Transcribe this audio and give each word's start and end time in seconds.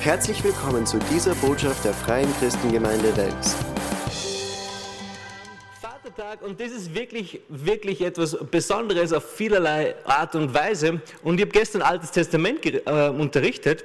Herzlich 0.00 0.44
willkommen 0.44 0.86
zu 0.86 0.96
dieser 1.12 1.34
Botschaft 1.34 1.84
der 1.84 1.92
Freien 1.92 2.32
Christengemeinde 2.38 3.14
Wels. 3.16 3.56
Vatertag 5.80 6.40
und 6.42 6.60
das 6.60 6.70
ist 6.70 6.94
wirklich, 6.94 7.40
wirklich 7.48 8.00
etwas 8.02 8.36
Besonderes 8.48 9.12
auf 9.12 9.28
vielerlei 9.28 9.96
Art 10.04 10.36
und 10.36 10.54
Weise. 10.54 11.02
Und 11.24 11.34
ich 11.34 11.40
habe 11.42 11.50
gestern 11.50 11.82
Altes 11.82 12.12
Testament 12.12 12.64
äh, 12.64 13.08
unterrichtet 13.08 13.84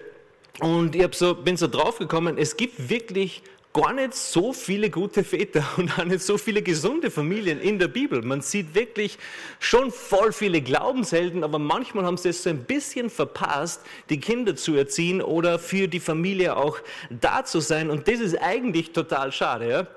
und 0.60 0.96
ich 0.96 1.16
so, 1.16 1.34
bin 1.34 1.58
so 1.58 1.68
draufgekommen, 1.68 2.38
es 2.38 2.58
gibt 2.58 2.90
wirklich 2.90 3.42
gar 3.74 3.92
nicht 3.92 4.14
so 4.14 4.54
viele 4.54 4.90
gute 4.90 5.24
Väter 5.24 5.66
und 5.78 5.98
auch 6.00 6.06
nicht 6.06 6.22
so 6.22 6.38
viele 6.38 6.62
gesunde 6.62 7.10
Familien 7.10 7.60
in 7.60 7.80
der 7.80 7.88
Bibel. 7.88 8.22
Man 8.22 8.42
sieht 8.42 8.74
wirklich 8.76 9.18
schon 9.60 9.92
voll 9.92 10.32
viele 10.32 10.62
Glaubenshelden, 10.62 11.44
aber 11.44 11.60
manchmal 11.60 12.06
haben 12.06 12.18
sie 12.18 12.30
es 12.30 12.44
so 12.44 12.52
ein 12.52 12.64
bisschen 12.64 13.10
verpasst, 13.10 13.82
die 14.10 14.20
Kinder 14.20 14.56
zu 14.56 14.76
erziehen 14.76 15.22
oder 15.22 15.60
für 15.60 15.88
die 15.88 16.00
Familie 16.00 16.56
auch 16.56 16.78
da 17.10 17.44
zu 17.44 17.60
sein. 17.60 17.90
Und 17.90 18.08
das 18.08 18.20
ist 18.20 18.36
eigentlich 18.42 18.92
total 18.92 19.32
schade. 19.32 19.70
Ja? 19.70 19.88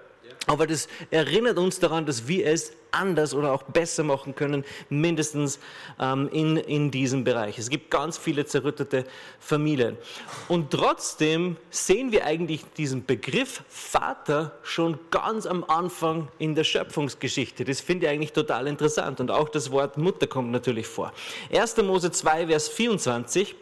Aber 0.47 0.67
das 0.67 0.89
erinnert 1.11 1.59
uns 1.59 1.79
daran, 1.79 2.07
dass 2.07 2.29
wir 2.29 2.47
es 2.47 2.73
anders 2.97 3.35
oder 3.35 3.53
auch 3.53 3.63
besser 3.63 4.03
machen 4.03 4.35
können, 4.35 4.65
mindestens 4.89 5.59
ähm, 6.01 6.29
in, 6.33 6.57
in 6.57 6.91
diesem 6.91 7.25
Bereich. 7.25 7.59
Es 7.59 7.71
gibt 7.71 7.91
ganz 7.91 8.19
viele 8.19 8.47
zerrüttete 8.47 9.05
Familien. 9.39 9.97
Und 10.49 10.71
trotzdem 10.71 11.57
sehen 11.71 12.13
wir 12.13 12.25
eigentlich 12.25 12.65
diesen 12.77 13.05
Begriff 13.05 13.63
Vater 13.69 14.53
schon 14.63 14.99
ganz 15.11 15.47
am 15.47 15.65
Anfang 15.65 16.29
in 16.39 16.55
der 16.55 16.65
Schöpfungsgeschichte. 16.65 17.65
Das 17.65 17.81
finde 17.81 18.07
ich 18.07 18.13
eigentlich 18.13 18.33
total 18.33 18.67
interessant. 18.67 19.21
Und 19.21 19.31
auch 19.31 19.49
das 19.49 19.71
Wort 19.71 19.99
Mutter 19.99 20.27
kommt 20.27 20.51
natürlich 20.51 20.87
vor. 20.87 21.13
1. 21.53 21.77
Mose 21.79 22.11
2, 22.11 22.49
Vers 22.49 22.69
24. 22.69 23.55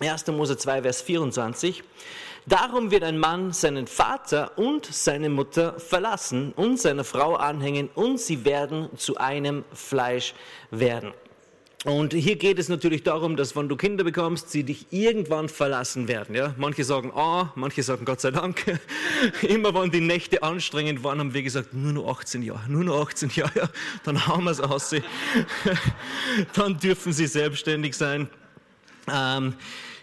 1. 0.00 0.26
Mose 0.28 0.56
2, 0.56 0.82
Vers 0.82 1.02
24. 1.02 1.82
Darum 2.48 2.92
wird 2.92 3.02
ein 3.02 3.18
Mann 3.18 3.52
seinen 3.52 3.88
Vater 3.88 4.56
und 4.56 4.86
seine 4.86 5.28
Mutter 5.28 5.80
verlassen 5.80 6.52
und 6.52 6.80
seiner 6.80 7.02
Frau 7.02 7.34
anhängen 7.34 7.90
und 7.96 8.20
sie 8.20 8.44
werden 8.44 8.88
zu 8.96 9.16
einem 9.16 9.64
Fleisch 9.72 10.32
werden. 10.70 11.12
Und 11.84 12.14
hier 12.14 12.36
geht 12.36 12.58
es 12.60 12.68
natürlich 12.68 13.02
darum, 13.02 13.36
dass 13.36 13.54
wenn 13.54 13.68
du 13.68 13.76
Kinder 13.76 14.04
bekommst, 14.04 14.50
sie 14.50 14.62
dich 14.62 14.86
irgendwann 14.90 15.48
verlassen 15.48 16.08
werden. 16.08 16.34
Ja? 16.34 16.54
Manche 16.56 16.84
sagen 16.84 17.12
ah, 17.14 17.52
manche 17.56 17.82
sagen 17.82 18.04
Gott 18.04 18.20
sei 18.20 18.30
Dank. 18.30 18.64
Immer 19.42 19.74
wenn 19.74 19.90
die 19.90 20.00
Nächte 20.00 20.42
anstrengend 20.42 21.02
waren, 21.02 21.18
haben 21.18 21.34
wir 21.34 21.42
gesagt, 21.42 21.74
nur 21.74 21.92
noch 21.92 22.08
18 22.08 22.42
Jahre, 22.42 22.68
nur 22.68 22.84
noch 22.84 23.08
18 23.08 23.30
Jahre, 23.30 23.52
ja, 23.56 23.68
dann 24.04 24.24
haben 24.26 24.44
wir 24.44 24.52
es 24.52 24.60
aus. 24.60 24.94
dann 26.54 26.78
dürfen 26.78 27.12
sie 27.12 27.26
selbstständig 27.26 27.96
sein. 27.96 28.28
Ähm, 29.12 29.54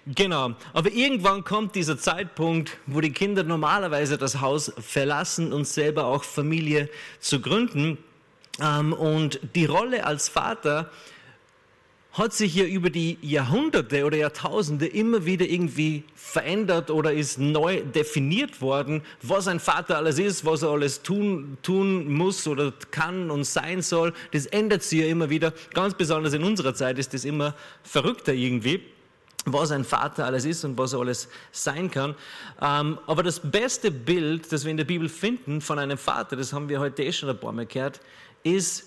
Genau, 0.05 0.53
aber 0.73 0.91
irgendwann 0.91 1.45
kommt 1.45 1.75
dieser 1.75 1.97
Zeitpunkt, 1.97 2.77
wo 2.87 2.99
die 2.99 3.13
Kinder 3.13 3.43
normalerweise 3.43 4.17
das 4.17 4.41
Haus 4.41 4.73
verlassen 4.77 5.53
und 5.53 5.65
selber 5.65 6.07
auch 6.07 6.25
Familie 6.25 6.89
zu 7.21 7.39
gründen. 7.39 7.97
Ähm, 8.61 8.91
und 8.91 9.39
die 9.55 9.63
Rolle 9.63 10.05
als 10.05 10.27
Vater 10.27 10.91
hat 12.11 12.33
sich 12.33 12.53
ja 12.53 12.65
über 12.65 12.89
die 12.89 13.17
Jahrhunderte 13.21 14.03
oder 14.03 14.17
Jahrtausende 14.17 14.87
immer 14.87 15.25
wieder 15.25 15.45
irgendwie 15.45 16.03
verändert 16.15 16.91
oder 16.91 17.13
ist 17.13 17.39
neu 17.39 17.81
definiert 17.81 18.61
worden, 18.61 19.03
was 19.21 19.47
ein 19.47 19.61
Vater 19.61 19.97
alles 19.97 20.19
ist, 20.19 20.45
was 20.45 20.63
er 20.63 20.69
alles 20.69 21.01
tun, 21.01 21.57
tun 21.63 22.11
muss 22.13 22.45
oder 22.45 22.73
kann 22.91 23.31
und 23.31 23.45
sein 23.45 23.81
soll. 23.81 24.13
Das 24.31 24.47
ändert 24.47 24.83
sich 24.83 24.99
ja 24.99 25.07
immer 25.07 25.29
wieder. 25.29 25.53
Ganz 25.73 25.95
besonders 25.95 26.33
in 26.33 26.43
unserer 26.43 26.75
Zeit 26.75 26.99
ist 26.99 27.13
das 27.13 27.23
immer 27.23 27.55
verrückter 27.83 28.33
irgendwie 28.33 28.81
was 29.45 29.71
ein 29.71 29.83
Vater 29.83 30.25
alles 30.25 30.45
ist 30.45 30.63
und 30.63 30.77
was 30.77 30.93
er 30.93 30.99
alles 30.99 31.27
sein 31.51 31.91
kann. 31.91 32.15
Ähm, 32.61 32.97
aber 33.07 33.23
das 33.23 33.39
beste 33.39 33.91
Bild, 33.91 34.51
das 34.51 34.63
wir 34.63 34.71
in 34.71 34.77
der 34.77 34.85
Bibel 34.85 35.09
finden 35.09 35.61
von 35.61 35.79
einem 35.79 35.97
Vater, 35.97 36.35
das 36.35 36.53
haben 36.53 36.69
wir 36.69 36.79
heute 36.79 37.03
eh 37.03 37.11
schon 37.11 37.29
ein 37.29 37.37
paar 37.37 37.51
Mal 37.51 37.65
gehört, 37.65 37.99
ist 38.43 38.85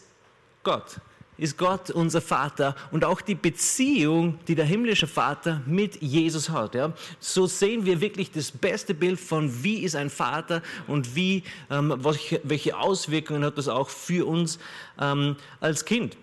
Gott. 0.62 1.00
Ist 1.38 1.58
Gott 1.58 1.90
unser 1.90 2.22
Vater 2.22 2.74
und 2.90 3.04
auch 3.04 3.20
die 3.20 3.34
Beziehung, 3.34 4.38
die 4.48 4.54
der 4.54 4.64
himmlische 4.64 5.06
Vater 5.06 5.60
mit 5.66 6.00
Jesus 6.00 6.48
hat. 6.48 6.74
Ja? 6.74 6.94
So 7.20 7.46
sehen 7.46 7.84
wir 7.84 8.00
wirklich 8.00 8.30
das 8.32 8.50
beste 8.50 8.94
Bild 8.94 9.20
von, 9.20 9.62
wie 9.62 9.80
ist 9.80 9.96
ein 9.96 10.08
Vater 10.08 10.62
und 10.86 11.14
wie, 11.14 11.42
ähm, 11.70 11.94
welche 12.42 12.78
Auswirkungen 12.78 13.44
hat 13.44 13.58
das 13.58 13.68
auch 13.68 13.90
für 13.90 14.26
uns 14.26 14.58
ähm, 14.98 15.36
als 15.60 15.84
Kind. 15.84 16.16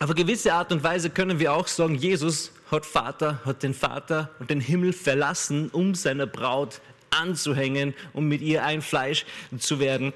Auf 0.00 0.08
eine 0.08 0.14
gewisse 0.16 0.52
Art 0.52 0.72
und 0.72 0.82
Weise 0.82 1.10
können 1.10 1.38
wir 1.38 1.52
auch 1.52 1.68
sagen, 1.68 1.94
Jesus 1.94 2.50
hat 2.70 2.86
Vater, 2.86 3.40
hat 3.44 3.62
den 3.62 3.74
Vater 3.74 4.30
und 4.38 4.50
den 4.50 4.60
Himmel 4.60 4.92
verlassen, 4.92 5.70
um 5.70 5.94
seiner 5.94 6.26
Braut 6.26 6.80
anzuhängen, 7.10 7.94
um 8.12 8.26
mit 8.26 8.40
ihr 8.40 8.64
ein 8.64 8.82
Fleisch 8.82 9.26
zu 9.58 9.80
werden. 9.80 10.12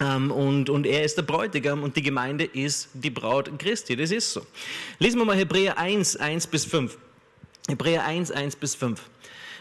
Ähm, 0.00 0.30
und, 0.30 0.70
und 0.70 0.86
er 0.86 1.04
ist 1.04 1.16
der 1.16 1.22
Bräutigam 1.22 1.82
und 1.82 1.96
die 1.96 2.02
Gemeinde 2.02 2.44
ist 2.44 2.88
die 2.94 3.10
Braut 3.10 3.50
Christi. 3.58 3.96
Das 3.96 4.10
ist 4.10 4.32
so. 4.32 4.46
Lesen 4.98 5.18
wir 5.18 5.24
mal 5.24 5.36
Hebräer 5.36 5.78
1, 5.78 6.16
1 6.16 6.46
bis 6.46 6.64
5. 6.64 6.96
Hebräer 7.68 8.04
1, 8.04 8.30
1 8.30 8.56
bis 8.56 8.74
5. 8.74 9.00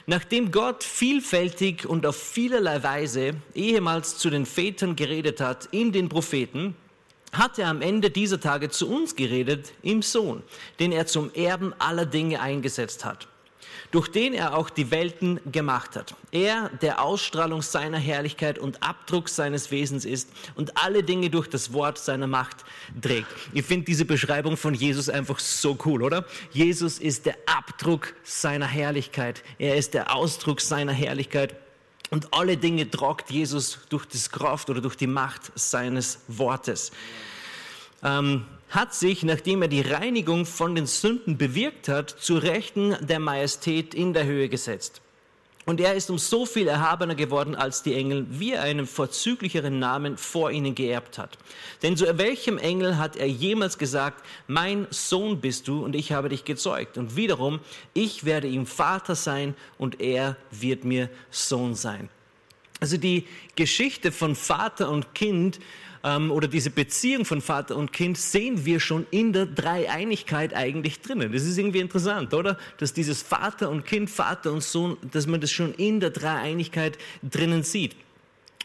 Nachdem 0.05 0.51
Gott 0.51 0.83
vielfältig 0.83 1.85
und 1.85 2.05
auf 2.05 2.15
vielerlei 2.15 2.81
Weise 2.81 3.35
ehemals 3.53 4.17
zu 4.17 4.29
den 4.29 4.45
Vätern 4.45 4.95
geredet 4.95 5.39
hat 5.39 5.67
in 5.71 5.91
den 5.91 6.09
Propheten, 6.09 6.75
hat 7.31 7.59
er 7.59 7.67
am 7.67 7.81
Ende 7.81 8.09
dieser 8.09 8.39
Tage 8.39 8.69
zu 8.69 8.89
uns 8.89 9.15
geredet 9.15 9.73
im 9.81 10.01
Sohn, 10.01 10.43
den 10.79 10.91
er 10.91 11.05
zum 11.05 11.33
Erben 11.33 11.73
aller 11.79 12.05
Dinge 12.05 12.41
eingesetzt 12.41 13.05
hat, 13.05 13.27
durch 13.91 14.07
den 14.07 14.33
er 14.33 14.55
auch 14.57 14.69
die 14.69 14.91
Welten 14.91 15.39
gemacht 15.51 15.95
hat. 15.95 16.15
Er, 16.31 16.69
der 16.81 17.01
Ausstrahlung 17.01 17.61
seiner 17.61 17.97
Herrlichkeit 17.97 18.59
und 18.59 18.81
Abdruck 18.83 19.29
seines 19.29 19.71
Wesens 19.71 20.05
ist 20.05 20.29
und 20.55 20.77
alle 20.77 21.03
Dinge 21.03 21.29
durch 21.29 21.47
das 21.47 21.73
Wort 21.73 21.97
seiner 21.97 22.27
Macht 22.27 22.57
trägt. 23.01 23.27
Ich 23.53 23.65
finde 23.65 23.85
diese 23.85 24.05
Beschreibung 24.05 24.57
von 24.57 24.73
Jesus 24.73 25.09
einfach 25.09 25.39
so 25.39 25.77
cool, 25.85 26.03
oder? 26.03 26.25
Jesus 26.51 26.99
ist 26.99 27.25
der 27.25 27.35
Abdruck 27.45 28.13
seiner 28.23 28.67
Herrlichkeit. 28.67 29.43
Er 29.57 29.75
ist 29.75 29.93
der 29.93 30.15
Ausdruck 30.15 30.61
seiner 30.61 30.93
Herrlichkeit. 30.93 31.55
Und 32.09 32.33
alle 32.33 32.57
Dinge 32.57 32.89
tragt 32.89 33.29
Jesus 33.29 33.79
durch 33.89 34.05
das 34.05 34.31
Kraft 34.31 34.69
oder 34.69 34.81
durch 34.81 34.95
die 34.95 35.07
Macht 35.07 35.51
seines 35.55 36.19
Wortes. 36.27 36.91
Ähm, 38.03 38.45
hat 38.69 38.93
sich, 38.93 39.23
nachdem 39.23 39.63
er 39.63 39.67
die 39.67 39.81
Reinigung 39.81 40.45
von 40.45 40.75
den 40.75 40.85
Sünden 40.85 41.37
bewirkt 41.37 41.87
hat, 41.87 42.09
zu 42.09 42.37
Rechten 42.37 42.95
der 43.01 43.19
Majestät 43.19 43.93
in 43.93 44.13
der 44.13 44.25
Höhe 44.25 44.47
gesetzt. 44.49 45.01
Und 45.65 45.79
er 45.79 45.93
ist 45.93 46.09
um 46.09 46.17
so 46.17 46.45
viel 46.45 46.67
erhabener 46.67 47.15
geworden 47.15 47.53
als 47.53 47.83
die 47.83 47.93
Engel, 47.93 48.25
wie 48.29 48.53
er 48.53 48.63
einen 48.63 48.87
vorzüglicheren 48.87 49.77
Namen 49.77 50.17
vor 50.17 50.51
ihnen 50.51 50.73
geerbt 50.73 51.17
hat. 51.17 51.37
Denn 51.83 51.95
zu 51.95 52.17
welchem 52.17 52.57
Engel 52.57 52.97
hat 52.97 53.17
er 53.17 53.27
jemals 53.27 53.77
gesagt, 53.77 54.25
mein 54.47 54.87
Sohn 54.89 55.41
bist 55.41 55.67
du 55.67 55.83
und 55.83 55.95
ich 55.95 56.11
habe 56.11 56.29
dich 56.29 56.45
gezeugt? 56.45 56.97
Und 56.97 57.15
wiederum, 57.15 57.59
ich 57.93 58.25
werde 58.25 58.47
ihm 58.47 58.65
Vater 58.65 59.15
sein 59.15 59.53
und 59.77 60.01
er 60.01 60.37
wird 60.49 60.85
mir 60.85 61.09
Sohn 61.29 61.75
sein. 61.75 62.09
Also 62.79 62.97
die 62.97 63.25
Geschichte 63.55 64.11
von 64.11 64.35
Vater 64.35 64.89
und 64.89 65.13
Kind 65.13 65.59
ähm, 66.03 66.31
oder 66.31 66.47
diese 66.47 66.69
Beziehung 66.69 67.25
von 67.25 67.41
Vater 67.41 67.75
und 67.75 67.91
Kind 67.91 68.17
sehen 68.17 68.65
wir 68.65 68.79
schon 68.79 69.05
in 69.11 69.33
der 69.33 69.45
Dreieinigkeit 69.45 70.53
eigentlich 70.53 71.01
drinnen. 71.01 71.31
Das 71.31 71.43
ist 71.43 71.57
irgendwie 71.57 71.79
interessant, 71.79 72.33
oder? 72.33 72.57
Dass 72.77 72.93
dieses 72.93 73.21
Vater 73.21 73.69
und 73.69 73.85
Kind, 73.85 74.09
Vater 74.09 74.51
und 74.53 74.63
Sohn, 74.63 74.97
dass 75.11 75.27
man 75.27 75.41
das 75.41 75.51
schon 75.51 75.73
in 75.73 75.99
der 75.99 76.11
Dreieinigkeit 76.11 76.97
drinnen 77.21 77.63
sieht. 77.63 77.95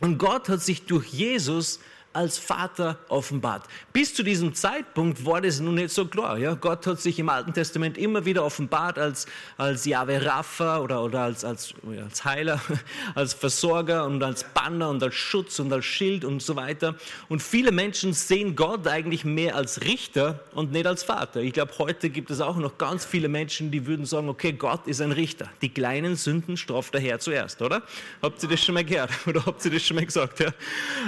Und 0.00 0.18
Gott 0.18 0.48
hat 0.48 0.62
sich 0.62 0.86
durch 0.86 1.06
Jesus 1.06 1.80
als 2.14 2.38
Vater 2.38 2.98
offenbart. 3.08 3.64
Bis 3.92 4.14
zu 4.14 4.22
diesem 4.22 4.54
Zeitpunkt 4.54 5.24
war 5.26 5.40
das 5.40 5.60
nun 5.60 5.74
nicht 5.74 5.90
so 5.90 6.06
klar. 6.06 6.38
Ja? 6.38 6.54
Gott 6.54 6.86
hat 6.86 7.00
sich 7.00 7.18
im 7.18 7.28
Alten 7.28 7.52
Testament 7.52 7.98
immer 7.98 8.24
wieder 8.24 8.44
offenbart 8.44 8.98
als, 8.98 9.26
als 9.56 9.84
Yahweh 9.84 10.18
Rapha 10.18 10.78
oder, 10.78 11.02
oder 11.02 11.20
als, 11.20 11.44
als, 11.44 11.74
als 12.02 12.24
Heiler, 12.24 12.60
als 13.14 13.34
Versorger 13.34 14.06
und 14.06 14.22
als 14.22 14.44
Banner 14.44 14.90
und 14.90 15.02
als 15.02 15.14
Schutz 15.14 15.58
und 15.58 15.72
als 15.72 15.84
Schild 15.84 16.24
und 16.24 16.42
so 16.42 16.56
weiter. 16.56 16.94
Und 17.28 17.42
viele 17.42 17.72
Menschen 17.72 18.12
sehen 18.12 18.56
Gott 18.56 18.86
eigentlich 18.86 19.24
mehr 19.24 19.56
als 19.56 19.82
Richter 19.82 20.40
und 20.52 20.72
nicht 20.72 20.86
als 20.86 21.02
Vater. 21.02 21.40
Ich 21.40 21.52
glaube, 21.52 21.72
heute 21.78 22.10
gibt 22.10 22.30
es 22.30 22.40
auch 22.40 22.56
noch 22.56 22.78
ganz 22.78 23.04
viele 23.04 23.28
Menschen, 23.28 23.70
die 23.70 23.86
würden 23.86 24.06
sagen, 24.06 24.28
okay, 24.28 24.52
Gott 24.52 24.86
ist 24.86 25.00
ein 25.00 25.12
Richter. 25.12 25.50
Die 25.62 25.68
kleinen 25.68 26.16
Sünden 26.16 26.56
straft 26.56 26.94
der 26.94 27.00
Herr 27.00 27.18
zuerst, 27.18 27.60
oder? 27.60 27.82
Habt 28.22 28.42
ihr 28.42 28.48
das 28.48 28.64
schon 28.64 28.74
mal 28.74 28.84
gehört? 28.84 29.10
Oder 29.26 29.44
habt 29.44 29.64
ihr 29.64 29.70
das 29.70 29.82
schon 29.82 29.96
mal 29.96 30.06
gesagt? 30.06 30.40
Ja? 30.40 30.52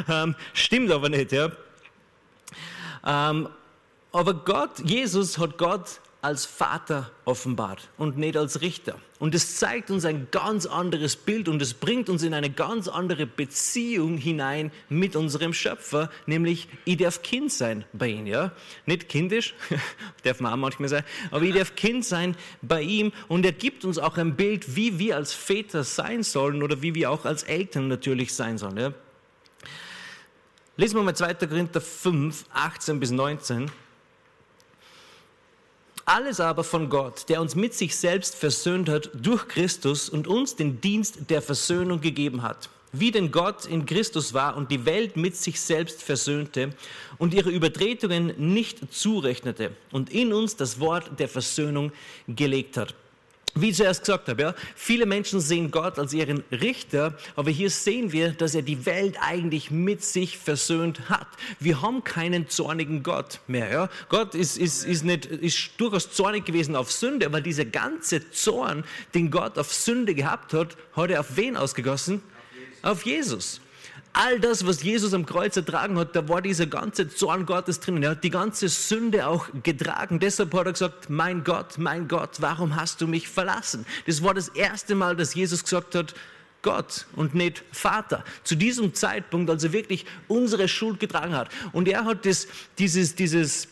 Ähm, 0.09 0.35
stimmt 0.53 0.91
aber 0.97 1.09
nicht. 1.09 1.33
Ja? 1.33 1.53
Ähm, 3.07 3.49
aber 4.13 4.35
Gott, 4.35 4.81
Jesus 4.85 5.39
hat 5.39 5.59
Gott 5.59 6.01
als 6.23 6.45
Vater 6.45 7.13
offenbart 7.25 7.89
und 7.99 8.19
nicht 8.19 8.37
als 8.37 8.61
Richter. 8.61 8.99
Und 9.21 9.35
es 9.35 9.59
zeigt 9.59 9.93
uns 9.93 10.05
ein 10.05 10.27
ganz 10.33 10.67
anderes 10.67 11.15
Bild 11.15 11.49
und 11.49 11.63
es 11.63 11.73
bringt 11.73 12.09
uns 12.09 12.25
in 12.25 12.35
eine 12.35 12.51
ganz 12.51 12.89
andere 12.89 13.27
Beziehung 13.27 14.17
hinein 14.17 14.73
mit 14.89 15.15
unserem 15.15 15.53
Schöpfer, 15.53 16.11
nämlich 16.27 16.69
ich 16.85 16.97
darf 16.97 17.23
Kind 17.23 17.53
sein 17.53 17.85
bei 17.93 18.09
ihm, 18.09 18.27
ja? 18.27 18.51
Nicht 18.87 19.09
kindisch, 19.09 19.55
darf 20.25 20.41
man 20.41 20.53
auch 20.53 20.57
manchmal 20.57 20.89
sein, 20.89 21.05
aber 21.31 21.45
ich 21.45 21.55
darf 21.55 21.77
Kind 21.77 22.05
sein 22.05 22.37
bei 22.61 22.83
ihm 22.83 23.13
und 23.29 23.47
er 23.47 23.53
gibt 23.53 23.85
uns 23.85 23.97
auch 23.99 24.17
ein 24.17 24.35
Bild, 24.35 24.75
wie 24.75 24.99
wir 24.99 25.17
als 25.17 25.33
Väter 25.33 25.85
sein 25.85 26.25
sollen 26.25 26.63
oder 26.63 26.83
wie 26.83 26.95
wir 26.97 27.13
auch 27.13 27.25
als 27.25 27.45
Eltern 27.45 27.87
natürlich 27.87 28.35
sein 28.35 28.59
sollen, 28.59 28.79
ja? 28.79 28.93
Lesen 30.79 30.97
wir 30.97 31.03
mal 31.03 31.17
2. 31.17 31.35
Korinther 31.47 31.81
5, 31.81 32.45
18 32.53 33.01
bis 33.01 33.11
19. 33.11 33.71
Alles 36.05 36.39
aber 36.39 36.65
von 36.65 36.91
Gott, 36.91 37.27
der 37.31 37.41
uns 37.41 37.55
mit 37.55 37.73
sich 37.73 37.97
selbst 37.97 38.35
versöhnt 38.35 38.91
hat 38.91 39.11
durch 39.15 39.49
Christus 39.49 40.11
und 40.11 40.29
uns 40.29 40.55
den 40.55 40.83
Dienst 40.83 41.31
der 41.31 41.41
Versöhnung 41.41 42.03
gegeben 42.03 42.43
hat. 42.43 42.69
Wie 42.93 43.11
denn 43.11 43.33
Gott 43.33 43.65
in 43.65 43.87
Christus 43.87 44.35
war 44.35 44.55
und 44.55 44.71
die 44.71 44.85
Welt 44.85 45.17
mit 45.17 45.35
sich 45.35 45.63
selbst 45.63 46.03
versöhnte 46.03 46.75
und 47.17 47.33
ihre 47.33 47.51
Übertretungen 47.51 48.35
nicht 48.55 48.93
zurechnete 48.93 49.75
und 49.93 50.11
in 50.11 50.35
uns 50.35 50.57
das 50.57 50.79
Wort 50.79 51.19
der 51.19 51.29
Versöhnung 51.29 51.91
gelegt 52.29 52.77
hat 52.77 52.95
wie 53.57 53.71
ich 53.71 53.77
zuerst 53.77 54.01
gesagt 54.01 54.29
habe, 54.29 54.43
ja, 54.43 54.55
viele 54.75 55.07
Menschen 55.07 55.41
sehen 55.41 55.71
Gott 55.71 55.99
als 55.99 56.13
ihren 56.13 56.45
Richter, 56.53 57.17
aber 57.35 57.51
hier 57.51 57.71
sehen 57.71 58.13
wir, 58.13 58.31
dass 58.31 58.55
er 58.55 58.63
die 58.63 58.87
Welt 58.87 59.17
eigentlich 59.21 59.71
mit 59.71 60.05
sich 60.05 60.39
versöhnt 60.39 61.09
hat. 61.09 61.27
Wir 61.59 61.83
haben 61.83 62.05
keinen 62.05 62.49
zornigen 62.49 63.03
Gott 63.03 63.41
mehr. 63.47 63.71
Ja. 63.71 63.89
Gott 64.09 64.35
ist, 64.35 64.57
ist, 64.57 64.85
ist, 64.85 65.05
nicht, 65.05 65.27
ist 65.27 65.71
durchaus 65.79 66.13
zornig 66.13 66.45
gewesen 66.45 66.77
auf 66.77 66.93
Sünde, 66.93 67.27
aber 67.27 67.41
dieser 67.41 67.65
ganze 67.65 68.31
Zorn, 68.31 68.85
den 69.15 69.31
Gott 69.31 69.59
auf 69.59 69.73
Sünde 69.73 70.15
gehabt 70.15 70.53
hat, 70.53 70.77
hat 70.95 71.11
er 71.11 71.21
auf 71.21 71.37
wen 71.37 71.57
ausgegossen? 71.57 72.23
Auf 72.83 73.05
Jesus. 73.05 73.61
Auf 73.61 73.61
Jesus 73.61 73.66
all 74.17 74.41
das, 74.41 74.67
was 74.67 74.83
Jesus 74.83 75.13
am 75.13 75.27
Kreuz 75.27 75.57
ertragen 75.57 75.99
hat, 75.99 76.17
da 76.17 76.27
war 76.29 76.41
dieser 76.41 76.67
ganze 76.67 77.09
Zorn 77.09 77.45
Gottes 77.45 77.81
drin. 77.81 78.03
Er 78.03 78.11
hat 78.11 78.25
die 78.25 78.31
ganze 78.31 78.69
Sünde 78.69 79.27
auch 79.27 79.49
getragen. 79.63 80.19
Deshalb 80.19 80.55
hat 80.55 80.67
er 80.67 80.73
gesagt, 80.73 81.11
mein 81.11 81.45
Gott, 81.45 81.77
mein 81.77 82.09
Gott, 82.09 82.41
warum 82.41 82.77
hast 82.77 83.03
du 83.03 83.07
mich 83.07 83.29
verlassen? 83.29 83.85
Das 84.07 84.23
war 84.23 84.33
das 84.33 84.49
erste 84.49 84.95
Mal, 84.95 85.17
dass 85.17 85.35
Jesus 85.35 85.63
gesagt 85.63 85.95
hat, 85.95 86.15
Gott 86.63 87.07
und 87.15 87.35
nicht 87.35 87.63
Vater. 87.71 88.25
Zu 88.43 88.57
diesem 88.57 88.95
Zeitpunkt, 88.95 89.51
als 89.51 89.63
er 89.65 89.73
wirklich 89.73 90.07
unsere 90.29 90.67
Schuld 90.67 90.99
getragen 90.99 91.37
hat. 91.37 91.51
Und 91.73 91.87
er 91.87 92.05
hat 92.07 92.25
das, 92.25 92.49
dieses, 92.79 93.15
dieses 93.15 93.69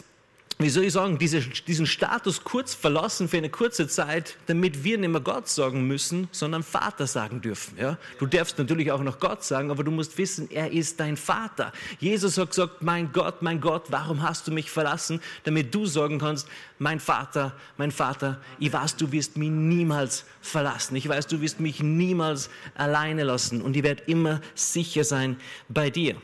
wie 0.59 0.71
soll 0.71 0.85
ich 0.85 0.93
sagen, 0.93 1.19
diese, 1.19 1.41
diesen 1.41 1.85
Status 1.85 2.45
kurz 2.45 2.75
verlassen 2.75 3.29
für 3.29 3.39
eine 3.39 3.51
kurze 3.51 3.89
Zeit, 3.89 4.37
damit 4.47 4.85
wir 4.85 4.99
nicht 4.99 5.11
mehr 5.11 5.21
Gott 5.21 5.49
sagen 5.49 5.87
müssen, 5.89 6.29
sondern 6.31 6.63
Vater 6.63 7.09
sagen 7.09 7.41
dürfen. 7.41 7.77
Ja? 7.77 7.99
Du 8.21 8.27
darfst 8.27 8.57
natürlich 8.57 8.93
auch 8.93 9.03
noch 9.03 9.19
Gott 9.19 9.43
sagen, 9.43 9.73
aber 9.73 9.83
du 9.83 9.91
musst 9.91 10.17
wissen, 10.17 10.49
er 10.51 10.71
ist 10.71 11.01
dein 11.01 11.17
Vater. 11.17 11.73
Jesus 11.99 12.39
hat 12.39 12.51
gesagt, 12.51 12.83
mein 12.83 13.13
Gott, 13.13 13.43
mein 13.43 13.61
Gott, 13.61 13.87
warum 13.91 14.23
hast 14.23 14.47
du 14.47 14.53
mich 14.53 14.71
verlassen? 14.71 15.21
Damit 15.43 15.75
du 15.75 15.87
sagen 15.87 16.21
kannst, 16.21 16.47
mein 16.79 17.01
Vater, 17.01 17.57
mein 17.77 17.91
Vater, 17.91 18.41
ich 18.61 18.73
weiß, 18.73 18.95
du 18.97 19.11
wirst 19.11 19.37
mich 19.37 19.51
niemals 19.51 20.25
verlassen. 20.41 20.95
Ich 20.95 21.09
weiß, 21.09 21.27
du 21.27 21.41
wirst 21.41 21.59
mich 21.59 21.81
niemals 21.81 22.49
alleine 22.77 23.25
lassen 23.25 23.61
und 23.61 23.77
ich 23.77 23.83
werde 23.83 24.05
immer 24.07 24.41
sicher 24.55 25.03
sein 25.03 25.37
bei 25.69 25.91
dir. 25.91 26.15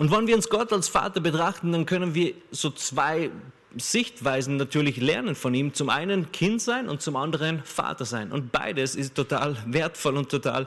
Und 0.00 0.10
wenn 0.10 0.26
wir 0.26 0.34
uns 0.34 0.48
Gott 0.48 0.72
als 0.72 0.88
Vater 0.88 1.20
betrachten, 1.20 1.72
dann 1.72 1.84
können 1.84 2.14
wir 2.14 2.32
so 2.50 2.70
zwei 2.70 3.30
Sichtweisen 3.76 4.56
natürlich 4.56 4.96
lernen 4.96 5.34
von 5.34 5.52
ihm. 5.52 5.74
Zum 5.74 5.90
einen 5.90 6.32
Kind 6.32 6.62
sein 6.62 6.88
und 6.88 7.02
zum 7.02 7.16
anderen 7.16 7.62
Vater 7.64 8.06
sein. 8.06 8.32
Und 8.32 8.50
beides 8.50 8.94
ist 8.94 9.14
total 9.14 9.58
wertvoll 9.66 10.16
und 10.16 10.30
total 10.30 10.66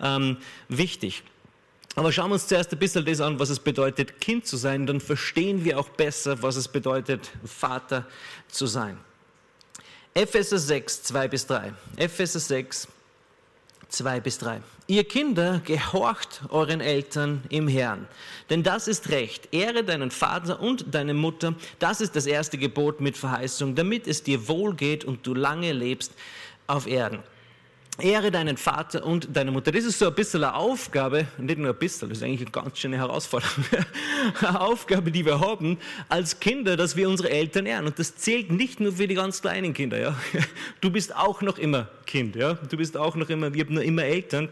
ähm, 0.00 0.36
wichtig. 0.68 1.22
Aber 1.94 2.10
schauen 2.10 2.30
wir 2.30 2.34
uns 2.34 2.48
zuerst 2.48 2.72
ein 2.72 2.78
bisschen 2.80 3.04
das 3.04 3.20
an, 3.20 3.38
was 3.38 3.50
es 3.50 3.60
bedeutet, 3.60 4.20
Kind 4.20 4.48
zu 4.48 4.56
sein. 4.56 4.84
Dann 4.84 5.00
verstehen 5.00 5.64
wir 5.64 5.78
auch 5.78 5.90
besser, 5.90 6.42
was 6.42 6.56
es 6.56 6.66
bedeutet, 6.66 7.30
Vater 7.44 8.04
zu 8.48 8.66
sein. 8.66 8.98
Epheser 10.12 10.58
6, 10.58 11.04
2 11.04 11.28
bis 11.28 11.46
3. 11.46 11.72
Epheser 11.98 12.40
6, 12.40 12.88
2 13.90 14.18
bis 14.18 14.38
3. 14.38 14.60
Ihr 14.92 15.04
Kinder, 15.04 15.62
gehorcht 15.64 16.42
euren 16.50 16.82
Eltern 16.82 17.44
im 17.48 17.66
Herrn, 17.66 18.06
denn 18.50 18.62
das 18.62 18.88
ist 18.88 19.08
Recht. 19.08 19.48
Ehre 19.50 19.84
deinen 19.84 20.10
Vater 20.10 20.60
und 20.60 20.94
deine 20.94 21.14
Mutter, 21.14 21.54
das 21.78 22.02
ist 22.02 22.14
das 22.14 22.26
erste 22.26 22.58
Gebot 22.58 23.00
mit 23.00 23.16
Verheißung, 23.16 23.74
damit 23.74 24.06
es 24.06 24.22
dir 24.22 24.48
wohl 24.48 24.74
geht 24.74 25.06
und 25.06 25.26
du 25.26 25.32
lange 25.32 25.72
lebst 25.72 26.12
auf 26.66 26.86
Erden. 26.86 27.20
Ehre 27.98 28.30
deinen 28.30 28.58
Vater 28.58 29.06
und 29.06 29.34
deine 29.34 29.50
Mutter. 29.50 29.72
Das 29.72 29.84
ist 29.84 29.98
so 29.98 30.08
ein 30.08 30.14
bisschen 30.14 30.44
eine 30.44 30.54
Aufgabe, 30.54 31.26
nicht 31.38 31.58
nur 31.58 31.70
ein 31.70 31.78
bisschen, 31.78 32.10
das 32.10 32.18
ist 32.18 32.24
eigentlich 32.24 32.42
eine 32.42 32.50
ganz 32.50 32.78
schöne 32.78 32.98
Herausforderung, 32.98 33.64
eine 34.40 34.60
Aufgabe, 34.60 35.10
die 35.10 35.24
wir 35.24 35.40
haben 35.40 35.78
als 36.10 36.38
Kinder, 36.38 36.76
dass 36.76 36.96
wir 36.96 37.08
unsere 37.08 37.30
Eltern 37.30 37.64
ehren. 37.64 37.86
Und 37.86 37.98
das 37.98 38.16
zählt 38.16 38.52
nicht 38.52 38.78
nur 38.78 38.92
für 38.92 39.08
die 39.08 39.14
ganz 39.14 39.40
kleinen 39.40 39.72
Kinder. 39.72 39.98
Ja? 39.98 40.16
Du 40.82 40.90
bist 40.90 41.16
auch 41.16 41.40
noch 41.40 41.56
immer 41.56 41.88
Kind. 42.04 42.36
Ja? 42.36 42.54
Du 42.54 42.76
bist 42.76 42.94
auch 42.98 43.16
noch 43.16 43.30
immer, 43.30 43.54
wir 43.54 43.64
haben 43.64 43.74
noch 43.74 43.82
immer 43.82 44.04
Eltern. 44.04 44.50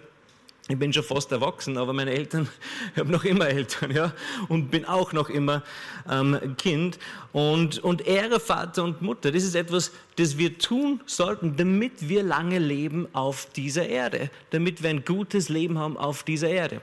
Ich 0.71 0.79
bin 0.79 0.93
schon 0.93 1.03
fast 1.03 1.33
erwachsen, 1.33 1.77
aber 1.77 1.93
meine 1.93 2.13
Eltern, 2.13 2.49
ich 2.95 3.01
habe 3.01 3.11
noch 3.11 3.25
immer 3.25 3.49
Eltern, 3.49 3.91
ja, 3.91 4.13
und 4.49 4.71
bin 4.71 4.85
auch 4.85 5.13
noch 5.13 5.29
immer 5.29 5.65
ähm, 6.09 6.55
Kind. 6.59 7.01
Und, 7.33 7.81
und 7.81 8.07
Ehre 8.07 8.39
Vater 8.39 8.85
und 8.85 9.03
Mutter, 9.03 9.33
das 9.33 9.43
ist 9.43 9.57
etwas, 9.57 9.91
das 10.15 10.39
wir 10.39 10.59
tun 10.59 11.01
sollten, 11.07 11.57
damit 11.57 12.09
wir 12.09 12.23
lange 12.23 12.61
leben 12.61 13.09
auf 13.13 13.47
dieser 13.47 13.89
Erde, 13.89 14.31
damit 14.51 14.81
wir 14.81 14.91
ein 14.91 15.05
gutes 15.05 15.49
Leben 15.49 15.77
haben 15.77 15.97
auf 15.97 16.23
dieser 16.23 16.49
Erde. 16.49 16.81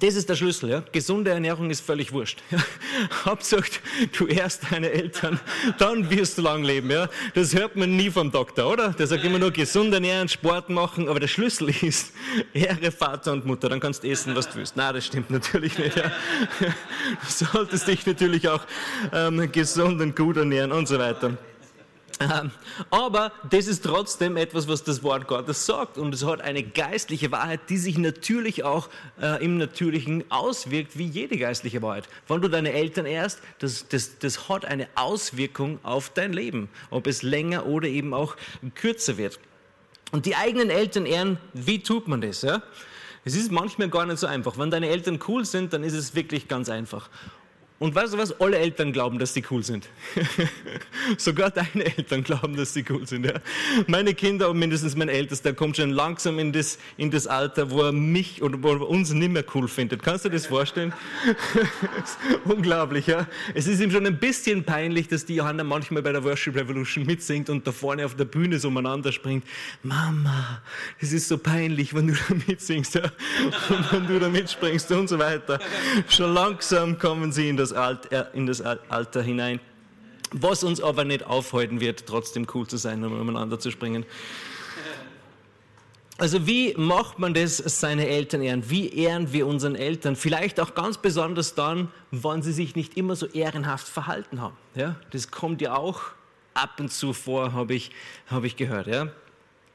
Das 0.00 0.16
ist 0.16 0.28
der 0.28 0.34
Schlüssel. 0.34 0.70
Ja? 0.70 0.82
Gesunde 0.90 1.30
Ernährung 1.30 1.70
ist 1.70 1.80
völlig 1.80 2.12
wurscht. 2.12 2.42
Ja? 2.50 2.58
Hauptsache, 3.24 3.70
du 4.16 4.26
ehrst 4.26 4.62
deine 4.70 4.90
Eltern, 4.90 5.38
dann 5.78 6.10
wirst 6.10 6.36
du 6.38 6.42
lang 6.42 6.64
leben. 6.64 6.90
Ja? 6.90 7.08
Das 7.34 7.54
hört 7.54 7.76
man 7.76 7.96
nie 7.96 8.10
vom 8.10 8.30
Doktor, 8.32 8.72
oder? 8.72 8.88
Der 8.90 9.06
sagt 9.06 9.24
immer 9.24 9.38
nur 9.38 9.52
gesund 9.52 9.94
ernähren, 9.94 10.28
Sport 10.28 10.68
machen, 10.68 11.08
aber 11.08 11.20
der 11.20 11.28
Schlüssel 11.28 11.68
ist 11.68 12.12
Ehre 12.52 12.90
Vater 12.90 13.32
und 13.32 13.46
Mutter, 13.46 13.68
dann 13.68 13.78
kannst 13.78 14.02
du 14.02 14.08
essen, 14.08 14.34
was 14.34 14.48
du 14.48 14.56
willst. 14.56 14.76
Nein, 14.76 14.94
das 14.94 15.06
stimmt 15.06 15.30
natürlich 15.30 15.78
nicht. 15.78 15.96
Ja? 15.96 16.10
Du 17.20 17.46
solltest 17.46 17.86
dich 17.86 18.04
natürlich 18.06 18.48
auch 18.48 18.62
ähm, 19.12 19.50
gesund 19.52 20.00
und 20.00 20.16
gut 20.16 20.36
ernähren 20.36 20.72
und 20.72 20.88
so 20.88 20.98
weiter. 20.98 21.36
Ähm, 22.20 22.50
aber 22.90 23.32
das 23.50 23.66
ist 23.66 23.84
trotzdem 23.84 24.36
etwas, 24.36 24.68
was 24.68 24.84
das 24.84 25.02
Wort 25.02 25.26
Gottes 25.26 25.66
sagt. 25.66 25.98
Und 25.98 26.14
es 26.14 26.24
hat 26.24 26.40
eine 26.40 26.62
geistliche 26.62 27.32
Wahrheit, 27.32 27.60
die 27.68 27.76
sich 27.76 27.98
natürlich 27.98 28.64
auch 28.64 28.88
äh, 29.20 29.44
im 29.44 29.56
Natürlichen 29.58 30.24
auswirkt, 30.30 30.96
wie 30.96 31.06
jede 31.06 31.36
geistliche 31.36 31.82
Wahrheit. 31.82 32.08
Wenn 32.28 32.40
du 32.40 32.48
deine 32.48 32.72
Eltern 32.72 33.06
ehrst, 33.06 33.40
das, 33.58 33.88
das, 33.88 34.18
das 34.18 34.48
hat 34.48 34.64
eine 34.64 34.88
Auswirkung 34.94 35.78
auf 35.82 36.10
dein 36.10 36.32
Leben, 36.32 36.68
ob 36.90 37.06
es 37.06 37.22
länger 37.22 37.66
oder 37.66 37.88
eben 37.88 38.14
auch 38.14 38.36
kürzer 38.74 39.16
wird. 39.16 39.38
Und 40.12 40.26
die 40.26 40.36
eigenen 40.36 40.70
Eltern 40.70 41.06
ehren, 41.06 41.38
wie 41.52 41.82
tut 41.82 42.06
man 42.06 42.20
das? 42.20 42.42
Ja? 42.42 42.62
Es 43.24 43.34
ist 43.34 43.50
manchmal 43.50 43.88
gar 43.88 44.06
nicht 44.06 44.18
so 44.18 44.26
einfach. 44.26 44.58
Wenn 44.58 44.70
deine 44.70 44.88
Eltern 44.88 45.18
cool 45.26 45.44
sind, 45.44 45.72
dann 45.72 45.82
ist 45.82 45.94
es 45.94 46.14
wirklich 46.14 46.46
ganz 46.46 46.68
einfach. 46.68 47.08
Und 47.80 47.92
weißt 47.92 48.14
du 48.14 48.18
was? 48.18 48.40
Alle 48.40 48.58
Eltern 48.58 48.92
glauben, 48.92 49.18
dass 49.18 49.34
sie 49.34 49.42
cool 49.50 49.64
sind. 49.64 49.88
Sogar 51.18 51.50
deine 51.50 51.84
Eltern 51.84 52.22
glauben, 52.22 52.56
dass 52.56 52.72
sie 52.72 52.84
cool 52.88 53.04
sind. 53.04 53.26
Ja? 53.26 53.34
Meine 53.88 54.14
Kinder 54.14 54.48
und 54.48 54.60
mindestens 54.60 54.94
mein 54.94 55.08
Ältester 55.08 55.52
kommt 55.52 55.76
schon 55.76 55.90
langsam 55.90 56.38
in 56.38 56.52
das, 56.52 56.78
in 56.96 57.10
das 57.10 57.26
Alter, 57.26 57.72
wo 57.72 57.82
er 57.82 57.92
mich 57.92 58.42
oder 58.42 58.62
wo 58.62 58.70
er 58.70 58.88
uns 58.88 59.12
nicht 59.12 59.32
mehr 59.32 59.44
cool 59.54 59.66
findet. 59.66 60.04
Kannst 60.04 60.24
du 60.24 60.28
dir 60.28 60.36
das 60.36 60.46
vorstellen? 60.46 60.92
unglaublich, 62.44 63.08
ja? 63.08 63.26
Es 63.54 63.66
ist 63.66 63.80
ihm 63.80 63.90
schon 63.90 64.06
ein 64.06 64.18
bisschen 64.18 64.62
peinlich, 64.62 65.08
dass 65.08 65.24
die 65.26 65.34
Johanna 65.34 65.64
manchmal 65.64 66.02
bei 66.02 66.12
der 66.12 66.22
Worship 66.22 66.54
Revolution 66.54 67.04
mitsingt 67.04 67.50
und 67.50 67.66
da 67.66 67.72
vorne 67.72 68.06
auf 68.06 68.14
der 68.14 68.24
Bühne 68.24 68.60
so 68.60 68.68
umeinander 68.68 69.10
springt. 69.10 69.44
Mama, 69.82 70.62
es 71.00 71.12
ist 71.12 71.26
so 71.26 71.38
peinlich, 71.38 71.92
wenn 71.92 72.06
du 72.06 72.14
da 72.14 72.34
mitsingst 72.46 72.94
ja? 72.94 73.02
und 73.68 73.92
wenn 73.92 74.06
du 74.06 74.20
da 74.20 74.28
mitspringst 74.28 74.92
und 74.92 75.08
so 75.08 75.18
weiter. 75.18 75.58
Schon 76.08 76.32
langsam 76.32 77.00
kommen 77.00 77.32
sie 77.32 77.48
in 77.48 77.56
das 77.56 77.63
Alter, 77.72 78.34
in 78.34 78.46
das 78.46 78.60
Alter 78.60 79.22
hinein. 79.22 79.60
Was 80.32 80.64
uns 80.64 80.80
aber 80.80 81.04
nicht 81.04 81.24
aufhalten 81.24 81.80
wird, 81.80 82.06
trotzdem 82.06 82.46
cool 82.54 82.66
zu 82.66 82.76
sein 82.76 83.04
und 83.04 83.12
umeinander 83.12 83.58
zu 83.58 83.70
springen. 83.70 84.04
Also 86.16 86.46
wie 86.46 86.74
macht 86.74 87.18
man 87.18 87.34
das, 87.34 87.56
seine 87.56 88.06
Eltern 88.06 88.40
ehren? 88.42 88.70
Wie 88.70 88.88
ehren 88.88 89.32
wir 89.32 89.48
unseren 89.48 89.74
Eltern? 89.74 90.14
Vielleicht 90.14 90.60
auch 90.60 90.74
ganz 90.74 90.98
besonders 90.98 91.54
dann, 91.54 91.88
wenn 92.12 92.40
sie 92.42 92.52
sich 92.52 92.76
nicht 92.76 92.96
immer 92.96 93.16
so 93.16 93.26
ehrenhaft 93.26 93.88
verhalten 93.88 94.40
haben. 94.40 94.56
Ja, 94.76 94.94
das 95.10 95.30
kommt 95.32 95.60
ja 95.60 95.76
auch 95.76 96.02
ab 96.54 96.78
und 96.78 96.92
zu 96.92 97.12
vor, 97.12 97.52
habe 97.52 97.74
ich, 97.74 97.90
hab 98.28 98.44
ich 98.44 98.54
gehört. 98.56 98.86
Ja? 98.86 99.08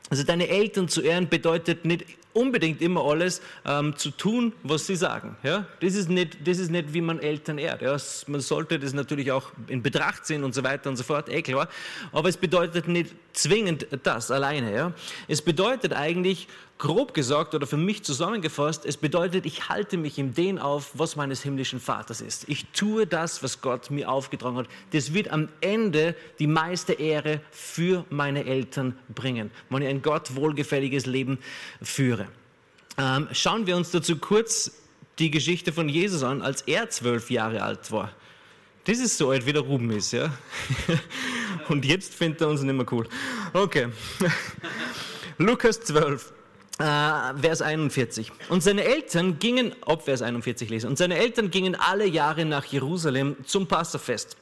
Also 0.09 0.23
deine 0.23 0.47
Eltern 0.47 0.87
zu 0.87 1.01
ehren 1.01 1.27
bedeutet 1.27 1.83
nicht 1.83 2.05
unbedingt 2.33 2.81
immer 2.81 3.03
alles 3.03 3.41
ähm, 3.65 3.95
zu 3.97 4.11
tun, 4.11 4.53
was 4.63 4.85
sie 4.85 4.95
sagen. 4.95 5.35
Ja? 5.43 5.65
Das, 5.79 5.95
ist 5.95 6.09
nicht, 6.09 6.47
das 6.47 6.59
ist 6.59 6.71
nicht, 6.71 6.93
wie 6.93 7.01
man 7.01 7.19
Eltern 7.19 7.57
ehrt. 7.57 7.81
Ja? 7.81 7.97
Man 8.27 8.41
sollte 8.41 8.79
das 8.79 8.93
natürlich 8.93 9.31
auch 9.31 9.51
in 9.67 9.81
Betracht 9.81 10.25
ziehen 10.25 10.43
und 10.43 10.53
so 10.53 10.63
weiter 10.63 10.89
und 10.89 10.95
so 10.95 11.03
fort, 11.03 11.29
eh 11.29 11.41
klar. 11.41 11.67
Aber 12.11 12.29
es 12.29 12.37
bedeutet 12.37 12.87
nicht 12.87 13.15
zwingend 13.33 13.87
das 14.03 14.31
alleine. 14.31 14.73
Ja? 14.73 14.93
Es 15.27 15.41
bedeutet 15.41 15.93
eigentlich, 15.93 16.47
grob 16.79 17.13
gesagt 17.13 17.53
oder 17.53 17.67
für 17.67 17.77
mich 17.77 18.03
zusammengefasst, 18.03 18.85
es 18.85 18.95
bedeutet, 18.97 19.45
ich 19.45 19.67
halte 19.67 19.97
mich 19.97 20.17
im 20.17 20.33
Den 20.33 20.57
auf, 20.57 20.91
was 20.93 21.17
meines 21.17 21.43
himmlischen 21.43 21.79
Vaters 21.79 22.21
ist. 22.21 22.47
Ich 22.47 22.67
tue 22.71 23.05
das, 23.05 23.43
was 23.43 23.61
Gott 23.61 23.91
mir 23.91 24.09
aufgetragen 24.09 24.57
hat. 24.57 24.67
Das 24.91 25.13
wird 25.13 25.29
am 25.29 25.49
Ende 25.59 26.15
die 26.39 26.47
meiste 26.47 26.93
Ehre 26.93 27.41
für 27.51 28.05
meine 28.09 28.45
Eltern 28.45 28.97
bringen, 29.13 29.51
wenn 29.69 29.81
ich 29.81 29.89
ein 29.89 30.01
Gott 30.01 30.35
wohlgefälliges 30.35 31.05
Leben 31.05 31.37
führe. 31.81 32.27
Ähm, 32.97 33.27
schauen 33.33 33.67
wir 33.67 33.75
uns 33.75 33.91
dazu 33.91 34.17
kurz 34.17 34.71
die 35.19 35.31
Geschichte 35.31 35.73
von 35.73 35.89
Jesus 35.89 36.23
an, 36.23 36.41
als 36.41 36.61
er 36.61 36.89
zwölf 36.89 37.29
Jahre 37.29 37.61
alt 37.61 37.91
war. 37.91 38.11
Das 38.85 38.99
ist 38.99 39.17
so 39.17 39.31
alt, 39.31 39.45
wie 39.45 39.51
der 39.51 39.63
Ruben 39.63 39.91
ist, 39.91 40.13
ja. 40.13 40.33
Und 41.67 41.83
jetzt 41.83 42.15
findet 42.15 42.39
er 42.39 42.47
uns 42.47 42.61
nicht 42.61 42.73
mehr 42.73 42.85
cool. 42.89 43.05
Okay. 43.51 43.89
Lukas 45.37 45.81
12. 45.81 46.38
Uh, 46.81 47.37
Vers 47.41 47.61
41. 47.61 48.31
Und 48.47 48.63
seine 48.63 48.85
Eltern 48.85 49.37
gingen, 49.37 49.75
ob 49.85 50.03
Vers 50.03 50.21
41 50.21 50.69
lesen, 50.69 50.87
und 50.87 50.97
seine 50.97 51.17
Eltern 51.17 51.51
gingen 51.51 51.75
alle 51.75 52.07
Jahre 52.07 52.45
nach 52.45 52.63
Jerusalem 52.63 53.35
zum 53.45 53.67
Passafest. 53.67 54.37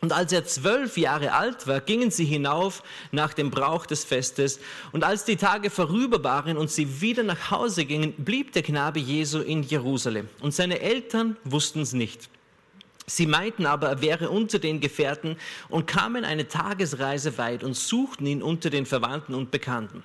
Und 0.00 0.12
als 0.12 0.32
er 0.32 0.44
zwölf 0.44 0.96
Jahre 0.96 1.32
alt 1.32 1.68
war, 1.68 1.80
gingen 1.80 2.10
sie 2.10 2.24
hinauf 2.24 2.82
nach 3.12 3.32
dem 3.32 3.50
Brauch 3.50 3.86
des 3.86 4.04
Festes. 4.04 4.58
Und 4.90 5.04
als 5.04 5.24
die 5.24 5.36
Tage 5.36 5.70
vorüber 5.70 6.22
waren 6.24 6.56
und 6.56 6.68
sie 6.68 7.00
wieder 7.00 7.22
nach 7.22 7.52
Hause 7.52 7.84
gingen, 7.84 8.12
blieb 8.12 8.52
der 8.52 8.62
Knabe 8.62 8.98
Jesu 8.98 9.40
in 9.40 9.62
Jerusalem. 9.62 10.28
Und 10.40 10.54
seine 10.54 10.80
Eltern 10.80 11.36
wussten 11.44 11.82
es 11.82 11.92
nicht. 11.92 12.28
Sie 13.06 13.26
meinten 13.26 13.66
aber, 13.66 13.88
er 13.88 14.02
wäre 14.02 14.30
unter 14.30 14.58
den 14.58 14.80
Gefährten 14.80 15.36
und 15.68 15.86
kamen 15.86 16.24
eine 16.24 16.46
Tagesreise 16.46 17.38
weit 17.38 17.64
und 17.64 17.74
suchten 17.74 18.26
ihn 18.26 18.42
unter 18.42 18.68
den 18.68 18.84
Verwandten 18.84 19.34
und 19.34 19.50
Bekannten. 19.50 20.02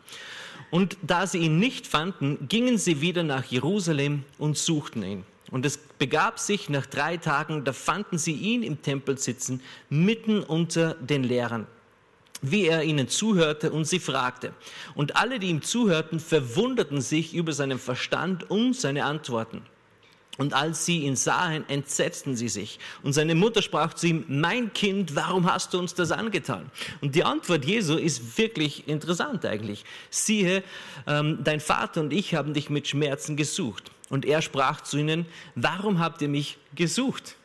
Und 0.73 0.97
da 1.03 1.27
sie 1.27 1.37
ihn 1.37 1.59
nicht 1.59 1.85
fanden, 1.85 2.47
gingen 2.49 2.79
sie 2.79 2.99
wieder 2.99 3.21
nach 3.21 3.43
Jerusalem 3.43 4.23
und 4.39 4.57
suchten 4.57 5.03
ihn. 5.03 5.23
Und 5.51 5.67
es 5.67 5.77
begab 5.77 6.39
sich 6.39 6.67
nach 6.67 6.87
drei 6.87 7.17
Tagen, 7.17 7.63
da 7.63 7.73
fanden 7.73 8.17
sie 8.17 8.31
ihn 8.33 8.63
im 8.63 8.81
Tempel 8.81 9.19
sitzen, 9.19 9.61
mitten 9.91 10.41
unter 10.41 10.95
den 10.95 11.23
Lehrern, 11.23 11.67
wie 12.41 12.65
er 12.65 12.81
ihnen 12.81 13.07
zuhörte 13.07 13.71
und 13.71 13.85
sie 13.85 13.99
fragte. 13.99 14.51
Und 14.95 15.15
alle, 15.15 15.37
die 15.37 15.49
ihm 15.49 15.61
zuhörten, 15.61 16.19
verwunderten 16.19 17.01
sich 17.01 17.35
über 17.35 17.53
seinen 17.53 17.77
Verstand 17.77 18.49
und 18.49 18.75
seine 18.75 19.05
Antworten. 19.05 19.61
Und 20.37 20.53
als 20.53 20.85
sie 20.85 21.03
ihn 21.03 21.15
sahen, 21.15 21.63
entsetzten 21.69 22.35
sie 22.35 22.49
sich. 22.49 22.79
Und 23.03 23.13
seine 23.13 23.35
Mutter 23.35 23.61
sprach 23.61 23.93
zu 23.93 24.07
ihm, 24.07 24.25
mein 24.27 24.73
Kind, 24.73 25.15
warum 25.15 25.51
hast 25.51 25.73
du 25.73 25.79
uns 25.79 25.93
das 25.93 26.11
angetan? 26.11 26.71
Und 27.01 27.13
die 27.13 27.23
Antwort 27.23 27.65
Jesu 27.65 27.95
ist 27.97 28.37
wirklich 28.37 28.87
interessant 28.87 29.45
eigentlich. 29.45 29.85
Siehe, 30.09 30.63
ähm, 31.05 31.39
dein 31.43 31.59
Vater 31.59 32.01
und 32.01 32.11
ich 32.11 32.33
haben 32.33 32.55
dich 32.55 32.71
mit 32.71 32.87
Schmerzen 32.87 33.37
gesucht. 33.37 33.91
Und 34.09 34.25
er 34.25 34.41
sprach 34.41 34.81
zu 34.81 34.97
ihnen, 34.97 35.27
warum 35.55 35.99
habt 35.99 36.21
ihr 36.23 36.29
mich 36.29 36.57
gesucht? 36.73 37.35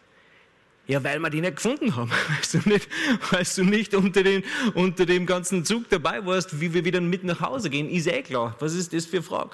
Ja, 0.87 1.05
weil 1.05 1.19
wir 1.19 1.29
die 1.29 1.43
nicht 1.43 1.57
gefunden 1.57 1.95
haben. 1.95 2.11
Weißt 2.41 2.55
du 2.55 2.61
nicht, 2.65 2.89
weil 3.31 3.45
du 3.45 3.65
nicht 3.65 3.95
unter, 3.95 4.23
den, 4.23 4.43
unter 4.75 5.05
dem 5.05 5.27
ganzen 5.27 5.67
Zug 5.67 5.91
dabei 5.91 6.25
warst, 6.25 6.59
wie 6.59 6.73
wir 6.73 6.87
wieder 6.87 7.03
mit 7.03 7.25
nach 7.25 7.43
Hause 7.43 7.69
gehen, 7.69 7.91
ist 7.91 8.07
eh 8.07 8.23
klar. 8.23 8.57
Was 8.61 8.73
ist 8.73 8.95
das 8.95 9.05
für 9.05 9.19
eine 9.19 9.23
Frage? 9.23 9.51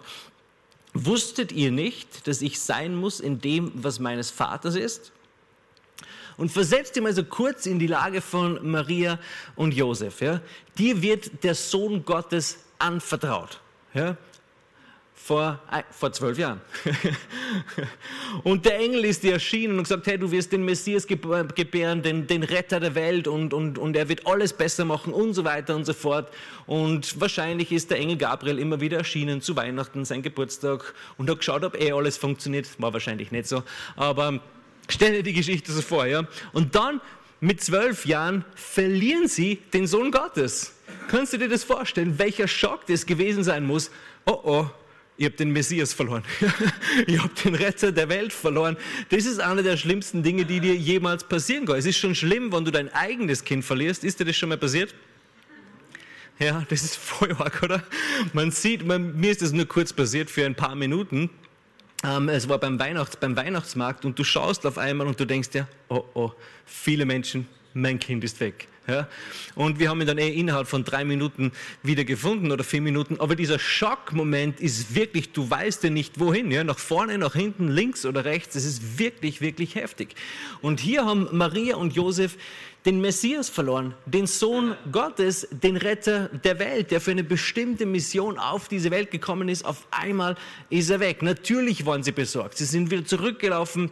Wusstet 0.94 1.50
ihr 1.50 1.72
nicht, 1.72 2.28
dass 2.28 2.40
ich 2.40 2.60
sein 2.60 2.94
muss 2.94 3.18
in 3.18 3.40
dem, 3.40 3.72
was 3.74 3.98
meines 3.98 4.30
Vaters 4.30 4.76
ist? 4.76 5.12
Und 6.36 6.50
versetzt 6.50 6.96
ihr 6.96 7.02
mal 7.02 7.12
so 7.12 7.24
kurz 7.24 7.66
in 7.66 7.78
die 7.78 7.86
Lage 7.86 8.20
von 8.20 8.70
Maria 8.70 9.18
und 9.56 9.74
Josef. 9.74 10.20
Ja? 10.20 10.40
Dir 10.78 11.02
wird 11.02 11.44
der 11.44 11.54
Sohn 11.54 12.04
Gottes 12.04 12.58
anvertraut. 12.78 13.60
Ja? 13.92 14.16
Vor, 15.14 15.58
vor 15.90 16.12
zwölf 16.12 16.36
Jahren. 16.36 16.60
und 18.44 18.66
der 18.66 18.78
Engel 18.78 19.06
ist 19.06 19.22
dir 19.22 19.34
erschienen 19.34 19.78
und 19.78 19.84
gesagt, 19.84 20.06
hey, 20.06 20.18
du 20.18 20.30
wirst 20.30 20.52
den 20.52 20.64
Messias 20.64 21.06
gebären, 21.06 22.02
den, 22.02 22.26
den 22.26 22.42
Retter 22.42 22.80
der 22.80 22.94
Welt 22.94 23.26
und, 23.26 23.54
und, 23.54 23.78
und 23.78 23.96
er 23.96 24.08
wird 24.08 24.26
alles 24.26 24.52
besser 24.52 24.84
machen 24.84 25.14
und 25.14 25.32
so 25.32 25.44
weiter 25.44 25.76
und 25.76 25.86
so 25.86 25.94
fort. 25.94 26.30
Und 26.66 27.20
wahrscheinlich 27.20 27.72
ist 27.72 27.90
der 27.90 27.98
Engel 27.98 28.18
Gabriel 28.18 28.58
immer 28.58 28.80
wieder 28.80 28.98
erschienen 28.98 29.40
zu 29.40 29.56
Weihnachten, 29.56 30.04
sein 30.04 30.22
Geburtstag 30.22 30.94
und 31.16 31.30
hat 31.30 31.38
geschaut, 31.38 31.64
ob 31.64 31.80
eh 31.80 31.92
alles 31.92 32.18
funktioniert. 32.18 32.68
War 32.78 32.92
wahrscheinlich 32.92 33.30
nicht 33.30 33.46
so, 33.46 33.62
aber 33.96 34.40
stell 34.88 35.12
dir 35.12 35.22
die 35.22 35.32
Geschichte 35.32 35.72
so 35.72 35.80
vor. 35.80 36.06
Ja? 36.06 36.26
Und 36.52 36.74
dann 36.74 37.00
mit 37.40 37.62
zwölf 37.62 38.04
Jahren 38.04 38.44
verlieren 38.54 39.28
sie 39.28 39.56
den 39.72 39.86
Sohn 39.86 40.10
Gottes. 40.10 40.74
Kannst 41.08 41.32
du 41.32 41.38
dir 41.38 41.48
das 41.48 41.64
vorstellen, 41.64 42.18
welcher 42.18 42.48
Schock 42.48 42.86
das 42.86 43.06
gewesen 43.06 43.44
sein 43.44 43.64
muss? 43.64 43.90
Oh 44.26 44.40
oh, 44.42 44.66
Ihr 45.16 45.28
habt 45.28 45.38
den 45.38 45.50
Messias 45.50 45.92
verloren. 45.92 46.24
Ihr 47.06 47.22
habt 47.22 47.44
den 47.44 47.54
Retter 47.54 47.92
der 47.92 48.08
Welt 48.08 48.32
verloren. 48.32 48.76
Das 49.10 49.26
ist 49.26 49.38
eine 49.38 49.62
der 49.62 49.76
schlimmsten 49.76 50.24
Dinge, 50.24 50.44
die 50.44 50.58
dir 50.58 50.74
jemals 50.74 51.22
passieren 51.24 51.66
können. 51.66 51.78
Es 51.78 51.86
ist 51.86 51.98
schon 51.98 52.16
schlimm, 52.16 52.52
wenn 52.52 52.64
du 52.64 52.72
dein 52.72 52.92
eigenes 52.92 53.44
Kind 53.44 53.64
verlierst. 53.64 54.02
Ist 54.02 54.18
dir 54.18 54.24
das 54.24 54.36
schon 54.36 54.48
mal 54.48 54.58
passiert? 54.58 54.92
Ja, 56.40 56.64
das 56.68 56.82
ist 56.82 56.96
voll 56.96 57.32
arg, 57.38 57.62
oder? 57.62 57.84
Man 58.32 58.50
sieht, 58.50 58.84
man, 58.84 59.16
mir 59.16 59.30
ist 59.30 59.40
das 59.40 59.52
nur 59.52 59.66
kurz 59.66 59.92
passiert 59.92 60.30
für 60.30 60.44
ein 60.44 60.56
paar 60.56 60.74
Minuten. 60.74 61.30
Ähm, 62.02 62.28
es 62.28 62.48
war 62.48 62.58
beim, 62.58 62.80
Weihnachts-, 62.80 63.16
beim 63.16 63.36
Weihnachtsmarkt 63.36 64.04
und 64.04 64.18
du 64.18 64.24
schaust 64.24 64.66
auf 64.66 64.78
einmal 64.78 65.06
und 65.06 65.20
du 65.20 65.26
denkst 65.26 65.50
dir, 65.50 65.68
oh 65.88 66.04
oh, 66.14 66.32
viele 66.66 67.06
Menschen, 67.06 67.46
mein 67.72 68.00
Kind 68.00 68.24
ist 68.24 68.40
weg. 68.40 68.66
Ja? 68.86 69.08
Und 69.54 69.78
wir 69.78 69.88
haben 69.88 70.00
ihn 70.00 70.06
dann 70.06 70.18
eh 70.18 70.28
innerhalb 70.28 70.66
von 70.66 70.84
drei 70.84 71.04
Minuten 71.04 71.52
wieder 71.82 72.04
gefunden 72.04 72.52
oder 72.52 72.64
vier 72.64 72.80
Minuten. 72.80 73.18
Aber 73.20 73.36
dieser 73.36 73.58
Schockmoment 73.58 74.60
ist 74.60 74.94
wirklich, 74.94 75.32
du 75.32 75.48
weißt 75.48 75.84
ja 75.84 75.90
nicht 75.90 76.20
wohin, 76.20 76.50
ja? 76.50 76.64
nach 76.64 76.78
vorne, 76.78 77.18
nach 77.18 77.34
hinten, 77.34 77.68
links 77.68 78.04
oder 78.04 78.24
rechts. 78.24 78.54
Es 78.56 78.64
ist 78.64 78.98
wirklich, 78.98 79.40
wirklich 79.40 79.74
heftig. 79.74 80.14
Und 80.60 80.80
hier 80.80 81.04
haben 81.04 81.28
Maria 81.32 81.76
und 81.76 81.94
Josef 81.94 82.36
den 82.84 83.00
Messias 83.00 83.48
verloren, 83.48 83.94
den 84.04 84.26
Sohn 84.26 84.74
Gottes, 84.92 85.48
den 85.50 85.76
Retter 85.76 86.28
der 86.28 86.58
Welt, 86.58 86.90
der 86.90 87.00
für 87.00 87.12
eine 87.12 87.24
bestimmte 87.24 87.86
Mission 87.86 88.38
auf 88.38 88.68
diese 88.68 88.90
Welt 88.90 89.10
gekommen 89.10 89.48
ist. 89.48 89.64
Auf 89.64 89.86
einmal 89.90 90.36
ist 90.68 90.90
er 90.90 91.00
weg. 91.00 91.22
Natürlich 91.22 91.86
waren 91.86 92.02
sie 92.02 92.12
besorgt. 92.12 92.58
Sie 92.58 92.66
sind 92.66 92.90
wieder 92.90 93.06
zurückgelaufen 93.06 93.90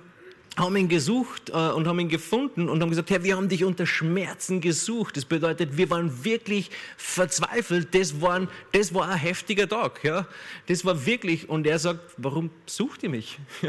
haben 0.57 0.77
ihn 0.77 0.89
gesucht 0.89 1.49
äh, 1.49 1.53
und 1.53 1.87
haben 1.87 1.99
ihn 1.99 2.09
gefunden 2.09 2.69
und 2.69 2.83
haben 2.83 2.91
gesagt, 2.91 3.11
Herr, 3.11 3.25
wir 3.25 3.37
haben 3.37 3.49
dich 3.49 3.65
unter 3.65 3.87
Schmerzen 3.87 4.61
gesucht. 4.61 5.17
Das 5.17 5.25
bedeutet, 5.25 5.77
wir 5.77 5.89
waren 5.91 6.25
wirklich 6.25 6.71
verzweifelt. 6.97 7.95
Das, 7.95 8.21
waren, 8.21 8.49
das 8.73 8.93
war 8.93 9.09
ein 9.09 9.19
heftiger 9.19 9.69
Tag. 9.69 10.05
Ja? 10.05 10.27
Das 10.67 10.85
war 10.85 11.07
wirklich, 11.07 11.49
und 11.49 11.67
er 11.67 11.79
sagt, 11.79 12.01
warum 12.19 12.51
sucht 12.67 13.03
ihr 13.03 13.09
mich? 13.09 13.39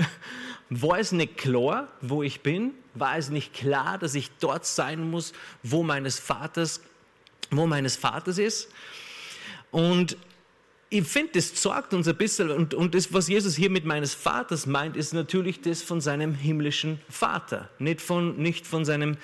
war 0.69 0.99
es 0.99 1.11
nicht 1.11 1.37
klar, 1.37 1.87
wo 2.01 2.21
ich 2.21 2.41
bin? 2.41 2.71
War 2.95 3.17
es 3.17 3.29
nicht 3.29 3.53
klar, 3.53 3.97
dass 3.97 4.13
ich 4.13 4.29
dort 4.39 4.65
sein 4.65 5.09
muss, 5.09 5.33
wo 5.63 5.83
meines 5.83 6.19
Vaters, 6.19 6.81
wo 7.49 7.65
meines 7.65 7.95
Vaters 7.95 8.37
ist? 8.37 8.69
Und 9.71 10.17
ich 10.93 11.07
finde, 11.07 11.31
das 11.33 11.55
zeigt 11.55 11.95
uns 11.95 12.07
ein 12.07 12.15
bisschen, 12.15 12.51
und, 12.51 12.75
und 12.75 12.93
das, 12.93 13.11
was 13.11 13.27
Jesus 13.27 13.55
hier 13.55 13.71
mit 13.71 13.83
meines 13.83 14.13
Vaters 14.13 14.67
meint, 14.67 14.95
ist 14.95 15.11
natürlich 15.11 15.59
das 15.59 15.81
von 15.81 16.01
seinem 16.01 16.35
himmlischen 16.35 17.01
Vater, 17.09 17.67
nicht 17.79 17.99
von, 17.99 18.37
nicht 18.37 18.67
von 18.67 18.85
seinem 18.85 19.17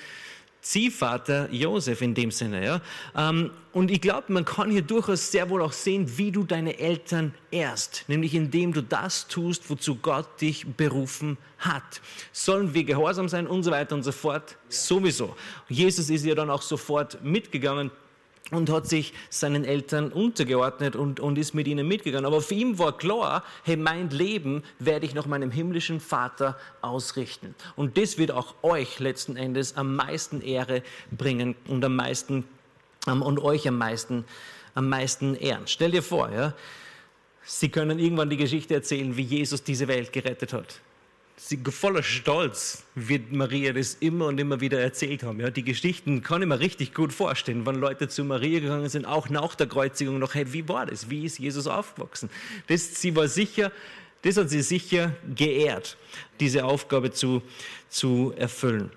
Ziehvater 0.62 1.48
Josef 1.52 2.02
in 2.02 2.16
dem 2.16 2.32
Sinne. 2.32 2.66
Ja? 2.66 2.82
Ähm, 3.16 3.52
und 3.72 3.92
ich 3.92 4.02
glaube, 4.02 4.34
man 4.34 4.46
kann 4.46 4.72
hier 4.72 4.82
durchaus 4.82 5.32
sehr 5.32 5.48
wohl 5.52 5.62
auch 5.62 5.72
sehen, 5.72 6.18
wie 6.18 6.32
du 6.32 6.44
deine 6.44 6.80
Eltern 6.80 7.36
ehrst, 7.52 8.06
nämlich 8.08 8.34
indem 8.34 8.74
du 8.74 8.82
das 8.82 9.28
tust, 9.28 9.70
wozu 9.70 9.96
Gott 9.96 10.42
dich 10.42 10.66
berufen 10.66 11.38
hat. 11.60 12.02
Sollen 12.32 12.74
wir 12.74 12.84
gehorsam 12.84 13.30
sein 13.30 13.46
und 13.46 13.62
so 13.62 13.70
weiter 13.70 13.94
und 13.94 14.02
so 14.02 14.12
fort? 14.12 14.58
Sowieso. 14.70 15.36
Jesus 15.68 16.10
ist 16.10 16.26
ja 16.26 16.34
dann 16.34 16.50
auch 16.50 16.64
sofort 16.64 17.24
mitgegangen 17.24 17.92
und 18.51 18.69
hat 18.72 18.88
sich 18.88 19.13
seinen 19.29 19.63
Eltern 19.63 20.12
untergeordnet 20.12 20.96
und, 20.96 21.19
und 21.19 21.38
ist 21.38 21.53
mit 21.53 21.67
ihnen 21.67 21.88
mitgegangen. 21.88 22.25
Aber 22.25 22.41
für 22.41 22.55
ihn 22.55 22.79
war 22.79 22.98
klar, 22.98 23.43
hey, 23.63 23.77
mein 23.77 24.10
Leben 24.10 24.63
werde 24.79 25.05
ich 25.05 25.13
nach 25.13 25.27
meinem 25.27 25.51
himmlischen 25.51 26.00
Vater 26.00 26.58
ausrichten. 26.81 27.53
Und 27.75 27.98
das 27.98 28.17
wird 28.17 28.31
auch 28.31 28.55
euch 28.63 29.00
letzten 29.00 29.36
Endes 29.36 29.77
am 29.77 29.96
meisten 29.96 30.41
Ehre 30.41 30.81
bringen 31.12 31.55
und 31.67 31.86
am 31.86 31.96
meisten 31.96 32.43
um, 33.05 33.22
und 33.22 33.39
euch 33.39 33.67
am 33.67 33.77
meisten, 33.77 34.25
am 34.74 34.89
meisten 34.89 35.36
ehren. 35.36 35.63
Stell 35.65 35.91
dir 35.91 36.03
vor, 36.03 36.31
ja, 36.31 36.53
Sie 37.43 37.69
können 37.69 37.98
irgendwann 37.98 38.29
die 38.29 38.38
Geschichte 38.38 38.75
erzählen, 38.75 39.17
wie 39.17 39.24
Jesus 39.24 39.63
diese 39.63 39.88
Welt 39.88 40.13
gerettet 40.13 40.53
hat. 40.53 40.81
Sie, 41.39 41.58
voller 41.69 42.03
Stolz 42.03 42.84
wird 42.96 43.31
Maria 43.31 43.74
das 43.74 43.96
immer 43.96 44.27
und 44.27 44.39
immer 44.39 44.60
wieder 44.62 44.79
erzählt 44.79 45.24
haben. 45.24 45.39
Ja, 45.39 45.50
die 45.50 45.63
Geschichten 45.63 46.22
kann 46.22 46.41
ich 46.41 46.48
mir 46.48 46.60
richtig 46.60 46.93
gut 46.93 47.13
vorstellen, 47.13 47.65
wenn 47.65 47.75
Leute 47.75 48.08
zu 48.08 48.24
Maria 48.24 48.60
gegangen 48.60 48.89
sind, 48.89 49.05
auch 49.05 49.29
nach 49.29 49.55
der 49.55 49.67
Kreuzigung 49.67 50.19
noch, 50.19 50.36
hey, 50.36 50.51
wie 50.53 50.67
war 50.67 50.86
das? 50.86 51.10
Wie 51.10 51.25
ist 51.25 51.39
Jesus 51.39 51.67
aufgewachsen? 51.67 52.29
Das, 52.67 53.01
sie 53.01 53.15
war 53.15 53.27
sicher, 53.27 53.72
das 54.22 54.38
hat 54.38 54.50
sie 54.50 54.62
sicher 54.62 55.13
geehrt, 55.36 55.98
diese 56.39 56.65
Aufgabe 56.65 57.12
zu, 57.12 57.41
zu 57.89 58.34
erfüllen. 58.36 58.91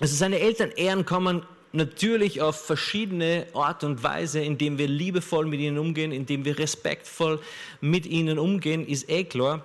Also 0.00 0.14
seine 0.14 0.40
Eltern 0.40 0.70
ehren 0.72 1.06
kann 1.06 1.22
man 1.22 1.46
natürlich 1.72 2.42
auf 2.42 2.66
verschiedene 2.66 3.46
Art 3.54 3.82
und 3.82 4.02
Weise, 4.02 4.40
indem 4.40 4.76
wir 4.76 4.88
liebevoll 4.88 5.46
mit 5.46 5.60
ihnen 5.60 5.78
umgehen, 5.78 6.12
indem 6.12 6.44
wir 6.44 6.58
respektvoll 6.58 7.40
mit 7.80 8.04
ihnen 8.04 8.38
umgehen, 8.38 8.86
ist 8.86 9.08
eh 9.08 9.24
klar. 9.24 9.64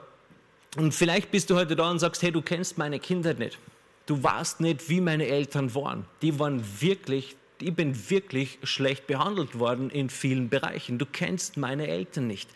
Und 0.76 0.94
vielleicht 0.94 1.32
bist 1.32 1.50
du 1.50 1.56
heute 1.56 1.76
da 1.76 1.90
und 1.90 2.00
sagst, 2.00 2.22
hey, 2.22 2.32
du 2.32 2.42
kennst 2.42 2.78
meine 2.78 3.00
Kinder 3.00 3.34
nicht. 3.34 3.58
Du 4.06 4.22
weißt 4.22 4.62
nicht, 4.62 4.90
wie 4.90 5.02
meine 5.02 5.28
Eltern 5.28 5.74
waren. 5.74 6.06
Die 6.22 6.40
waren 6.40 6.64
wirklich, 6.80 7.36
ich 7.60 7.74
bin 7.74 8.10
wirklich 8.10 8.60
schlecht 8.64 9.08
behandelt 9.08 9.60
worden 9.60 9.90
in 9.90 10.10
vielen 10.10 10.50
Bereichen. 10.50 10.98
Du 10.98 11.06
kennst 11.06 11.58
meine 11.58 11.88
Eltern 11.88 12.28
nicht. 12.28 12.50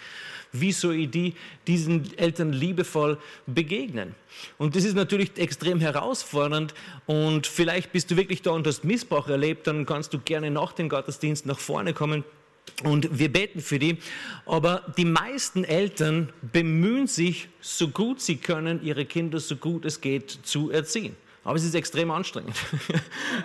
Wie 0.53 0.71
soll 0.71 0.95
ich 0.95 1.09
die, 1.09 1.35
diesen 1.65 2.15
Eltern 2.17 2.51
liebevoll 2.51 3.17
begegnen? 3.47 4.15
Und 4.57 4.75
das 4.75 4.83
ist 4.83 4.95
natürlich 4.95 5.37
extrem 5.37 5.79
herausfordernd. 5.79 6.73
Und 7.05 7.47
vielleicht 7.47 7.91
bist 7.91 8.11
du 8.11 8.17
wirklich 8.17 8.41
da 8.41 8.51
und 8.51 8.67
hast 8.67 8.83
Missbrauch 8.83 9.27
erlebt, 9.27 9.67
dann 9.67 9.85
kannst 9.85 10.13
du 10.13 10.19
gerne 10.19 10.51
nach 10.51 10.73
dem 10.73 10.89
Gottesdienst 10.89 11.45
nach 11.45 11.59
vorne 11.59 11.93
kommen 11.93 12.23
und 12.83 13.19
wir 13.19 13.31
beten 13.31 13.61
für 13.61 13.79
die. 13.79 13.97
Aber 14.45 14.83
die 14.97 15.05
meisten 15.05 15.63
Eltern 15.63 16.29
bemühen 16.41 17.07
sich, 17.07 17.47
so 17.61 17.89
gut 17.89 18.21
sie 18.21 18.37
können, 18.37 18.83
ihre 18.83 19.05
Kinder 19.05 19.39
so 19.39 19.55
gut 19.55 19.85
es 19.85 20.01
geht 20.01 20.39
zu 20.43 20.71
erziehen. 20.71 21.15
Aber 21.43 21.55
es 21.55 21.63
ist 21.63 21.73
extrem 21.73 22.11
anstrengend. 22.11 22.55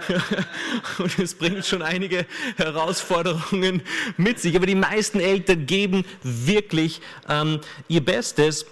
und 0.99 1.19
es 1.19 1.35
bringt 1.35 1.65
schon 1.65 1.81
einige 1.81 2.27
Herausforderungen 2.57 3.83
mit 4.19 4.39
sich. 4.39 4.55
Aber 4.55 4.67
die 4.67 4.75
meisten 4.75 5.19
Eltern 5.19 5.65
geben 5.65 6.05
wirklich 6.23 7.01
ähm, 7.29 7.61
ihr 7.89 8.05
Bestes. 8.05 8.67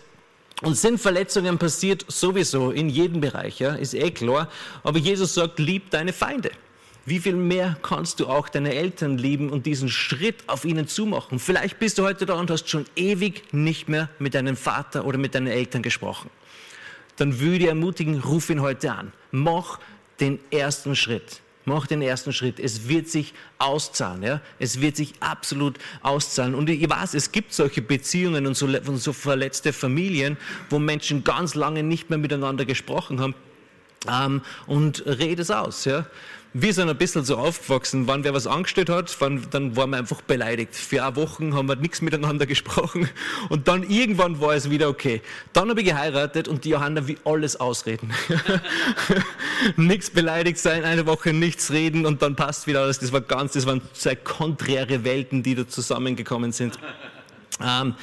Und 0.63 0.77
sind 0.77 1.01
Verletzungen 1.01 1.59
passiert 1.59 2.05
sowieso 2.09 2.71
in 2.71 2.89
jedem 2.89 3.21
Bereich, 3.21 3.59
ja, 3.59 3.75
ist 3.75 3.93
eh 3.93 4.11
klar. 4.11 4.51
Aber 4.83 4.99
Jesus 4.99 5.35
sagt, 5.35 5.59
lieb 5.59 5.91
deine 5.91 6.13
Feinde. 6.13 6.53
Wie 7.07 7.19
viel 7.19 7.37
mehr 7.37 7.77
kannst 7.83 8.21
du 8.21 8.29
auch 8.29 8.49
deine 8.49 8.75
Eltern 8.75 9.19
lieben 9.19 9.51
und 9.51 9.67
diesen 9.67 9.91
Schritt 9.91 10.37
auf 10.47 10.65
ihnen 10.65 10.89
zumachen? 10.89 11.39
Vielleicht 11.39 11.79
bist 11.79 11.99
du 11.99 12.05
heute 12.05 12.25
da 12.25 12.35
und 12.35 12.51
hast 12.51 12.69
schon 12.69 12.87
ewig 12.97 13.43
nicht 13.53 13.89
mehr 13.89 14.09
mit 14.19 14.35
deinem 14.35 14.57
Vater 14.57 15.05
oder 15.05 15.19
mit 15.19 15.35
deinen 15.35 15.49
Eltern 15.49 15.83
gesprochen. 15.83 16.31
Dann 17.17 17.41
würde 17.41 17.65
ich 17.65 17.69
ermutigen, 17.69 18.21
ruf 18.21 18.49
ihn 18.49 18.63
heute 18.63 18.93
an. 18.93 19.13
Mach 19.31 19.79
den 20.19 20.39
ersten 20.51 20.97
Schritt. 20.97 21.43
Mach 21.67 21.87
den 21.87 22.03
ersten 22.03 22.33
Schritt. 22.33 22.59
Es 22.59 22.89
wird 22.89 23.09
sich 23.09 23.33
auszahlen. 23.59 24.23
Ja? 24.23 24.41
Es 24.59 24.81
wird 24.81 24.97
sich 24.97 25.15
absolut 25.21 25.79
auszahlen. 26.03 26.55
Und 26.55 26.69
ich 26.69 26.89
weiß, 26.89 27.15
es 27.15 27.33
gibt 27.33 27.53
solche 27.53 27.83
Beziehungen 27.83 28.47
und 28.47 28.57
so, 28.57 28.67
und 28.67 28.99
so 28.99 29.13
verletzte 29.13 29.73
Familien, 29.73 30.37
wo 30.71 30.79
Menschen 30.79 31.25
ganz 31.25 31.55
lange 31.55 31.83
nicht 31.83 32.11
mehr 32.11 32.19
miteinander 32.19 32.65
gesprochen 32.65 33.21
haben. 33.21 33.35
Ähm, 34.07 34.43
und 34.67 35.05
rede 35.07 35.43
es 35.43 35.51
aus. 35.51 35.85
Ja? 35.85 36.07
Wir 36.57 36.73
sind 36.73 36.89
ein 36.89 36.97
bisschen 36.97 37.25
so 37.25 37.37
aufgewachsen, 37.37 38.07
wenn 38.07 38.23
wer 38.23 38.33
was 38.33 38.47
angestellt 38.47 38.89
hat, 38.89 39.17
dann 39.21 39.77
waren 39.77 39.91
wir 39.91 39.97
einfach 39.97 40.21
beleidigt. 40.21 40.77
Für 40.77 41.05
eine 41.05 41.17
Woche 41.17 41.53
haben 41.53 41.67
wir 41.67 41.75
nichts 41.75 42.01
miteinander 42.01 42.47
gesprochen 42.55 43.11
und 43.49 43.67
dann 43.67 43.83
irgendwann 43.83 44.41
war 44.41 44.55
es 44.55 44.71
wieder 44.71 44.89
okay. 44.89 45.21
Dann 45.53 45.69
habe 45.69 45.81
ich 45.81 45.89
geheiratet 45.89 46.47
und 46.47 46.65
die 46.65 46.71
Johanna 46.71 47.09
wie 47.09 47.19
alles 47.25 47.59
ausreden. 47.59 48.13
nichts 49.77 50.11
beleidigt 50.11 50.59
sein, 50.59 50.85
eine 50.85 51.07
Woche 51.07 51.33
nichts 51.33 51.73
reden 51.73 52.07
und 52.07 52.23
dann 52.23 52.37
passt 52.37 52.69
wieder 52.69 52.83
alles. 52.83 53.01
Das 53.01 53.13
war 53.13 53.21
ganz, 53.21 53.55
das 53.55 53.67
waren 53.67 53.83
zwei 53.93 54.15
konträre 54.15 55.03
Welten, 55.03 55.43
die 55.43 55.57
da 55.57 55.67
zusammengekommen 55.67 56.53
sind. 56.53 56.79
Ähm, 57.61 57.95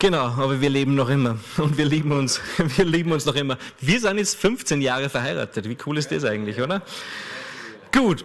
Genau, 0.00 0.24
aber 0.24 0.60
wir 0.60 0.68
leben 0.68 0.96
noch 0.96 1.08
immer 1.08 1.38
und 1.56 1.78
wir 1.78 1.86
lieben 1.86 2.12
uns, 2.12 2.40
wir 2.76 2.84
lieben 2.84 3.12
uns 3.12 3.24
noch 3.24 3.36
immer. 3.36 3.56
Wir 3.80 4.00
sind 4.00 4.18
jetzt 4.18 4.36
15 4.36 4.82
Jahre 4.82 5.08
verheiratet. 5.08 5.66
Wie 5.66 5.78
cool 5.86 5.96
ist 5.96 6.10
das 6.10 6.24
eigentlich, 6.24 6.60
oder? 6.60 6.82
Gut. 7.94 8.24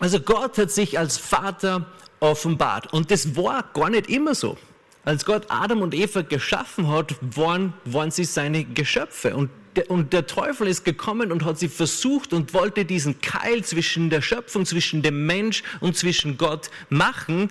Also 0.00 0.18
Gott 0.18 0.58
hat 0.58 0.72
sich 0.72 0.98
als 0.98 1.18
Vater 1.18 1.86
offenbart. 2.18 2.92
Und 2.92 3.12
das 3.12 3.36
war 3.36 3.64
gar 3.72 3.90
nicht 3.90 4.10
immer 4.10 4.34
so. 4.34 4.58
Als 5.04 5.24
Gott 5.24 5.46
Adam 5.48 5.82
und 5.82 5.94
Eva 5.94 6.22
geschaffen 6.22 6.88
hat, 6.88 7.14
waren, 7.20 7.74
waren 7.84 8.10
sie 8.10 8.24
seine 8.24 8.64
Geschöpfe. 8.64 9.36
Und 9.36 9.50
der, 9.76 9.88
und 9.88 10.12
der 10.12 10.26
Teufel 10.26 10.66
ist 10.66 10.84
gekommen 10.84 11.30
und 11.30 11.44
hat 11.44 11.60
sie 11.60 11.68
versucht 11.68 12.32
und 12.32 12.54
wollte 12.54 12.84
diesen 12.84 13.20
Keil 13.20 13.62
zwischen 13.64 14.10
der 14.10 14.20
Schöpfung, 14.20 14.66
zwischen 14.66 15.00
dem 15.00 15.26
Mensch 15.26 15.62
und 15.78 15.96
zwischen 15.96 16.36
Gott 16.36 16.70
machen 16.88 17.50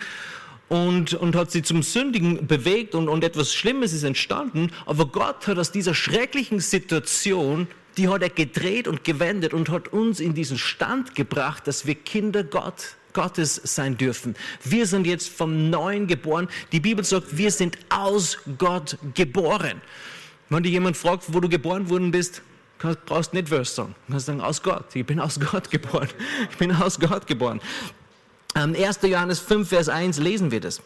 und, 0.67 1.13
und 1.13 1.35
hat 1.35 1.51
sie 1.51 1.61
zum 1.61 1.81
Sündigen 1.81 2.45
bewegt 2.45 2.93
und, 2.93 3.07
und 3.07 3.23
etwas 3.23 3.53
Schlimmes 3.53 3.93
ist 3.93 4.03
entstanden. 4.03 4.71
Aber 4.85 5.05
Gott 5.05 5.47
hat 5.47 5.57
aus 5.57 5.71
dieser 5.71 5.95
schrecklichen 5.95 6.59
Situation 6.59 7.67
die 7.97 8.09
hat 8.09 8.21
er 8.21 8.29
gedreht 8.29 8.87
und 8.87 9.03
gewendet 9.03 9.53
und 9.53 9.69
hat 9.69 9.89
uns 9.89 10.19
in 10.19 10.33
diesen 10.33 10.57
Stand 10.57 11.15
gebracht, 11.15 11.67
dass 11.67 11.85
wir 11.85 11.95
Kinder 11.95 12.43
Gott, 12.43 12.95
Gottes 13.13 13.59
sein 13.63 13.97
dürfen. 13.97 14.35
Wir 14.63 14.85
sind 14.85 15.07
jetzt 15.07 15.29
vom 15.29 15.69
Neuen 15.69 16.07
geboren. 16.07 16.49
Die 16.71 16.79
Bibel 16.79 17.03
sagt, 17.05 17.37
wir 17.37 17.51
sind 17.51 17.77
aus 17.89 18.37
Gott 18.57 18.97
geboren. 19.13 19.81
Wenn 20.49 20.63
dich 20.63 20.73
jemand 20.73 20.97
fragt, 20.97 21.23
wo 21.33 21.39
du 21.39 21.49
geboren 21.49 21.89
worden 21.89 22.11
bist, 22.11 22.41
brauchst 23.05 23.31
du 23.31 23.37
nicht 23.37 23.49
was 23.49 23.73
sagen. 23.73 23.95
Du 24.07 24.13
kannst 24.13 24.25
sagen, 24.27 24.41
aus 24.41 24.61
Gott. 24.61 24.95
Ich 24.95 25.05
bin 25.05 25.19
aus 25.19 25.39
Gott 25.39 25.69
geboren. 25.71 26.09
Ich 26.51 26.57
bin 26.57 26.71
aus 26.71 26.99
Gott 26.99 27.25
geboren. 27.25 27.61
1. 28.53 29.03
Ähm, 29.03 29.09
Johannes 29.11 29.39
5, 29.39 29.67
Vers 29.67 29.89
1 29.89 30.19
lesen 30.19 30.49
wir 30.51 30.61
das. 30.61 30.81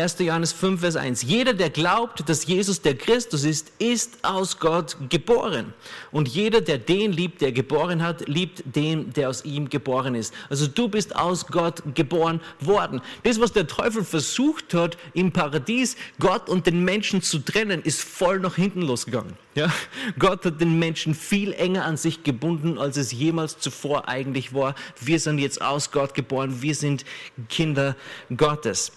1. 0.00 0.18
Johannes 0.18 0.52
5, 0.52 0.80
Vers 0.80 0.96
1. 0.96 1.22
Jeder, 1.22 1.54
der 1.54 1.70
glaubt, 1.70 2.28
dass 2.28 2.46
Jesus 2.46 2.82
der 2.82 2.96
Christus 2.96 3.44
ist, 3.44 3.72
ist 3.78 4.24
aus 4.24 4.58
Gott 4.58 4.96
geboren. 5.08 5.72
Und 6.12 6.28
jeder, 6.28 6.60
der 6.60 6.78
den 6.78 7.12
liebt, 7.12 7.40
der 7.40 7.52
geboren 7.52 8.02
hat, 8.02 8.28
liebt 8.28 8.62
den, 8.64 9.12
der 9.12 9.28
aus 9.30 9.44
ihm 9.44 9.68
geboren 9.68 10.14
ist. 10.14 10.34
Also 10.50 10.66
du 10.66 10.88
bist 10.88 11.16
aus 11.16 11.46
Gott 11.46 11.82
geboren 11.94 12.40
worden. 12.60 13.00
Das, 13.22 13.40
was 13.40 13.52
der 13.52 13.66
Teufel 13.66 14.04
versucht 14.04 14.74
hat, 14.74 14.96
im 15.14 15.32
Paradies 15.32 15.96
Gott 16.18 16.48
und 16.48 16.66
den 16.66 16.84
Menschen 16.84 17.22
zu 17.22 17.38
trennen, 17.38 17.82
ist 17.82 18.02
voll 18.02 18.40
nach 18.40 18.56
hinten 18.56 18.82
losgegangen. 18.82 19.34
Ja? 19.54 19.72
Gott 20.18 20.44
hat 20.44 20.60
den 20.60 20.78
Menschen 20.78 21.14
viel 21.14 21.52
enger 21.52 21.84
an 21.84 21.96
sich 21.96 22.22
gebunden, 22.22 22.78
als 22.78 22.96
es 22.96 23.12
jemals 23.12 23.58
zuvor 23.58 24.08
eigentlich 24.08 24.54
war. 24.54 24.74
Wir 25.00 25.18
sind 25.18 25.38
jetzt 25.38 25.62
aus 25.62 25.90
Gott 25.90 26.14
geboren. 26.14 26.60
Wir 26.60 26.74
sind 26.74 27.04
Kinder 27.48 27.96
Gottes. 28.36 28.92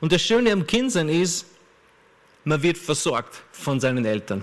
Und 0.00 0.12
das 0.12 0.22
Schöne 0.22 0.52
am 0.52 0.66
Kindsein 0.66 1.08
ist, 1.08 1.46
man 2.44 2.62
wird 2.62 2.78
versorgt 2.78 3.42
von 3.52 3.80
seinen 3.80 4.04
Eltern. 4.04 4.42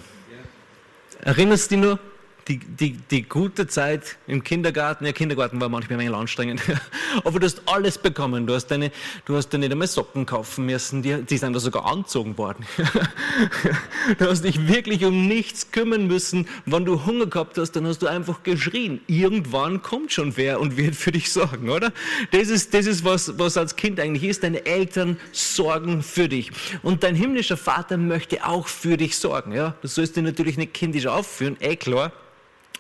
Erinnerst 1.22 1.72
du 1.72 1.76
dich 1.76 1.86
nur? 1.86 2.00
Die, 2.48 2.58
die, 2.58 2.92
die 3.10 3.24
gute 3.24 3.68
Zeit 3.68 4.18
im 4.28 4.44
Kindergarten, 4.44 5.06
ja, 5.06 5.12
Kindergarten 5.12 5.62
war 5.62 5.70
manchmal 5.70 5.98
ein 5.98 6.06
wenig 6.06 6.16
anstrengend, 6.16 6.62
aber 7.24 7.40
du 7.40 7.46
hast 7.46 7.62
alles 7.66 7.98
bekommen. 7.98 8.48
Du 8.48 8.54
hast, 8.54 8.68
deine, 8.68 8.92
du 9.26 9.36
hast 9.36 9.50
dir 9.50 9.58
nicht 9.58 9.72
einmal 9.72 9.88
Socken 9.88 10.26
kaufen 10.26 10.66
müssen, 10.66 11.02
die, 11.02 11.22
die 11.22 11.38
sind 11.38 11.54
da 11.54 11.60
sogar 11.60 11.86
angezogen 11.86 12.38
worden. 12.38 12.66
du 14.18 14.26
hast 14.26 14.44
dich 14.44 14.68
wirklich 14.68 15.06
um 15.06 15.28
nichts 15.28 15.72
kümmern 15.72 16.08
müssen. 16.08 16.48
Wenn 16.66 16.86
du 16.86 17.06
Hunger 17.06 17.28
gehabt 17.28 17.58
hast, 17.58 17.74
dann 17.74 17.86
hast 17.86 18.02
du 18.02 18.08
einfach 18.08 18.44
geschrien. 18.44 19.02
Irgendwann 19.08 19.82
kommt 19.82 20.12
schon 20.12 20.36
wer 20.38 20.60
und 20.60 20.78
wird 20.78 20.96
für 20.96 21.12
dich 21.12 21.32
sorgen, 21.32 21.70
oder? 21.70 21.92
Das 22.32 22.50
ist, 22.50 22.74
das 22.74 22.86
ist 22.86 23.06
was, 23.06 23.38
was 23.38 23.58
als 23.58 23.76
Kind 23.76 24.00
eigentlich 24.00 24.24
ist. 24.24 24.44
Deine 24.44 24.66
Eltern 24.66 25.18
sorgen 25.32 26.02
für 26.02 26.28
dich. 26.28 26.52
Und 26.82 27.04
dein 27.04 27.16
himmlischer 27.16 27.58
Vater 27.58 27.98
möchte 27.98 28.46
auch 28.46 28.68
für 28.68 28.98
dich 28.98 29.18
sorgen. 29.18 29.52
Ja? 29.52 29.76
Du 29.82 29.88
sollst 29.88 30.16
dir 30.16 30.24
natürlich 30.24 30.58
nicht 30.58 30.74
kindisch 30.74 31.08
aufführen, 31.08 31.58
eh 31.60 31.76
klar. 31.76 32.12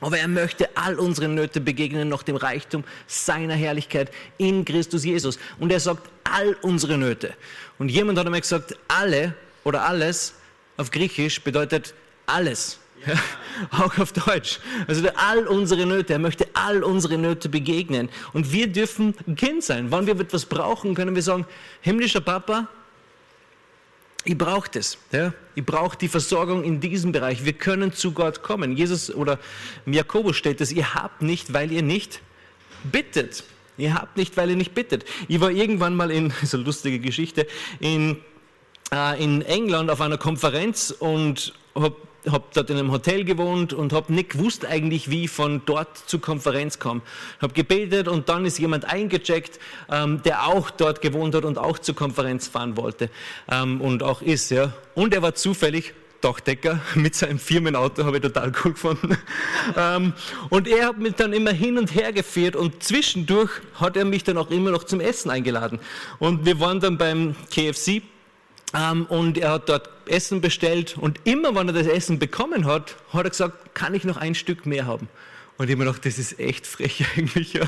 Aber 0.01 0.17
er 0.17 0.27
möchte 0.27 0.67
all 0.75 0.99
unsere 0.99 1.27
Nöte 1.27 1.61
begegnen 1.61 2.09
nach 2.09 2.23
dem 2.23 2.35
Reichtum 2.35 2.83
seiner 3.07 3.53
Herrlichkeit 3.53 4.11
in 4.37 4.65
Christus 4.65 5.05
Jesus. 5.05 5.39
Und 5.59 5.71
er 5.71 5.79
sagt 5.79 6.09
all 6.23 6.57
unsere 6.61 6.97
Nöte. 6.97 7.33
Und 7.77 7.89
jemand 7.89 8.17
hat 8.19 8.25
einmal 8.25 8.41
gesagt, 8.41 8.75
alle 8.87 9.35
oder 9.63 9.83
alles 9.83 10.33
auf 10.77 10.89
Griechisch 10.91 11.41
bedeutet 11.41 11.93
alles. 12.25 12.79
Ja, 13.05 13.13
auch 13.71 13.97
auf 13.99 14.11
Deutsch. 14.11 14.59
Also 14.87 15.07
all 15.15 15.47
unsere 15.47 15.85
Nöte, 15.85 16.13
er 16.13 16.19
möchte 16.19 16.47
all 16.53 16.83
unsere 16.83 17.17
Nöte 17.17 17.49
begegnen. 17.49 18.09
Und 18.33 18.51
wir 18.51 18.67
dürfen 18.67 19.15
Kind 19.35 19.63
sein. 19.63 19.91
Wann 19.91 20.07
wir 20.07 20.19
etwas 20.19 20.45
brauchen, 20.45 20.95
können 20.95 21.15
wir 21.15 21.23
sagen, 21.23 21.45
himmlischer 21.81 22.21
Papa, 22.21 22.67
ich 24.23 24.37
brauche 24.37 24.69
das. 24.71 24.97
Ja? 25.11 25.33
Ich 25.55 25.65
brauche 25.65 25.97
die 25.97 26.07
Versorgung 26.07 26.63
in 26.63 26.79
diesem 26.79 27.11
Bereich. 27.11 27.43
Wir 27.45 27.53
können 27.53 27.91
zu 27.93 28.11
Gott 28.11 28.43
kommen. 28.43 28.77
Jesus 28.77 29.13
oder 29.13 29.39
Jakobus 29.85 30.35
steht 30.35 30.61
es, 30.61 30.71
ihr 30.71 30.93
habt 30.93 31.21
nicht, 31.21 31.53
weil 31.53 31.71
ihr 31.71 31.81
nicht 31.81 32.21
bittet. 32.83 33.43
Ihr 33.77 33.95
habt 33.95 34.17
nicht, 34.17 34.37
weil 34.37 34.49
ihr 34.51 34.55
nicht 34.55 34.73
bittet. 34.73 35.05
Ich 35.27 35.39
war 35.39 35.49
irgendwann 35.49 35.95
mal 35.95 36.11
in, 36.11 36.31
so 36.43 36.57
eine 36.57 36.65
lustige 36.65 36.99
Geschichte, 36.99 37.47
in 37.79 38.17
äh, 38.91 39.23
in 39.23 39.41
England 39.41 39.89
auf 39.89 40.01
einer 40.01 40.17
Konferenz 40.17 40.91
und 40.91 41.53
habe 41.75 41.95
hab 42.29 42.53
dort 42.53 42.69
in 42.69 42.77
einem 42.77 42.91
Hotel 42.91 43.23
gewohnt 43.23 43.73
und 43.73 43.93
habe 43.93 44.13
nicht 44.13 44.31
gewusst 44.31 44.65
eigentlich, 44.65 45.09
wie 45.09 45.25
ich 45.25 45.31
von 45.31 45.61
dort 45.65 45.97
zur 45.97 46.21
Konferenz 46.21 46.79
kam. 46.79 47.01
Habe 47.41 47.53
gebetet 47.53 48.07
und 48.07 48.29
dann 48.29 48.45
ist 48.45 48.59
jemand 48.59 48.85
eingecheckt, 48.85 49.59
ähm, 49.89 50.21
der 50.23 50.47
auch 50.47 50.69
dort 50.69 51.01
gewohnt 51.01 51.35
hat 51.35 51.45
und 51.45 51.57
auch 51.57 51.79
zur 51.79 51.95
Konferenz 51.95 52.47
fahren 52.47 52.77
wollte 52.77 53.09
ähm, 53.49 53.81
und 53.81 54.03
auch 54.03 54.21
ist. 54.21 54.51
Ja. 54.51 54.73
Und 54.95 55.13
er 55.13 55.21
war 55.21 55.35
zufällig 55.35 55.93
Dachdecker 56.21 56.79
mit 56.95 57.15
seinem 57.15 57.39
Firmenauto, 57.39 58.05
habe 58.05 58.17
ich 58.17 58.23
total 58.23 58.51
cool 58.63 58.73
gefunden. 58.73 59.17
ähm, 59.77 60.13
und 60.49 60.67
er 60.67 60.87
hat 60.87 60.99
mich 60.99 61.15
dann 61.15 61.33
immer 61.33 61.51
hin 61.51 61.77
und 61.77 61.93
her 61.95 62.13
geführt 62.13 62.55
und 62.55 62.83
zwischendurch 62.83 63.51
hat 63.75 63.97
er 63.97 64.05
mich 64.05 64.23
dann 64.23 64.37
auch 64.37 64.51
immer 64.51 64.71
noch 64.71 64.83
zum 64.83 64.99
Essen 64.99 65.31
eingeladen. 65.31 65.79
Und 66.19 66.45
wir 66.45 66.59
waren 66.59 66.79
dann 66.79 66.97
beim 66.97 67.35
KFC 67.53 68.03
und 69.09 69.37
er 69.37 69.51
hat 69.51 69.69
dort 69.69 69.89
Essen 70.05 70.41
bestellt 70.41 70.97
und 70.97 71.19
immer, 71.25 71.55
wenn 71.55 71.67
er 71.67 71.73
das 71.73 71.87
Essen 71.87 72.19
bekommen 72.19 72.65
hat, 72.65 72.95
hat 73.11 73.25
er 73.25 73.29
gesagt, 73.29 73.75
kann 73.75 73.93
ich 73.93 74.03
noch 74.03 74.17
ein 74.17 74.35
Stück 74.35 74.65
mehr 74.65 74.85
haben? 74.85 75.09
Und 75.61 75.67
ich 75.67 75.73
habe 75.75 75.83
mir 75.83 75.91
gedacht, 75.91 76.07
das 76.07 76.17
ist 76.17 76.39
echt 76.39 76.65
frech 76.65 77.05
eigentlich. 77.15 77.53
Ja. 77.53 77.61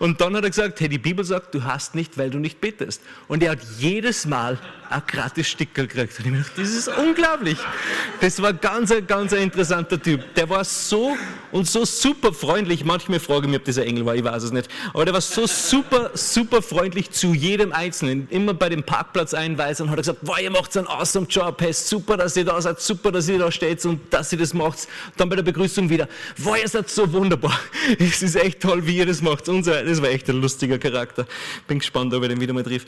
Und 0.00 0.20
dann 0.20 0.36
hat 0.36 0.44
er 0.44 0.50
gesagt, 0.50 0.78
hey, 0.80 0.88
die 0.90 0.98
Bibel 0.98 1.24
sagt, 1.24 1.54
du 1.54 1.64
hast 1.64 1.94
nicht, 1.94 2.18
weil 2.18 2.28
du 2.28 2.38
nicht 2.38 2.60
bittest. 2.60 3.00
Und 3.26 3.42
er 3.42 3.52
hat 3.52 3.60
jedes 3.78 4.26
Mal 4.26 4.58
ein 4.90 5.02
gratis 5.06 5.48
Stickel 5.48 5.86
gekriegt. 5.86 6.12
Und 6.18 6.26
ich 6.26 6.26
habe 6.26 6.30
mir 6.30 6.42
gedacht, 6.42 6.58
das 6.58 6.68
ist 6.68 6.88
unglaublich. 6.88 7.56
Das 8.20 8.42
war 8.42 8.52
ganz, 8.52 8.92
ganz 9.06 9.32
ein 9.32 9.44
interessanter 9.44 10.00
Typ. 10.00 10.34
Der 10.34 10.50
war 10.50 10.62
so 10.62 11.16
und 11.50 11.66
so 11.66 11.86
super 11.86 12.34
freundlich. 12.34 12.84
Manchmal 12.84 13.18
frage 13.18 13.46
ich 13.46 13.50
mich, 13.52 13.60
ob 13.60 13.64
dieser 13.64 13.86
Engel 13.86 14.04
war, 14.04 14.14
ich 14.14 14.24
weiß 14.24 14.42
es 14.42 14.52
nicht. 14.52 14.68
Aber 14.92 15.06
der 15.06 15.14
war 15.14 15.22
so 15.22 15.46
super, 15.46 16.10
super 16.12 16.60
freundlich 16.60 17.12
zu 17.12 17.32
jedem 17.32 17.72
Einzelnen. 17.72 18.28
Immer 18.28 18.52
bei 18.52 18.68
dem 18.68 18.82
Parkplatz 18.82 19.32
einweisen 19.32 19.84
und 19.84 19.90
hat 19.90 19.98
er 19.98 20.02
gesagt, 20.02 20.18
wow, 20.20 20.38
ihr 20.38 20.50
macht 20.50 20.76
einen 20.76 20.86
awesome 20.86 21.26
Job. 21.26 21.62
Hey, 21.62 21.72
super, 21.72 22.18
dass 22.18 22.36
ihr 22.36 22.44
da 22.44 22.60
seid, 22.60 22.78
super, 22.78 23.10
dass 23.10 23.26
ihr 23.26 23.38
da 23.38 23.50
steht 23.50 23.82
und 23.86 24.12
dass 24.12 24.30
ihr 24.34 24.38
das 24.38 24.52
macht. 24.52 24.86
Dann 25.16 25.30
bei 25.30 25.36
der 25.36 25.42
Begrüßung 25.42 25.88
wieder, 25.88 26.08
wow, 26.36 26.54
ihr 26.60 26.68
seid 26.68 26.90
so 26.90 27.10
wunderbar 27.10 27.37
wunderbar. 27.42 27.58
Es 27.98 28.22
ist 28.22 28.36
echt 28.36 28.60
toll, 28.60 28.86
wie 28.86 28.98
ihr 28.98 29.06
das 29.06 29.22
macht 29.22 29.48
und 29.48 29.64
so. 29.64 29.70
Das 29.70 30.02
war 30.02 30.10
echt 30.10 30.28
ein 30.28 30.40
lustiger 30.40 30.78
Charakter. 30.78 31.26
Bin 31.66 31.78
gespannt, 31.78 32.12
ob 32.12 32.22
ich 32.22 32.28
den 32.28 32.40
wieder 32.40 32.52
mal 32.52 32.62
triff. 32.62 32.84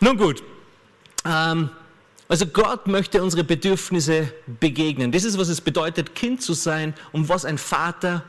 Nun 0.00 0.16
gut. 0.16 0.42
Ähm, 1.24 1.70
also 2.28 2.46
Gott 2.46 2.86
möchte 2.86 3.22
unsere 3.22 3.42
Bedürfnisse 3.42 4.32
begegnen. 4.60 5.10
Das 5.10 5.24
ist, 5.24 5.38
was 5.38 5.48
es 5.48 5.60
bedeutet, 5.60 6.14
Kind 6.14 6.42
zu 6.42 6.52
sein 6.52 6.94
und 7.12 7.28
was 7.28 7.44
ein 7.44 7.58
Vater 7.58 8.22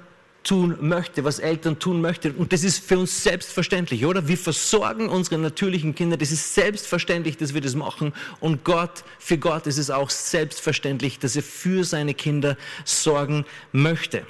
tun 0.44 0.78
möchte, 0.80 1.26
was 1.26 1.38
Eltern 1.38 1.78
tun 1.78 2.02
möchten. 2.02 2.32
Und 2.36 2.54
das 2.54 2.64
ist 2.64 2.84
für 2.84 2.98
uns 2.98 3.24
selbstverständlich, 3.24 4.06
oder? 4.06 4.28
Wir 4.28 4.38
versorgen 4.38 5.10
unsere 5.10 5.38
natürlichen 5.38 5.94
Kinder. 5.94 6.18
Das 6.18 6.32
ist 6.32 6.56
selbstverständlich, 6.56 7.38
dass 7.38 7.54
wir 7.54 7.62
das 7.62 7.76
machen. 7.76 8.14
Und 8.40 8.64
Gott, 8.64 9.04
für 9.20 9.38
Gott 9.38 9.68
ist 9.68 9.78
es 9.78 9.92
auch 9.92 10.10
selbstverständlich, 10.10 11.20
dass 11.20 11.36
er 11.36 11.44
für 11.44 11.84
seine 11.84 12.14
Kinder 12.14 12.58
sorgen 12.86 13.46
möchte. 13.74 14.26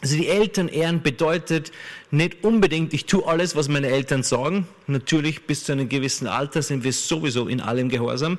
Also 0.00 0.16
die 0.16 0.28
Eltern 0.28 0.68
ehren 0.68 1.02
bedeutet 1.02 1.72
nicht 2.10 2.44
unbedingt, 2.44 2.94
ich 2.94 3.06
tue 3.06 3.26
alles, 3.26 3.56
was 3.56 3.68
meine 3.68 3.88
Eltern 3.88 4.22
sagen. 4.22 4.68
Natürlich, 4.86 5.46
bis 5.46 5.64
zu 5.64 5.72
einem 5.72 5.88
gewissen 5.88 6.28
Alter 6.28 6.62
sind 6.62 6.84
wir 6.84 6.92
sowieso 6.92 7.48
in 7.48 7.60
allem 7.60 7.88
Gehorsam. 7.88 8.38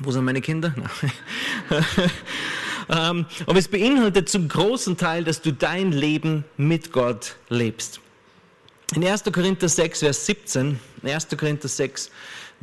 Wo 0.00 0.10
sind 0.10 0.24
meine 0.24 0.40
Kinder? 0.40 0.74
ähm, 2.88 3.26
aber 3.46 3.58
es 3.58 3.68
beinhaltet 3.68 4.28
zum 4.28 4.48
großen 4.48 4.96
Teil, 4.96 5.22
dass 5.22 5.42
du 5.42 5.52
dein 5.52 5.92
Leben 5.92 6.44
mit 6.56 6.92
Gott 6.92 7.36
lebst. 7.48 8.00
In 8.94 9.04
1. 9.04 9.24
Korinther 9.24 9.68
6, 9.68 10.00
Vers 10.00 10.26
17, 10.26 10.80
1. 11.02 11.28
Korinther 11.38 11.68
6, 11.68 12.10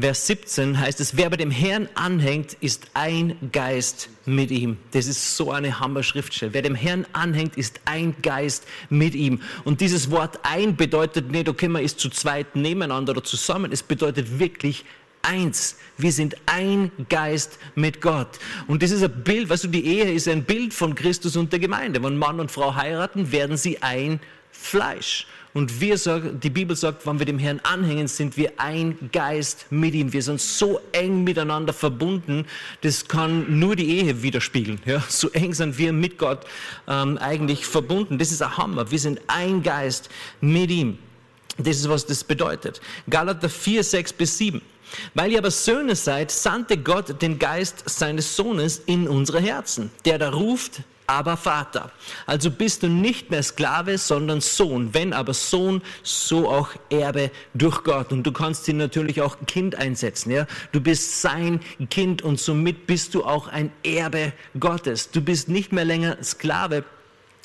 Vers 0.01 0.25
17 0.27 0.79
heißt 0.79 0.99
es, 0.99 1.15
wer 1.15 1.29
bei 1.29 1.37
dem 1.37 1.51
Herrn 1.51 1.87
anhängt, 1.93 2.53
ist 2.59 2.87
ein 2.95 3.35
Geist 3.51 4.09
mit 4.25 4.49
ihm. 4.49 4.77
Das 4.91 5.05
ist 5.05 5.37
so 5.37 5.51
eine 5.51 5.79
Hammer-Schriftstelle. 5.79 6.53
Wer 6.53 6.63
dem 6.63 6.75
Herrn 6.75 7.05
anhängt, 7.13 7.55
ist 7.55 7.81
ein 7.85 8.15
Geist 8.23 8.65
mit 8.89 9.13
ihm. 9.13 9.41
Und 9.63 9.79
dieses 9.79 10.09
Wort 10.09 10.39
ein 10.43 10.75
bedeutet 10.75 11.31
nicht, 11.31 11.47
okay, 11.47 11.67
man 11.67 11.83
ist 11.83 11.99
zu 11.99 12.09
zweit 12.09 12.55
nebeneinander 12.55 13.11
oder 13.11 13.23
zusammen. 13.23 13.71
Es 13.71 13.83
bedeutet 13.83 14.39
wirklich 14.39 14.85
eins. 15.21 15.77
Wir 15.97 16.11
sind 16.11 16.35
ein 16.47 16.91
Geist 17.09 17.59
mit 17.75 18.01
Gott. 18.01 18.39
Und 18.67 18.81
das 18.81 18.91
ist 18.91 19.03
ein 19.03 19.23
Bild, 19.23 19.49
weißt 19.49 19.65
du, 19.65 19.67
die 19.67 19.85
Ehe 19.85 20.11
ist 20.11 20.27
ein 20.27 20.43
Bild 20.43 20.73
von 20.73 20.95
Christus 20.95 21.35
und 21.35 21.51
der 21.51 21.59
Gemeinde. 21.59 22.01
Wenn 22.01 22.17
Mann 22.17 22.39
und 22.39 22.49
Frau 22.49 22.73
heiraten, 22.75 23.31
werden 23.31 23.55
sie 23.55 23.81
ein 23.83 24.19
Fleisch. 24.51 25.27
Und 25.53 25.81
wir 25.81 25.97
die 25.97 26.49
Bibel 26.49 26.75
sagt, 26.75 27.05
wenn 27.05 27.19
wir 27.19 27.25
dem 27.25 27.39
Herrn 27.39 27.59
anhängen, 27.63 28.07
sind 28.07 28.37
wir 28.37 28.53
ein 28.57 29.09
Geist 29.11 29.65
mit 29.69 29.93
ihm. 29.93 30.13
Wir 30.13 30.23
sind 30.23 30.39
so 30.39 30.79
eng 30.93 31.23
miteinander 31.23 31.73
verbunden, 31.73 32.45
das 32.81 33.07
kann 33.07 33.59
nur 33.59 33.75
die 33.75 33.99
Ehe 33.99 34.23
widerspiegeln. 34.23 34.79
Ja? 34.85 35.03
So 35.09 35.29
eng 35.31 35.53
sind 35.53 35.77
wir 35.77 35.91
mit 35.91 36.17
Gott 36.17 36.45
ähm, 36.87 37.17
eigentlich 37.17 37.65
verbunden. 37.65 38.17
Das 38.17 38.31
ist 38.31 38.41
ein 38.41 38.57
Hammer. 38.57 38.89
Wir 38.89 38.99
sind 38.99 39.19
ein 39.27 39.61
Geist 39.61 40.09
mit 40.39 40.71
ihm. 40.71 40.97
Das 41.57 41.77
ist, 41.77 41.89
was 41.89 42.05
das 42.05 42.23
bedeutet. 42.23 42.79
Galater 43.09 43.49
4, 43.49 43.83
6 43.83 44.13
bis 44.13 44.37
7. 44.37 44.61
Weil 45.13 45.31
ihr 45.31 45.39
aber 45.39 45.51
Söhne 45.51 45.95
seid, 45.95 46.31
sandte 46.31 46.77
Gott 46.77 47.21
den 47.21 47.39
Geist 47.39 47.83
seines 47.85 48.35
Sohnes 48.35 48.81
in 48.85 49.07
unsere 49.07 49.39
Herzen, 49.39 49.91
der 50.05 50.17
da 50.17 50.29
ruft, 50.29 50.81
aber 51.11 51.35
Vater. 51.35 51.91
Also 52.25 52.49
bist 52.49 52.83
du 52.83 52.87
nicht 52.87 53.31
mehr 53.31 53.43
Sklave, 53.43 53.97
sondern 53.97 54.39
Sohn. 54.39 54.93
Wenn 54.93 55.11
aber 55.11 55.33
Sohn, 55.33 55.81
so 56.03 56.49
auch 56.49 56.69
Erbe 56.89 57.31
durch 57.53 57.83
Gott. 57.83 58.13
Und 58.13 58.23
du 58.23 58.31
kannst 58.31 58.65
ihn 58.69 58.77
natürlich 58.77 59.21
auch 59.21 59.35
Kind 59.45 59.75
einsetzen. 59.75 60.31
Ja? 60.31 60.47
Du 60.71 60.79
bist 60.79 61.21
sein 61.21 61.59
Kind 61.89 62.21
und 62.21 62.39
somit 62.39 62.87
bist 62.87 63.13
du 63.13 63.25
auch 63.25 63.49
ein 63.49 63.71
Erbe 63.83 64.31
Gottes. 64.57 65.11
Du 65.11 65.19
bist 65.19 65.49
nicht 65.49 65.73
mehr 65.73 65.83
länger 65.83 66.17
Sklave 66.23 66.85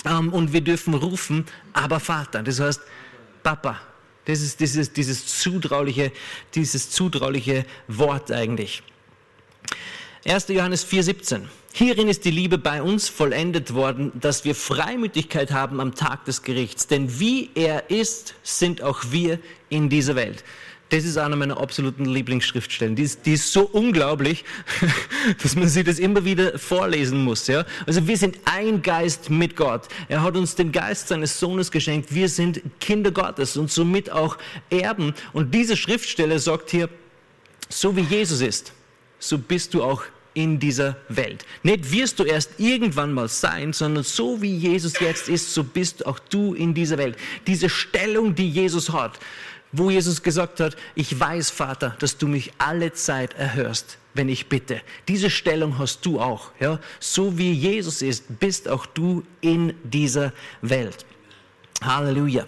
ähm, 0.04 0.32
und 0.32 0.52
wir 0.52 0.60
dürfen 0.60 0.94
rufen, 0.94 1.44
aber 1.72 1.98
Vater. 1.98 2.44
Das 2.44 2.60
heißt, 2.60 2.80
Papa. 3.42 3.80
Das 4.26 4.40
ist 4.42 4.60
dieses, 4.60 4.92
dieses 4.92 5.26
zutrauliche, 5.26 6.12
dieses 6.54 6.90
zutrauliche 6.90 7.64
Wort 7.88 8.30
eigentlich. 8.30 8.82
1. 10.24 10.48
Johannes 10.48 10.86
4,17. 10.86 11.42
Hierin 11.78 12.08
ist 12.08 12.24
die 12.24 12.30
Liebe 12.30 12.56
bei 12.56 12.80
uns 12.80 13.10
vollendet 13.10 13.74
worden, 13.74 14.10
dass 14.18 14.46
wir 14.46 14.54
Freimütigkeit 14.54 15.50
haben 15.52 15.78
am 15.78 15.94
Tag 15.94 16.24
des 16.24 16.42
Gerichts. 16.42 16.86
Denn 16.86 17.20
wie 17.20 17.50
er 17.54 17.90
ist, 17.90 18.34
sind 18.42 18.80
auch 18.80 19.02
wir 19.10 19.38
in 19.68 19.90
dieser 19.90 20.16
Welt. 20.16 20.42
Das 20.88 21.04
ist 21.04 21.18
einer 21.18 21.36
meiner 21.36 21.60
absoluten 21.60 22.06
Lieblingsschriftstellen. 22.06 22.96
Die 22.96 23.02
ist, 23.02 23.26
die 23.26 23.34
ist 23.34 23.52
so 23.52 23.66
unglaublich, 23.66 24.46
dass 25.42 25.54
man 25.54 25.68
sich 25.68 25.84
das 25.84 25.98
immer 25.98 26.24
wieder 26.24 26.58
vorlesen 26.58 27.22
muss. 27.22 27.46
Ja? 27.46 27.66
Also 27.86 28.08
wir 28.08 28.16
sind 28.16 28.38
ein 28.46 28.80
Geist 28.80 29.28
mit 29.28 29.54
Gott. 29.54 29.82
Er 30.08 30.22
hat 30.22 30.34
uns 30.34 30.54
den 30.54 30.72
Geist 30.72 31.08
seines 31.08 31.38
Sohnes 31.38 31.70
geschenkt. 31.70 32.14
Wir 32.14 32.30
sind 32.30 32.62
Kinder 32.80 33.10
Gottes 33.10 33.54
und 33.58 33.70
somit 33.70 34.10
auch 34.10 34.38
Erben. 34.70 35.12
Und 35.34 35.52
diese 35.52 35.76
Schriftstelle 35.76 36.38
sagt 36.38 36.70
hier, 36.70 36.88
so 37.68 37.94
wie 37.94 38.00
Jesus 38.00 38.40
ist, 38.40 38.72
so 39.18 39.36
bist 39.36 39.74
du 39.74 39.82
auch 39.82 40.04
in 40.36 40.58
dieser 40.58 40.96
Welt. 41.08 41.46
Nicht 41.62 41.90
wirst 41.90 42.18
du 42.18 42.24
erst 42.24 42.60
irgendwann 42.60 43.14
mal 43.14 43.26
sein, 43.26 43.72
sondern 43.72 44.04
so 44.04 44.42
wie 44.42 44.54
Jesus 44.54 45.00
jetzt 45.00 45.30
ist, 45.30 45.54
so 45.54 45.64
bist 45.64 46.04
auch 46.04 46.18
du 46.18 46.52
in 46.52 46.74
dieser 46.74 46.98
Welt. 46.98 47.16
Diese 47.46 47.70
Stellung, 47.70 48.34
die 48.34 48.48
Jesus 48.50 48.92
hat, 48.92 49.18
wo 49.72 49.88
Jesus 49.88 50.22
gesagt 50.22 50.60
hat, 50.60 50.76
ich 50.94 51.18
weiß, 51.18 51.48
Vater, 51.48 51.96
dass 52.00 52.18
du 52.18 52.28
mich 52.28 52.52
alle 52.58 52.92
Zeit 52.92 53.32
erhörst, 53.34 53.96
wenn 54.12 54.28
ich 54.28 54.50
bitte. 54.50 54.82
Diese 55.08 55.30
Stellung 55.30 55.78
hast 55.78 56.04
du 56.04 56.20
auch. 56.20 56.52
Ja? 56.60 56.80
So 57.00 57.38
wie 57.38 57.52
Jesus 57.52 58.02
ist, 58.02 58.38
bist 58.38 58.68
auch 58.68 58.84
du 58.84 59.22
in 59.40 59.72
dieser 59.84 60.34
Welt. 60.60 61.06
Halleluja. 61.82 62.46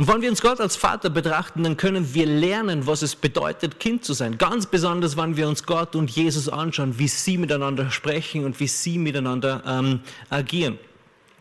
Und 0.00 0.08
wenn 0.08 0.22
wir 0.22 0.30
uns 0.30 0.40
Gott 0.40 0.62
als 0.62 0.76
Vater 0.76 1.10
betrachten, 1.10 1.62
dann 1.62 1.76
können 1.76 2.14
wir 2.14 2.24
lernen, 2.24 2.86
was 2.86 3.02
es 3.02 3.14
bedeutet, 3.14 3.78
Kind 3.78 4.02
zu 4.02 4.14
sein. 4.14 4.38
Ganz 4.38 4.64
besonders, 4.64 5.14
wenn 5.18 5.36
wir 5.36 5.46
uns 5.46 5.64
Gott 5.64 5.94
und 5.94 6.10
Jesus 6.10 6.48
anschauen, 6.48 6.98
wie 6.98 7.06
sie 7.06 7.36
miteinander 7.36 7.90
sprechen 7.90 8.46
und 8.46 8.58
wie 8.60 8.66
sie 8.66 8.96
miteinander 8.96 9.62
ähm, 9.66 10.00
agieren. 10.30 10.78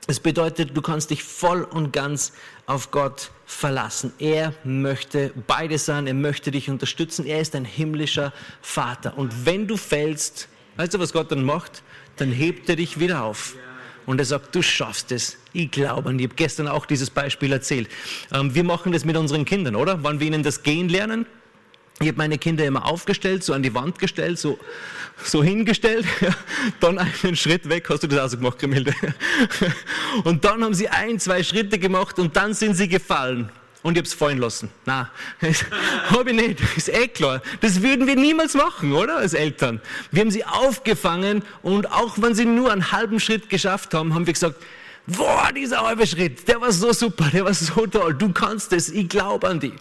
Es 0.07 0.19
bedeutet, 0.19 0.75
du 0.75 0.81
kannst 0.81 1.09
dich 1.09 1.23
voll 1.23 1.63
und 1.63 1.93
ganz 1.93 2.33
auf 2.65 2.91
Gott 2.91 3.31
verlassen. 3.45 4.11
Er 4.19 4.53
möchte 4.65 5.31
beide 5.47 5.77
sein, 5.77 6.05
er 6.05 6.13
möchte 6.13 6.51
dich 6.51 6.69
unterstützen, 6.69 7.25
er 7.25 7.39
ist 7.39 7.55
ein 7.55 7.63
himmlischer 7.63 8.33
Vater. 8.61 9.17
Und 9.17 9.45
wenn 9.45 9.67
du 9.67 9.77
fällst, 9.77 10.49
weißt 10.75 10.95
du, 10.95 10.99
was 10.99 11.13
Gott 11.13 11.31
dann 11.31 11.45
macht? 11.45 11.81
Dann 12.17 12.33
hebt 12.33 12.67
er 12.67 12.75
dich 12.75 12.99
wieder 12.99 13.23
auf 13.23 13.55
und 14.09 14.17
er 14.17 14.25
sagt, 14.25 14.55
du 14.55 14.63
schaffst 14.63 15.11
es. 15.11 15.37
Ich 15.53 15.69
glaube. 15.69 16.09
Und 16.09 16.17
ich 16.17 16.25
habe 16.25 16.33
gestern 16.33 16.67
auch 16.67 16.87
dieses 16.87 17.11
Beispiel 17.11 17.51
erzählt. 17.51 17.87
Ähm, 18.33 18.55
wir 18.55 18.63
machen 18.63 18.91
das 18.91 19.05
mit 19.05 19.15
unseren 19.15 19.45
Kindern, 19.45 19.75
oder? 19.75 20.03
Wann 20.03 20.19
wir 20.19 20.25
ihnen 20.25 20.41
das 20.41 20.63
Gehen 20.63 20.89
lernen, 20.89 21.27
ich 22.01 22.07
habe 22.07 22.17
meine 22.17 22.39
Kinder 22.39 22.65
immer 22.65 22.85
aufgestellt, 22.85 23.43
so 23.43 23.53
an 23.53 23.61
die 23.61 23.75
Wand 23.75 23.99
gestellt, 23.99 24.39
so, 24.39 24.57
so 25.23 25.43
hingestellt, 25.43 26.07
dann 26.79 26.97
einen 26.97 27.35
Schritt 27.35 27.69
weg. 27.69 27.87
Hast 27.89 28.01
du 28.01 28.07
das 28.07 28.19
auch 28.19 28.29
so 28.29 28.37
gemacht, 28.37 28.57
Gemälde? 28.57 28.95
Und 30.23 30.43
dann 30.43 30.63
haben 30.63 30.73
sie 30.73 30.89
ein, 30.89 31.19
zwei 31.19 31.43
Schritte 31.43 31.77
gemacht 31.77 32.17
und 32.17 32.35
dann 32.35 32.55
sind 32.55 32.75
sie 32.75 32.87
gefallen. 32.87 33.51
Und 33.81 33.93
ich 33.93 33.99
habe 33.99 34.07
es 34.07 34.13
fallen 34.13 34.37
lassen. 34.37 34.69
Nein, 34.85 35.07
habe 36.09 36.31
ich 36.31 36.35
nicht. 36.35 36.77
Ist 36.77 36.89
eh 36.89 37.07
klar. 37.07 37.41
Das 37.61 37.81
würden 37.81 38.07
wir 38.07 38.15
niemals 38.15 38.53
machen, 38.53 38.93
oder? 38.93 39.17
Als 39.17 39.33
Eltern. 39.33 39.81
Wir 40.11 40.21
haben 40.21 40.31
sie 40.31 40.43
aufgefangen 40.43 41.43
und 41.61 41.91
auch 41.91 42.17
wenn 42.17 42.35
sie 42.35 42.45
nur 42.45 42.71
einen 42.71 42.91
halben 42.91 43.19
Schritt 43.19 43.49
geschafft 43.49 43.93
haben, 43.93 44.13
haben 44.13 44.25
wir 44.27 44.33
gesagt, 44.33 44.55
boah, 45.17 45.51
dieser 45.55 45.81
halbe 45.81 46.05
Schritt, 46.05 46.47
der 46.47 46.61
war 46.61 46.71
so 46.71 46.93
super, 46.93 47.29
der 47.31 47.45
war 47.45 47.53
so 47.53 47.85
toll, 47.87 48.13
du 48.13 48.31
kannst 48.31 48.73
es, 48.73 48.89
ich 48.89 49.09
glaube 49.09 49.47
an 49.47 49.59
dich. 49.59 49.73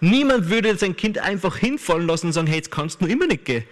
Niemand 0.00 0.48
würde 0.48 0.76
sein 0.76 0.96
Kind 0.96 1.18
einfach 1.18 1.56
hinfallen 1.56 2.06
lassen 2.06 2.26
und 2.26 2.32
sagen, 2.32 2.46
hey, 2.46 2.56
jetzt 2.56 2.70
kannst 2.70 3.00
du 3.00 3.06
immer 3.06 3.26
nicht 3.26 3.44
gehen. 3.44 3.64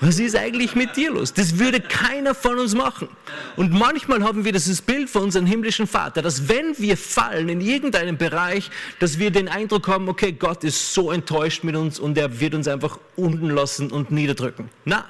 Was 0.00 0.18
ist 0.18 0.34
eigentlich 0.34 0.74
mit 0.74 0.96
dir 0.96 1.12
los? 1.12 1.32
Das 1.32 1.58
würde 1.58 1.80
keiner 1.80 2.34
von 2.34 2.58
uns 2.58 2.74
machen. 2.74 3.08
Und 3.54 3.72
manchmal 3.72 4.24
haben 4.24 4.44
wir 4.44 4.50
dieses 4.50 4.82
Bild 4.82 5.08
von 5.08 5.22
unserem 5.22 5.46
himmlischen 5.46 5.86
Vater, 5.86 6.22
dass 6.22 6.48
wenn 6.48 6.76
wir 6.78 6.96
fallen 6.96 7.48
in 7.48 7.60
irgendeinem 7.60 8.16
Bereich, 8.16 8.70
dass 8.98 9.20
wir 9.20 9.30
den 9.30 9.48
Eindruck 9.48 9.86
haben, 9.86 10.08
okay, 10.08 10.32
Gott 10.32 10.64
ist 10.64 10.92
so 10.92 11.12
enttäuscht 11.12 11.62
mit 11.62 11.76
uns 11.76 12.00
und 12.00 12.18
er 12.18 12.40
wird 12.40 12.54
uns 12.54 12.66
einfach 12.66 12.98
unten 13.14 13.50
lassen 13.50 13.92
und 13.92 14.10
niederdrücken. 14.10 14.70
Na, 14.84 15.04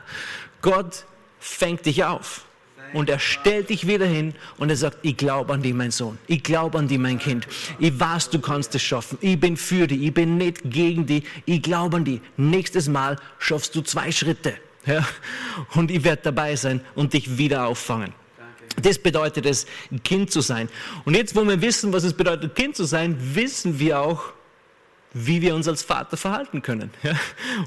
Gott 0.60 1.06
fängt 1.38 1.86
dich 1.86 2.04
auf 2.04 2.44
und 2.92 3.08
er 3.08 3.18
stellt 3.18 3.70
dich 3.70 3.86
wieder 3.86 4.06
hin 4.06 4.34
und 4.58 4.70
er 4.70 4.76
sagt, 4.76 4.98
ich 5.02 5.16
glaube 5.16 5.52
an 5.52 5.62
dich, 5.62 5.74
mein 5.74 5.90
Sohn. 5.90 6.18
Ich 6.26 6.42
glaube 6.42 6.78
an 6.78 6.88
dich, 6.88 6.98
mein 6.98 7.18
Kind. 7.18 7.46
Ich 7.78 7.98
weiß, 7.98 8.30
du 8.30 8.40
kannst 8.40 8.74
es 8.74 8.82
schaffen. 8.82 9.18
Ich 9.20 9.38
bin 9.38 9.56
für 9.56 9.86
dich. 9.86 10.02
Ich 10.02 10.14
bin 10.14 10.36
nicht 10.36 10.62
gegen 10.64 11.06
dich. 11.06 11.24
Ich 11.46 11.62
glaube 11.62 11.98
an 11.98 12.04
dich. 12.04 12.20
Nächstes 12.36 12.88
Mal 12.88 13.16
schaffst 13.38 13.74
du 13.74 13.82
zwei 13.82 14.12
Schritte. 14.12 14.54
Ja? 14.86 15.06
Und 15.74 15.90
ich 15.90 16.04
werde 16.04 16.22
dabei 16.24 16.56
sein 16.56 16.80
und 16.94 17.12
dich 17.12 17.38
wieder 17.38 17.66
auffangen. 17.66 18.12
Das 18.80 18.98
bedeutet 18.98 19.46
es, 19.46 19.66
Kind 20.02 20.30
zu 20.30 20.40
sein. 20.40 20.68
Und 21.04 21.14
jetzt, 21.14 21.36
wo 21.36 21.46
wir 21.46 21.60
wissen, 21.60 21.92
was 21.92 22.04
es 22.04 22.14
bedeutet, 22.14 22.54
Kind 22.54 22.74
zu 22.74 22.84
sein, 22.84 23.16
wissen 23.34 23.78
wir 23.78 24.00
auch, 24.00 24.32
wie 25.14 25.42
wir 25.42 25.54
uns 25.54 25.68
als 25.68 25.82
Vater 25.82 26.16
verhalten 26.16 26.62
können 26.62 26.90
ja? 27.02 27.12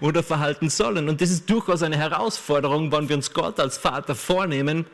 oder 0.01 0.23
verhalten 0.23 0.69
sollen. 0.69 1.07
Und 1.09 1.21
das 1.21 1.29
ist 1.29 1.49
durchaus 1.49 1.83
eine 1.83 1.97
Herausforderung, 1.97 2.91
wenn 2.91 3.07
wir 3.07 3.15
uns 3.15 3.33
Gott 3.33 3.59
als 3.59 3.77
Vater 3.77 4.15
vornehmen 4.15 4.85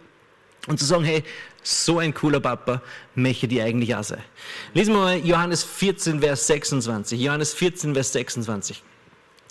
und 0.67 0.79
zu 0.79 0.85
sagen, 0.85 1.03
hey, 1.03 1.23
so 1.63 1.99
ein 1.99 2.13
cooler 2.13 2.39
Papa 2.39 2.81
möchte 3.15 3.47
die 3.47 3.61
eigentlich 3.61 3.95
auch 3.95 4.03
sein. 4.03 4.23
Lesen 4.73 4.93
wir 4.93 5.01
mal 5.01 5.17
Johannes 5.17 5.63
14, 5.63 6.21
Vers 6.21 6.47
26. 6.47 7.19
Johannes 7.19 7.53
14, 7.53 7.93
Vers 7.93 8.13
26. 8.13 8.83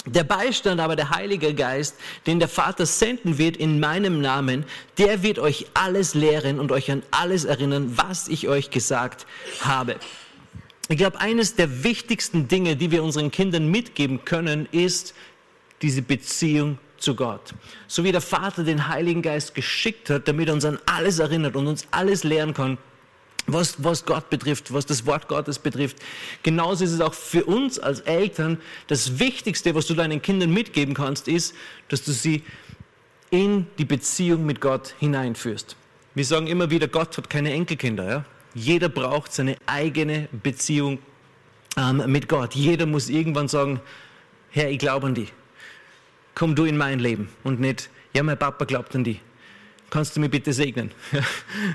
Der 0.06 0.24
Beistand 0.24 0.80
aber, 0.80 0.96
der 0.96 1.10
Heilige 1.10 1.54
Geist, 1.54 1.96
den 2.26 2.38
der 2.38 2.48
Vater 2.48 2.86
senden 2.86 3.36
wird 3.36 3.56
in 3.56 3.80
meinem 3.80 4.20
Namen, 4.20 4.64
der 4.96 5.22
wird 5.22 5.38
euch 5.38 5.66
alles 5.74 6.14
lehren 6.14 6.58
und 6.58 6.72
euch 6.72 6.90
an 6.90 7.02
alles 7.10 7.44
erinnern, 7.44 7.92
was 7.96 8.28
ich 8.28 8.48
euch 8.48 8.70
gesagt 8.70 9.26
habe. 9.60 9.96
Ich 10.88 10.96
glaube, 10.96 11.20
eines 11.20 11.54
der 11.54 11.84
wichtigsten 11.84 12.48
Dinge, 12.48 12.76
die 12.76 12.90
wir 12.90 13.04
unseren 13.04 13.30
Kindern 13.30 13.70
mitgeben 13.70 14.24
können, 14.24 14.66
ist 14.72 15.14
diese 15.82 16.02
Beziehung 16.02 16.78
zu 17.00 17.14
Gott. 17.14 17.54
So 17.88 18.04
wie 18.04 18.12
der 18.12 18.20
Vater 18.20 18.62
den 18.62 18.88
Heiligen 18.88 19.22
Geist 19.22 19.54
geschickt 19.54 20.10
hat, 20.10 20.28
damit 20.28 20.48
er 20.48 20.54
uns 20.54 20.64
an 20.64 20.78
alles 20.86 21.18
erinnert 21.18 21.56
und 21.56 21.66
uns 21.66 21.86
alles 21.90 22.24
lehren 22.24 22.54
kann, 22.54 22.78
was, 23.46 23.82
was 23.82 24.04
Gott 24.04 24.30
betrifft, 24.30 24.72
was 24.72 24.86
das 24.86 25.06
Wort 25.06 25.28
Gottes 25.28 25.58
betrifft. 25.58 25.96
Genauso 26.42 26.84
ist 26.84 26.92
es 26.92 27.00
auch 27.00 27.14
für 27.14 27.44
uns 27.44 27.78
als 27.78 28.00
Eltern 28.00 28.58
das 28.86 29.18
Wichtigste, 29.18 29.74
was 29.74 29.86
du 29.86 29.94
deinen 29.94 30.22
Kindern 30.22 30.52
mitgeben 30.52 30.94
kannst, 30.94 31.26
ist, 31.26 31.54
dass 31.88 32.04
du 32.04 32.12
sie 32.12 32.44
in 33.30 33.66
die 33.78 33.84
Beziehung 33.84 34.44
mit 34.44 34.60
Gott 34.60 34.94
hineinführst. 34.98 35.76
Wir 36.14 36.24
sagen 36.24 36.48
immer 36.48 36.70
wieder, 36.70 36.88
Gott 36.88 37.16
hat 37.16 37.30
keine 37.30 37.52
Enkelkinder. 37.52 38.08
Ja? 38.08 38.24
Jeder 38.54 38.88
braucht 38.88 39.32
seine 39.32 39.56
eigene 39.66 40.28
Beziehung 40.42 40.98
ähm, 41.76 42.02
mit 42.06 42.28
Gott. 42.28 42.54
Jeder 42.54 42.86
muss 42.86 43.08
irgendwann 43.08 43.48
sagen, 43.48 43.80
Herr, 44.50 44.70
ich 44.70 44.78
glaube 44.78 45.06
an 45.06 45.14
dich. 45.14 45.32
Komm 46.34 46.54
du 46.54 46.64
in 46.64 46.76
mein 46.76 46.98
Leben 46.98 47.28
und 47.44 47.60
nicht, 47.60 47.90
ja, 48.14 48.22
mein 48.22 48.38
Papa 48.38 48.64
glaubt 48.64 48.94
an 48.94 49.04
dich 49.04 49.20
kannst 49.90 50.16
du 50.16 50.20
mir 50.20 50.28
bitte 50.28 50.52
segnen? 50.52 50.92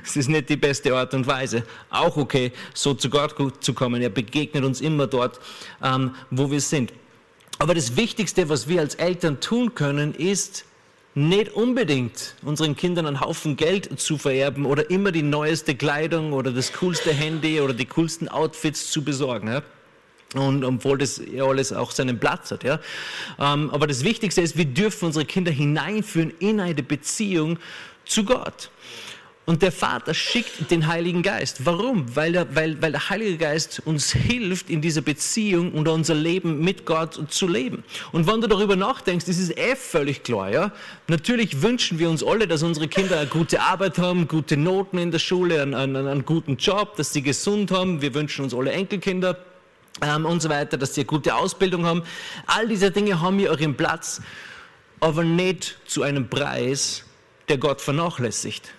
Es 0.04 0.16
ist 0.16 0.30
nicht 0.30 0.50
die 0.50 0.56
beste 0.56 0.96
Art 0.96 1.14
und 1.14 1.28
Weise. 1.28 1.64
Auch 1.90 2.18
okay, 2.18 2.52
so 2.74 2.94
zu 2.94 3.10
Gott 3.10 3.36
zu 3.64 3.74
kommen. 3.74 4.02
Er 4.02 4.10
begegnet 4.10 4.64
uns 4.64 4.82
immer 4.82 5.08
dort, 5.08 5.40
ähm, 5.84 6.16
wo 6.32 6.50
wir 6.50 6.62
sind. 6.62 6.94
Aber 7.60 7.76
das 7.76 7.96
Wichtigste, 7.96 8.50
was 8.50 8.68
wir 8.68 8.82
als 8.82 8.96
Eltern 8.96 9.40
tun 9.40 9.76
können, 9.76 10.16
ist, 10.16 10.66
nicht 11.18 11.54
unbedingt 11.54 12.36
unseren 12.42 12.76
Kindern 12.76 13.06
einen 13.06 13.22
Haufen 13.22 13.56
Geld 13.56 14.02
zu 14.02 14.18
vererben 14.18 14.66
oder 14.66 14.90
immer 14.90 15.14
die 15.14 15.22
neueste 15.22 15.74
Kleidung 15.74 16.34
oder 16.34 16.52
das 16.52 16.74
coolste 16.74 17.14
Handy 17.14 17.62
oder 17.62 17.74
die 17.74 17.86
coolsten 17.86 18.28
Outfits 18.28 18.92
zu 18.92 19.02
besorgen. 19.02 19.48
Ja? 19.48 19.64
Und 20.34 20.64
obwohl 20.66 20.98
das 20.98 21.22
ja 21.32 21.46
alles 21.46 21.72
auch 21.72 21.92
seinen 21.92 22.20
Platz 22.20 22.52
hat, 22.52 22.64
ja. 22.64 22.80
Ähm, 23.40 23.70
aber 23.70 23.88
das 23.88 24.04
Wichtigste 24.04 24.42
ist, 24.42 24.58
wir 24.58 24.66
dürfen 24.66 25.06
unsere 25.06 25.26
Kinder 25.26 25.52
hineinführen 25.52 26.34
in 26.40 26.60
eine 26.60 26.84
Beziehung 26.84 27.58
zu 28.06 28.26
Gott. 28.26 28.70
Und 29.48 29.62
der 29.62 29.72
Vater 29.72 30.16
schickt 30.16 30.72
den 30.72 30.88
Heiligen 30.88 31.22
Geist. 31.22 31.66
Warum? 31.68 32.16
Weil 32.16 32.32
der, 32.32 32.56
weil, 32.56 32.82
weil 32.82 32.92
der 32.92 33.10
Heilige 33.10 33.38
Geist 33.38 33.80
uns 33.86 34.12
hilft, 34.12 34.72
in 34.72 34.82
dieser 34.82 35.02
Beziehung 35.02 35.72
und 35.74 35.88
unser 35.88 36.16
Leben 36.16 36.64
mit 36.64 36.86
Gott 36.86 37.20
zu 37.30 37.48
leben. 37.48 37.84
Und 38.12 38.26
wenn 38.26 38.42
du 38.42 38.48
darüber 38.48 38.76
nachdenkst, 38.76 39.28
ist 39.28 39.40
es 39.40 39.56
eh 39.56 39.76
völlig 39.76 40.24
klar. 40.24 40.52
Ja? 40.52 40.72
Natürlich 41.08 41.62
wünschen 41.62 42.00
wir 42.00 42.10
uns 42.10 42.24
alle, 42.24 42.48
dass 42.48 42.64
unsere 42.64 42.88
Kinder 42.88 43.20
eine 43.20 43.30
gute 43.30 43.62
Arbeit 43.62 44.00
haben, 44.00 44.28
gute 44.28 44.58
Noten 44.58 44.98
in 44.98 45.12
der 45.12 45.20
Schule, 45.20 45.62
einen, 45.62 45.76
einen, 45.76 46.08
einen 46.08 46.26
guten 46.26 46.58
Job, 46.58 46.96
dass 46.96 47.14
sie 47.14 47.22
gesund 47.22 47.70
haben. 47.70 48.02
Wir 48.02 48.16
wünschen 48.16 48.44
uns 48.44 48.54
alle 48.54 48.72
Enkelkinder. 48.72 49.38
Ähm, 50.02 50.26
und 50.26 50.42
so 50.42 50.50
weiter, 50.50 50.78
dass 50.78 50.94
sie 50.94 51.02
eine 51.02 51.08
gute 51.08 51.36
Ausbildung 51.36 51.86
haben. 51.86 52.04
All 52.48 52.68
diese 52.68 52.92
Dinge 52.92 53.22
haben 53.22 53.40
hier 53.40 53.58
ihren 53.60 53.76
Platz, 53.76 54.22
aber 55.00 55.24
nicht 55.24 55.78
zu 55.86 56.04
einem 56.04 56.30
Preis, 56.30 57.04
der 57.48 57.58
Gott 57.58 57.82
vernachlässigt. 57.82 58.72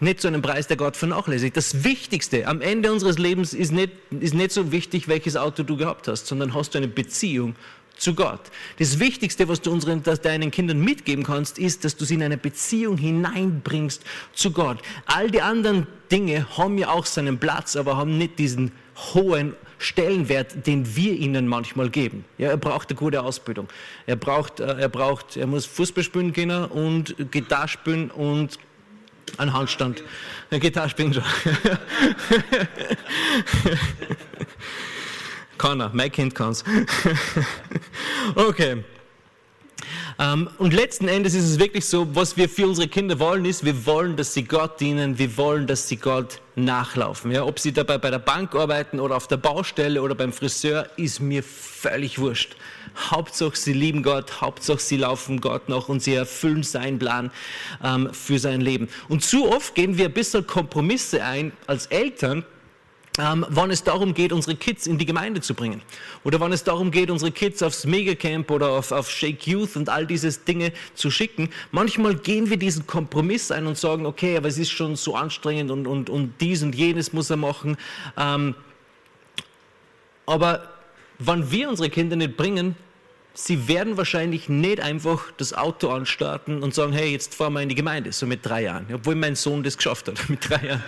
Nicht 0.00 0.20
zu 0.20 0.28
einem 0.28 0.42
Preis, 0.42 0.66
der 0.66 0.76
Gott 0.76 0.96
vernachlässigt. 0.96 1.56
Das 1.56 1.84
Wichtigste 1.84 2.46
am 2.46 2.60
Ende 2.60 2.92
unseres 2.92 3.18
Lebens 3.18 3.52
ist 3.52 3.72
nicht, 3.72 3.92
ist 4.10 4.34
nicht 4.34 4.52
so 4.52 4.72
wichtig, 4.72 5.08
welches 5.08 5.36
Auto 5.36 5.62
du 5.62 5.76
gehabt 5.76 6.08
hast, 6.08 6.26
sondern 6.26 6.54
hast 6.54 6.74
du 6.74 6.78
eine 6.78 6.88
Beziehung 6.88 7.54
zu 7.96 8.14
Gott. 8.14 8.40
Das 8.78 8.98
Wichtigste, 8.98 9.48
was 9.48 9.60
du 9.60 9.70
unseren, 9.70 10.02
deinen 10.02 10.50
Kindern 10.50 10.80
mitgeben 10.80 11.24
kannst, 11.24 11.58
ist, 11.58 11.84
dass 11.84 11.96
du 11.96 12.04
sie 12.04 12.14
in 12.14 12.22
eine 12.22 12.36
Beziehung 12.36 12.96
hineinbringst 12.96 14.02
zu 14.32 14.50
Gott. 14.50 14.78
All 15.06 15.30
die 15.30 15.42
anderen 15.42 15.86
Dinge 16.10 16.46
haben 16.56 16.76
ja 16.76 16.90
auch 16.90 17.06
seinen 17.06 17.38
Platz, 17.38 17.76
aber 17.76 17.96
haben 17.96 18.18
nicht 18.18 18.38
diesen 18.38 18.72
hohen 19.14 19.54
Stellenwert, 19.78 20.66
den 20.66 20.96
wir 20.96 21.12
ihnen 21.14 21.48
manchmal 21.48 21.90
geben. 21.90 22.24
Ja, 22.38 22.50
er 22.50 22.56
braucht 22.56 22.90
eine 22.90 22.98
gute 22.98 23.22
Ausbildung. 23.22 23.68
Er 24.06 24.16
braucht, 24.16 24.60
äh, 24.60 24.64
er 24.64 24.88
braucht, 24.88 25.36
er 25.36 25.46
muss 25.46 25.66
Fußball 25.66 26.04
spielen 26.04 26.32
können 26.32 26.64
und 26.66 27.14
Gitarre 27.30 27.68
spielen 27.68 28.10
und 28.10 28.58
einen 29.38 29.52
Handstand. 29.52 30.02
Eine 30.50 30.60
Gitarre 30.60 30.88
spielen 30.90 31.12
schon. 31.14 31.24
kann 35.58 35.80
er, 35.80 35.90
mein 35.92 36.12
Kind 36.12 36.34
kann's. 36.34 36.64
okay. 38.34 38.84
Ähm, 40.18 40.48
und 40.58 40.72
letzten 40.72 41.08
Endes 41.08 41.34
ist 41.34 41.44
es 41.44 41.58
wirklich 41.58 41.84
so, 41.84 42.14
was 42.14 42.36
wir 42.36 42.48
für 42.48 42.66
unsere 42.66 42.88
Kinder 42.88 43.18
wollen, 43.18 43.44
ist, 43.44 43.64
wir 43.64 43.86
wollen, 43.86 44.16
dass 44.16 44.34
sie 44.34 44.44
Gott 44.44 44.80
dienen, 44.80 45.18
wir 45.18 45.36
wollen, 45.36 45.66
dass 45.66 45.88
sie 45.88 45.96
Gott 45.96 46.40
nachlaufen. 46.54 47.32
Ja, 47.32 47.44
ob 47.44 47.58
sie 47.58 47.72
dabei 47.72 47.98
bei 47.98 48.10
der 48.10 48.18
Bank 48.20 48.54
arbeiten 48.54 49.00
oder 49.00 49.16
auf 49.16 49.26
der 49.26 49.38
Baustelle 49.38 50.00
oder 50.02 50.14
beim 50.14 50.32
Friseur, 50.32 50.88
ist 50.96 51.20
mir 51.20 51.42
völlig 51.42 52.18
wurscht. 52.18 52.56
Hauptsache, 53.10 53.56
sie 53.56 53.72
lieben 53.72 54.04
Gott, 54.04 54.40
Hauptsache, 54.40 54.78
sie 54.78 54.96
laufen 54.96 55.40
Gott 55.40 55.68
noch 55.68 55.88
und 55.88 56.00
sie 56.00 56.14
erfüllen 56.14 56.62
seinen 56.62 56.98
Plan 56.98 57.32
ähm, 57.82 58.10
für 58.12 58.38
sein 58.38 58.60
Leben. 58.60 58.88
Und 59.08 59.24
zu 59.24 59.50
oft 59.50 59.74
gehen 59.74 59.98
wir 59.98 60.06
ein 60.06 60.12
bisschen 60.12 60.46
Kompromisse 60.46 61.24
ein 61.24 61.52
als 61.66 61.86
Eltern, 61.86 62.44
ähm, 63.18 63.46
wann 63.48 63.70
es 63.70 63.84
darum 63.84 64.12
geht, 64.12 64.32
unsere 64.32 64.56
Kids 64.56 64.86
in 64.86 64.98
die 64.98 65.06
Gemeinde 65.06 65.40
zu 65.40 65.54
bringen. 65.54 65.82
Oder 66.24 66.40
wann 66.40 66.52
es 66.52 66.64
darum 66.64 66.90
geht, 66.90 67.10
unsere 67.10 67.30
Kids 67.30 67.62
aufs 67.62 67.86
Megacamp 67.86 68.50
oder 68.50 68.70
auf, 68.70 68.90
auf 68.90 69.08
Shake 69.08 69.46
Youth 69.46 69.76
und 69.76 69.88
all 69.88 70.06
diese 70.06 70.32
Dinge 70.32 70.72
zu 70.94 71.10
schicken. 71.10 71.50
Manchmal 71.70 72.16
gehen 72.16 72.50
wir 72.50 72.56
diesen 72.56 72.86
Kompromiss 72.86 73.52
ein 73.52 73.66
und 73.66 73.78
sagen, 73.78 74.04
okay, 74.04 74.36
aber 74.36 74.48
es 74.48 74.58
ist 74.58 74.70
schon 74.70 74.96
so 74.96 75.14
anstrengend 75.14 75.70
und, 75.70 75.86
und, 75.86 76.10
und 76.10 76.34
dies 76.40 76.62
und 76.64 76.74
jenes 76.74 77.12
muss 77.12 77.30
er 77.30 77.36
machen. 77.36 77.76
Ähm, 78.16 78.56
aber 80.26 80.68
wann 81.18 81.50
wir 81.52 81.68
unsere 81.68 81.90
Kinder 81.90 82.16
nicht 82.16 82.36
bringen, 82.36 82.74
sie 83.34 83.66
werden 83.66 83.96
wahrscheinlich 83.96 84.48
nicht 84.48 84.80
einfach 84.80 85.32
das 85.36 85.52
Auto 85.52 85.90
anstarten 85.90 86.62
und 86.62 86.72
sagen, 86.72 86.92
hey, 86.92 87.10
jetzt 87.10 87.34
fahren 87.34 87.52
wir 87.54 87.62
in 87.62 87.68
die 87.68 87.74
Gemeinde, 87.74 88.12
so 88.12 88.26
mit 88.26 88.46
drei 88.46 88.62
Jahren, 88.62 88.86
obwohl 88.94 89.16
mein 89.16 89.34
Sohn 89.34 89.62
das 89.62 89.76
geschafft 89.76 90.08
hat, 90.08 90.28
mit 90.30 90.48
drei 90.48 90.66
Jahren. 90.66 90.84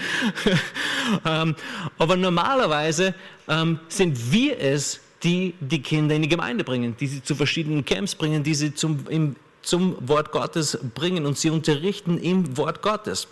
ähm, 1.27 1.57
aber 1.99 2.17
normalerweise 2.17 3.15
ähm, 3.49 3.81
sind 3.89 4.33
wir 4.33 4.61
es, 4.61 5.01
die 5.23 5.55
die 5.61 5.83
Kinder 5.83 6.15
in 6.15 6.23
die 6.23 6.29
Gemeinde 6.29 6.63
bringen, 6.63 6.97
die 6.99 7.09
sie 7.09 7.23
zu 7.23 7.35
verschiedenen 7.35 7.85
Camps 7.85 8.15
bringen, 8.15 8.45
die 8.45 8.55
sie 8.55 8.75
zum, 8.75 9.07
im, 9.09 9.37
zum 9.63 9.97
Wort 10.09 10.31
Gottes 10.31 10.79
bringen 10.95 11.27
und 11.27 11.37
sie 11.37 11.51
unterrichten 11.51 12.19
im 12.19 12.57
Wort 12.57 12.81
Gottes. 12.81 13.27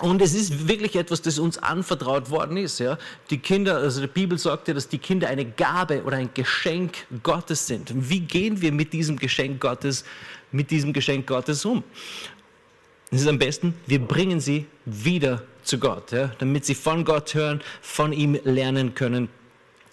Und 0.00 0.22
es 0.22 0.34
ist 0.34 0.68
wirklich 0.68 0.96
etwas, 0.96 1.22
das 1.22 1.38
uns 1.38 1.58
anvertraut 1.58 2.30
worden 2.30 2.56
ist. 2.56 2.78
Ja? 2.78 2.98
Die 3.30 3.38
Kinder, 3.38 3.76
also 3.76 4.00
die 4.00 4.06
Bibel 4.06 4.38
sagt 4.38 4.68
ja, 4.68 4.74
dass 4.74 4.88
die 4.88 4.98
Kinder 4.98 5.28
eine 5.28 5.44
Gabe 5.44 6.02
oder 6.04 6.16
ein 6.16 6.30
Geschenk 6.34 7.06
Gottes 7.22 7.66
sind. 7.66 7.92
Wie 7.94 8.20
gehen 8.20 8.60
wir 8.60 8.72
mit 8.72 8.92
diesem 8.92 9.18
Geschenk 9.18 9.60
Gottes, 9.60 10.04
mit 10.52 10.70
diesem 10.70 10.92
Geschenk 10.92 11.26
Gottes 11.26 11.64
um? 11.64 11.82
Es 13.10 13.22
ist 13.22 13.28
am 13.28 13.38
besten, 13.38 13.74
wir 13.86 14.00
bringen 14.00 14.40
sie 14.40 14.66
wieder 14.84 15.42
zu 15.62 15.78
Gott, 15.78 16.12
ja? 16.12 16.30
damit 16.38 16.64
sie 16.64 16.74
von 16.74 17.04
Gott 17.04 17.34
hören, 17.34 17.62
von 17.80 18.12
ihm 18.12 18.38
lernen 18.44 18.94
können 18.94 19.28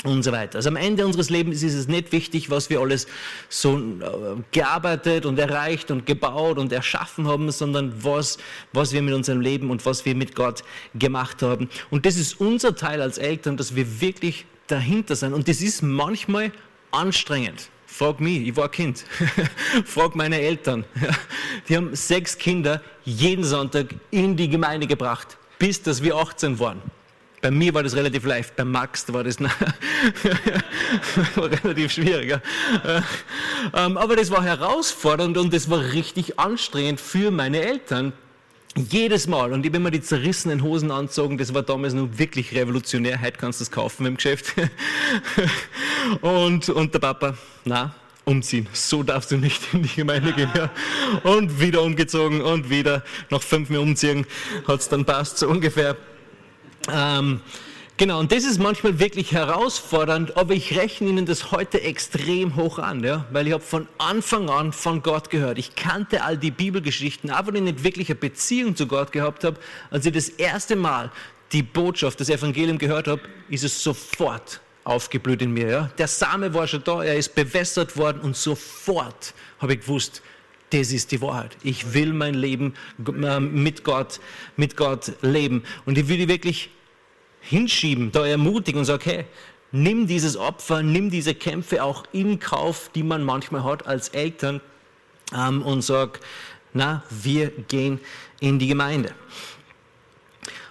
und 0.05 0.23
so 0.23 0.31
weiter. 0.31 0.57
Also 0.57 0.69
am 0.69 0.75
Ende 0.75 1.05
unseres 1.05 1.29
Lebens 1.29 1.63
ist 1.63 1.73
es 1.73 1.87
nicht 1.87 2.11
wichtig, 2.11 2.49
was 2.49 2.69
wir 2.69 2.79
alles 2.79 3.07
so 3.49 3.77
äh, 3.77 3.81
gearbeitet 4.51 5.25
und 5.25 5.39
erreicht 5.39 5.91
und 5.91 6.05
gebaut 6.05 6.57
und 6.57 6.71
erschaffen 6.71 7.27
haben, 7.27 7.51
sondern 7.51 7.93
was, 8.03 8.37
was 8.73 8.93
wir 8.93 9.01
mit 9.01 9.13
unserem 9.13 9.41
Leben 9.41 9.69
und 9.69 9.85
was 9.85 10.05
wir 10.05 10.15
mit 10.15 10.35
Gott 10.35 10.63
gemacht 10.93 11.41
haben. 11.41 11.69
Und 11.89 12.05
das 12.05 12.17
ist 12.17 12.39
unser 12.39 12.75
Teil 12.75 13.01
als 13.01 13.17
Eltern, 13.17 13.57
dass 13.57 13.75
wir 13.75 14.01
wirklich 14.01 14.45
dahinter 14.67 15.15
sind. 15.15 15.33
Und 15.33 15.47
das 15.47 15.61
ist 15.61 15.81
manchmal 15.81 16.51
anstrengend. 16.91 17.69
Frag 17.85 18.19
mich, 18.19 18.47
ich 18.47 18.55
war 18.55 18.69
Kind. 18.69 19.05
Frag 19.85 20.15
meine 20.15 20.39
Eltern. 20.39 20.83
Die 21.69 21.77
haben 21.77 21.95
sechs 21.95 22.37
Kinder 22.37 22.81
jeden 23.05 23.43
Sonntag 23.43 23.95
in 24.11 24.35
die 24.35 24.49
Gemeinde 24.49 24.85
gebracht, 24.85 25.37
bis 25.59 25.81
dass 25.81 26.03
wir 26.03 26.15
18 26.15 26.59
waren. 26.59 26.81
Bei 27.45 27.51
mir 27.51 27.75
war 27.75 27.83
das 27.83 27.95
relativ 27.95 28.25
leicht, 28.25 28.55
bei 28.55 28.65
Max 28.65 29.13
war 29.13 29.23
das 29.23 29.39
war 31.35 31.51
relativ 31.63 31.91
schwieriger. 31.91 32.41
Ähm, 33.71 33.97
aber 33.97 34.15
das 34.15 34.31
war 34.31 34.43
herausfordernd 34.43 35.37
und 35.37 35.53
das 35.53 35.69
war 35.69 35.93
richtig 35.93 36.39
anstrengend 36.39 36.99
für 36.99 37.29
meine 37.29 37.61
Eltern. 37.61 38.13
Jedes 38.75 39.27
Mal, 39.27 39.53
und 39.53 39.63
ich 39.63 39.71
habe 39.71 39.77
mir 39.77 39.91
die 39.91 40.01
zerrissenen 40.01 40.63
Hosen 40.63 40.89
anzogen, 40.89 41.37
das 41.37 41.53
war 41.53 41.61
damals 41.61 41.93
nur 41.93 42.17
wirklich 42.17 42.55
revolutionär, 42.55 43.21
heute 43.21 43.37
kannst 43.37 43.59
du 43.59 43.65
das 43.65 43.69
kaufen 43.69 44.07
im 44.07 44.15
Geschäft. 44.15 44.55
Und, 46.21 46.69
und 46.69 46.93
der 46.95 46.99
Papa, 46.99 47.35
na, 47.63 47.93
umziehen. 48.25 48.67
So 48.73 49.03
darfst 49.03 49.29
du 49.31 49.37
nicht 49.37 49.61
in 49.71 49.83
die 49.83 49.95
Gemeinde 49.95 50.33
gehen. 50.33 50.49
Ja. 50.55 50.71
Und 51.23 51.59
wieder 51.59 51.83
umgezogen 51.83 52.41
und 52.41 52.71
wieder 52.71 53.03
nach 53.29 53.43
fünf 53.43 53.69
Mehr 53.69 53.81
umziehen, 53.81 54.25
hat 54.67 54.79
es 54.79 54.89
dann 54.89 55.05
passt, 55.05 55.37
so 55.37 55.47
ungefähr. 55.47 55.95
Ähm, 56.91 57.41
genau, 57.97 58.19
und 58.19 58.31
das 58.31 58.43
ist 58.43 58.59
manchmal 58.59 58.99
wirklich 58.99 59.31
herausfordernd, 59.31 60.37
aber 60.37 60.53
ich 60.53 60.77
rechne 60.77 61.09
Ihnen 61.09 61.25
das 61.25 61.51
heute 61.51 61.81
extrem 61.81 62.55
hoch 62.55 62.79
an, 62.79 63.03
ja? 63.03 63.25
weil 63.31 63.47
ich 63.47 63.53
habe 63.53 63.63
von 63.63 63.87
Anfang 63.97 64.49
an 64.49 64.71
von 64.73 65.01
Gott 65.01 65.29
gehört. 65.29 65.57
Ich 65.57 65.75
kannte 65.75 66.23
all 66.23 66.37
die 66.37 66.51
Bibelgeschichten, 66.51 67.29
aber 67.29 67.53
ich 67.55 67.61
nicht 67.61 67.83
wirklich 67.83 68.09
eine 68.09 68.15
Beziehung 68.15 68.75
zu 68.75 68.87
Gott 68.87 69.11
gehabt 69.11 69.43
habe, 69.43 69.57
als 69.89 70.05
ich 70.05 70.13
das 70.13 70.29
erste 70.29 70.75
Mal 70.75 71.11
die 71.51 71.63
Botschaft, 71.63 72.19
das 72.19 72.29
Evangelium 72.29 72.77
gehört 72.77 73.07
habe, 73.07 73.21
ist 73.49 73.63
es 73.63 73.81
sofort 73.81 74.61
aufgeblüht 74.83 75.41
in 75.41 75.51
mir. 75.51 75.69
Ja? 75.69 75.89
Der 75.97 76.07
Same 76.07 76.53
war 76.53 76.67
schon 76.67 76.83
da, 76.83 77.03
er 77.03 77.15
ist 77.15 77.35
bewässert 77.35 77.97
worden 77.97 78.21
und 78.21 78.35
sofort 78.35 79.33
habe 79.59 79.73
ich 79.73 79.81
gewusst, 79.81 80.21
das 80.71 80.91
ist 80.91 81.11
die 81.11 81.21
Wahrheit. 81.21 81.57
Ich 81.63 81.93
will 81.93 82.13
mein 82.13 82.33
Leben 82.33 82.73
äh, 83.07 83.39
mit 83.39 83.83
Gott, 83.83 84.19
mit 84.57 84.75
Gott 84.75 85.11
leben. 85.21 85.63
Und 85.85 85.97
ich 85.97 86.07
will 86.07 86.27
wirklich 86.27 86.69
hinschieben, 87.45 88.11
da 88.11 88.25
ermutigen 88.25 88.79
und 88.79 88.85
sagen, 88.85 89.03
hey, 89.05 89.25
nimm 89.71 90.07
dieses 90.07 90.37
Opfer, 90.37 90.81
nimm 90.83 91.09
diese 91.09 91.35
Kämpfe 91.35 91.83
auch 91.83 92.03
in 92.11 92.39
Kauf, 92.39 92.89
die 92.93 93.03
man 93.03 93.23
manchmal 93.23 93.63
hat 93.63 93.87
als 93.87 94.09
Eltern 94.09 94.61
ähm, 95.33 95.61
und 95.61 95.81
sag, 95.81 96.19
na, 96.73 97.03
wir 97.09 97.49
gehen 97.49 97.99
in 98.39 98.59
die 98.59 98.67
Gemeinde. 98.67 99.13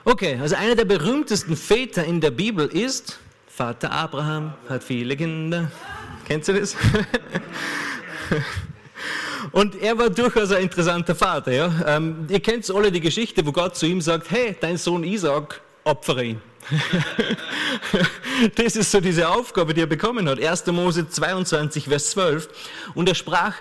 Okay, 0.05 0.39
also 0.41 0.57
einer 0.57 0.75
der 0.75 0.85
berühmtesten 0.85 1.57
Väter 1.57 2.05
in 2.05 2.21
der 2.21 2.31
Bibel 2.31 2.67
ist 2.67 3.19
Vater 3.47 3.91
Abraham, 3.93 4.53
hat 4.69 4.83
viele 4.83 5.17
Kinder. 5.17 5.71
Kennst 6.27 6.49
du 6.49 6.55
das? 6.55 6.77
Und 9.53 9.81
er 9.81 9.97
war 9.97 10.11
durchaus 10.11 10.51
ein 10.51 10.63
interessanter 10.65 11.15
Vater. 11.15 11.53
Ja? 11.53 11.73
Ähm, 11.87 12.27
ihr 12.29 12.41
kennt 12.41 12.69
alle 12.75 12.91
die 12.91 13.01
Geschichte, 13.01 13.47
wo 13.47 13.53
Gott 13.53 13.77
zu 13.77 13.87
ihm 13.87 14.01
sagt, 14.01 14.31
hey, 14.31 14.57
dein 14.59 14.77
Sohn 14.77 15.05
Isaac, 15.05 15.61
opfere 15.85 16.25
ihn. 16.25 16.41
das 18.57 18.77
ist 18.77 18.91
so 18.91 19.01
diese 19.01 19.29
Aufgabe, 19.29 19.75
die 19.75 19.83
er 19.83 19.87
bekommen 19.87 20.29
hat. 20.29 20.43
1. 20.43 20.67
Mose 20.67 21.09
22, 21.09 21.85
Vers 21.85 22.11
12. 22.11 22.49
Und 22.95 23.09
er 23.09 23.15
sprach, 23.15 23.55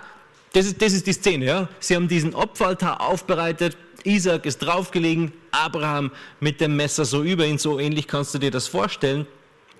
das 0.52 0.66
ist, 0.66 0.80
das 0.80 0.92
ist 0.92 1.06
die 1.06 1.12
Szene, 1.12 1.44
ja. 1.44 1.68
Sie 1.80 1.96
haben 1.96 2.08
diesen 2.08 2.34
Opferaltar 2.34 3.00
aufbereitet, 3.00 3.76
Isaac 4.04 4.46
ist 4.46 4.58
draufgelegen, 4.58 5.32
Abraham 5.50 6.10
mit 6.40 6.60
dem 6.60 6.76
Messer 6.76 7.04
so 7.04 7.22
über 7.22 7.46
ihn, 7.46 7.58
so 7.58 7.78
ähnlich 7.78 8.06
kannst 8.06 8.34
du 8.34 8.38
dir 8.38 8.50
das 8.50 8.68
vorstellen. 8.68 9.26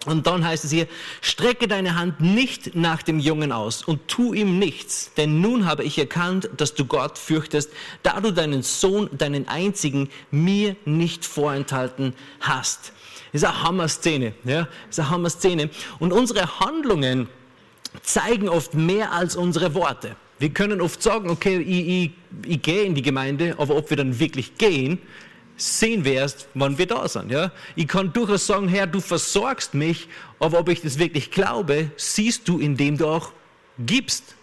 Und 0.07 0.27
dann 0.27 0.45
heißt 0.47 0.65
es 0.65 0.71
hier, 0.71 0.87
strecke 1.23 1.67
deine 1.67 1.97
Hand 1.97 2.21
nicht 2.21 2.75
nach 2.75 3.03
dem 3.03 3.19
Jungen 3.19 3.53
aus 3.53 3.83
und 3.83 4.07
tu 4.09 4.35
ihm 4.35 4.59
nichts, 4.59 5.13
denn 5.17 5.41
nun 5.41 5.65
habe 5.67 5.85
ich 5.85 5.99
erkannt, 5.99 6.51
dass 6.57 6.75
du 6.75 6.85
Gott 6.85 7.17
fürchtest, 7.17 7.71
da 8.03 8.21
du 8.21 8.31
deinen 8.31 8.63
Sohn, 8.63 9.09
deinen 9.13 9.49
einzigen, 9.49 10.11
mir 10.31 10.77
nicht 10.85 11.25
vorenthalten 11.25 12.15
hast. 12.41 12.93
Ist 13.35 13.45
eine 13.45 13.65
Hammer-Szene, 13.65 14.33
ja, 14.45 14.69
ist 14.89 15.01
eine 15.01 15.11
Hammer-Szene. 15.11 15.69
Und 15.99 16.13
unsere 16.13 16.61
Handlungen 16.61 17.29
zeigen 18.03 18.49
oft 18.49 18.75
mehr 18.75 19.11
als 19.11 19.35
unsere 19.35 19.75
Worte. 19.75 20.15
Wir 20.39 20.51
können 20.51 20.81
oft 20.81 21.03
sagen, 21.03 21.29
okay, 21.29 21.59
ich, 21.59 21.89
ich, 21.89 22.11
ich 22.47 22.63
gehe 22.63 22.85
in 22.85 22.95
die 22.95 23.03
Gemeinde, 23.03 23.57
aber 23.59 23.75
ob 23.75 23.91
wir 23.91 23.97
dann 23.97 24.21
wirklich 24.21 24.57
gehen, 24.57 25.01
sehen 25.57 26.05
wir 26.05 26.15
erst, 26.15 26.47
wann 26.55 26.79
wir 26.79 26.87
da 26.87 27.09
sind. 27.09 27.33
Ja? 27.33 27.51
Ich 27.75 27.89
kann 27.89 28.13
durchaus 28.13 28.47
sagen, 28.47 28.69
Herr, 28.69 28.87
du 28.87 29.01
versorgst 29.01 29.75
mich, 29.75 30.09
aber 30.39 30.61
ob 30.61 30.69
ich 30.69 30.83
das 30.83 31.01
wirklich 31.01 31.33
glaube, 31.33 31.91
siehst 31.97 32.49
du, 32.49 32.61
indem 32.61 32.99
du 32.99 33.09
auch 33.09 33.33
gibst 33.81 34.37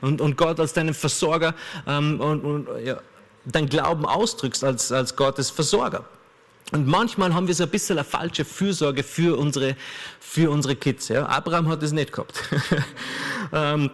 und, 0.00 0.22
und 0.22 0.38
Gott 0.38 0.58
als 0.58 0.72
deinen 0.72 0.94
Versorger 0.94 1.54
ähm, 1.86 2.18
und, 2.18 2.40
und 2.40 2.68
ja, 2.82 2.98
dein 3.44 3.68
Glauben 3.68 4.06
ausdrückst 4.06 4.64
als, 4.64 4.90
als 4.90 5.14
Gottes 5.16 5.50
Versorger. 5.50 6.06
Und 6.72 6.86
manchmal 6.86 7.34
haben 7.34 7.46
wir 7.46 7.54
so 7.54 7.64
ein 7.64 7.70
bisschen 7.70 7.98
eine 7.98 8.04
falsche 8.04 8.44
Fürsorge 8.44 9.02
für 9.02 9.38
unsere, 9.38 9.76
für 10.20 10.50
unsere 10.50 10.76
Kids. 10.76 11.08
Ja? 11.08 11.26
Abraham 11.26 11.68
hat 11.68 11.82
es 11.82 11.92
nicht 11.92 12.12
gehabt. 12.12 12.42
ähm, 13.52 13.90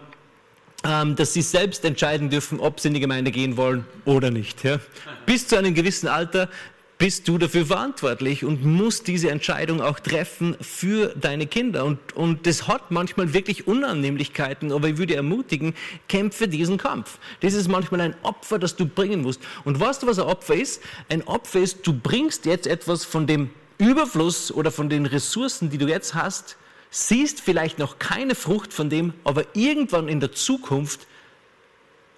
ähm, 0.83 1.15
dass 1.15 1.33
sie 1.33 1.41
selbst 1.41 1.85
entscheiden 1.85 2.29
dürfen, 2.29 2.59
ob 2.59 2.79
sie 2.79 2.89
in 2.89 2.93
die 2.93 2.99
Gemeinde 2.99 3.31
gehen 3.31 3.57
wollen 3.57 3.85
oder 4.03 4.29
nicht. 4.29 4.63
Ja? 4.63 4.79
Bis 5.25 5.47
zu 5.47 5.57
einem 5.57 5.73
gewissen 5.73 6.07
Alter 6.07 6.49
bist 6.97 7.27
du 7.27 7.37
dafür 7.37 7.65
verantwortlich 7.65 8.45
und 8.45 8.63
musst 8.63 9.07
diese 9.07 9.29
Entscheidung 9.29 9.81
auch 9.81 9.99
treffen 9.99 10.55
für 10.61 11.13
deine 11.15 11.45
Kinder. 11.45 11.83
Und, 11.83 12.13
und 12.13 12.47
das 12.47 12.67
hat 12.67 12.91
manchmal 12.91 13.33
wirklich 13.33 13.67
Unannehmlichkeiten, 13.67 14.71
aber 14.71 14.89
ich 14.89 14.97
würde 14.97 15.15
ermutigen, 15.15 15.73
kämpfe 16.07 16.47
diesen 16.47 16.77
Kampf. 16.77 17.19
Das 17.41 17.53
ist 17.53 17.67
manchmal 17.67 18.01
ein 18.01 18.15
Opfer, 18.23 18.59
das 18.59 18.75
du 18.75 18.85
bringen 18.85 19.21
musst. 19.21 19.41
Und 19.65 19.79
weißt 19.79 20.03
du, 20.03 20.07
was 20.07 20.19
ein 20.19 20.25
Opfer 20.25 20.55
ist? 20.55 20.81
Ein 21.09 21.23
Opfer 21.23 21.59
ist, 21.59 21.85
du 21.85 21.93
bringst 21.93 22.45
jetzt 22.45 22.67
etwas 22.67 23.03
von 23.03 23.27
dem 23.27 23.49
Überfluss 23.77 24.51
oder 24.51 24.71
von 24.71 24.89
den 24.89 25.05
Ressourcen, 25.05 25.69
die 25.69 25.77
du 25.77 25.87
jetzt 25.87 26.15
hast, 26.15 26.55
siehst 26.91 27.41
vielleicht 27.41 27.77
noch 27.77 27.99
keine 27.99 28.35
Frucht 28.35 28.71
von 28.71 28.89
dem, 28.89 29.13
aber 29.25 29.43
irgendwann 29.53 30.07
in 30.07 30.21
der 30.21 30.31
Zukunft 30.31 31.07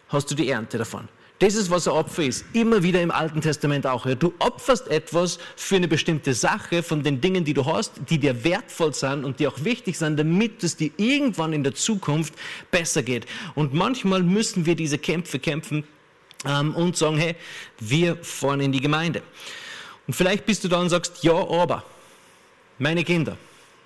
hast 0.10 0.30
du 0.30 0.36
die 0.36 0.50
Ernte 0.50 0.78
davon. 0.78 1.08
Das 1.39 1.54
ist, 1.54 1.69
was 1.69 1.88
ein 1.88 1.93
Opfer 1.93 2.23
ist. 2.23 2.45
Immer 2.54 2.82
wieder 2.82 3.02
im 3.02 3.12
Alten 3.12 3.41
Testament 3.41 3.86
auch. 3.86 4.08
Du 4.15 4.34
opferst 4.39 4.88
etwas 4.88 5.38
für 5.56 5.76
eine 5.76 5.88
bestimmte 5.88 6.34
Sache 6.34 6.82
von 6.82 7.04
den 7.04 7.21
Dingen, 7.21 7.45
die 7.45 7.54
du 7.54 7.65
hast, 7.65 7.93
die 8.10 8.17
dir 8.17 8.43
wertvoll 8.43 8.93
sind 8.93 9.23
und 9.23 9.39
die 9.39 9.47
auch 9.47 9.63
wichtig 9.63 10.00
sind, 10.00 10.17
damit 10.17 10.63
es 10.63 10.78
dir 10.78 10.89
irgendwann 10.97 11.54
in 11.54 11.63
der 11.63 11.76
Zukunft 11.76 12.34
besser 12.71 13.04
geht. 13.04 13.28
Und 13.54 13.73
manchmal 13.73 14.23
müssen 14.23 14.65
wir 14.65 14.76
diese 14.76 14.97
Kämpfe 14.97 15.38
kämpfen 15.38 15.84
ähm, 16.43 16.73
und 16.73 16.97
sagen, 16.97 17.17
hey, 17.17 17.36
wir 17.80 18.17
fahren 18.23 18.62
in 18.62 18.71
die 18.71 18.82
Gemeinde. 18.82 19.21
Und 20.08 20.15
vielleicht 20.15 20.45
bist 20.45 20.63
du 20.63 20.67
da 20.67 20.80
und 20.80 20.89
sagst, 20.89 21.23
ja, 21.23 21.36
aber 21.36 21.84
meine 22.80 23.04
Kinder, 23.04 23.38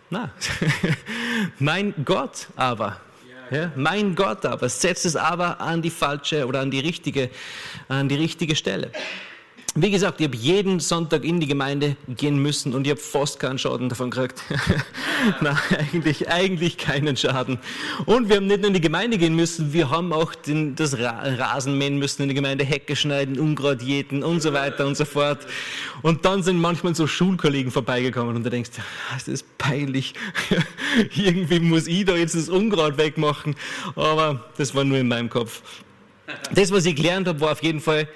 na, 0.09 0.31
mein 1.59 1.93
Gott 2.05 2.47
aber, 2.55 3.01
ja, 3.51 3.71
mein 3.75 4.15
Gott 4.15 4.45
aber, 4.45 4.69
setzt 4.69 5.05
es 5.05 5.15
aber 5.15 5.59
an 5.59 5.81
die 5.81 5.89
falsche 5.89 6.47
oder 6.47 6.61
an 6.61 6.71
die 6.71 6.79
richtige, 6.79 7.29
an 7.87 8.09
die 8.09 8.15
richtige 8.15 8.55
Stelle. 8.55 8.91
Wie 9.73 9.89
gesagt, 9.89 10.19
ich 10.19 10.27
habe 10.27 10.36
jeden 10.36 10.81
Sonntag 10.81 11.23
in 11.23 11.39
die 11.39 11.47
Gemeinde 11.47 11.95
gehen 12.10 12.38
müssen 12.38 12.73
und 12.73 12.86
ich 12.86 12.91
habe 12.91 12.99
fast 12.99 13.39
keinen 13.39 13.57
Schaden 13.57 13.88
davon 13.88 14.12
gekriegt. 14.12 14.43
Nein, 15.41 15.55
eigentlich, 15.77 16.29
eigentlich 16.29 16.77
keinen 16.77 17.15
Schaden. 17.15 17.57
Und 18.05 18.27
wir 18.27 18.36
haben 18.36 18.47
nicht 18.47 18.60
nur 18.60 18.67
in 18.67 18.73
die 18.73 18.81
Gemeinde 18.81 19.17
gehen 19.17 19.34
müssen, 19.34 19.71
wir 19.71 19.89
haben 19.89 20.12
auch 20.12 20.36
den, 20.36 20.75
das 20.75 20.97
Rasen 20.99 21.77
mähen 21.77 21.99
müssen 21.99 22.23
in 22.23 22.27
der 22.27 22.36
Gemeinde, 22.36 22.65
Hecke 22.65 22.97
schneiden, 22.97 23.39
Unkraut 23.39 23.81
jäten 23.81 24.23
und 24.23 24.41
so 24.41 24.51
weiter 24.51 24.86
und 24.86 24.97
so 24.97 25.05
fort. 25.05 25.47
Und 26.01 26.25
dann 26.25 26.43
sind 26.43 26.60
manchmal 26.60 26.93
so 26.93 27.07
Schulkollegen 27.07 27.71
vorbeigekommen 27.71 28.36
und 28.36 28.43
du 28.43 28.49
denkst, 28.49 28.71
ah, 28.77 29.13
das 29.13 29.29
ist 29.29 29.57
peinlich. 29.57 30.13
Irgendwie 31.15 31.62
muss 31.62 31.88
ich 31.88 32.03
da 32.03 32.17
jetzt 32.17 32.36
das 32.36 32.49
Unkraut 32.49 32.97
wegmachen. 32.97 33.55
Aber 33.95 34.49
das 34.57 34.75
war 34.75 34.84
nur 34.84 34.97
in 34.97 35.07
meinem 35.07 35.29
Kopf. 35.29 35.62
Das, 36.53 36.71
was 36.73 36.86
ich 36.86 36.95
gelernt 36.97 37.29
habe, 37.29 37.39
war 37.39 37.53
auf 37.53 37.63
jeden 37.63 37.79
Fall, 37.79 38.10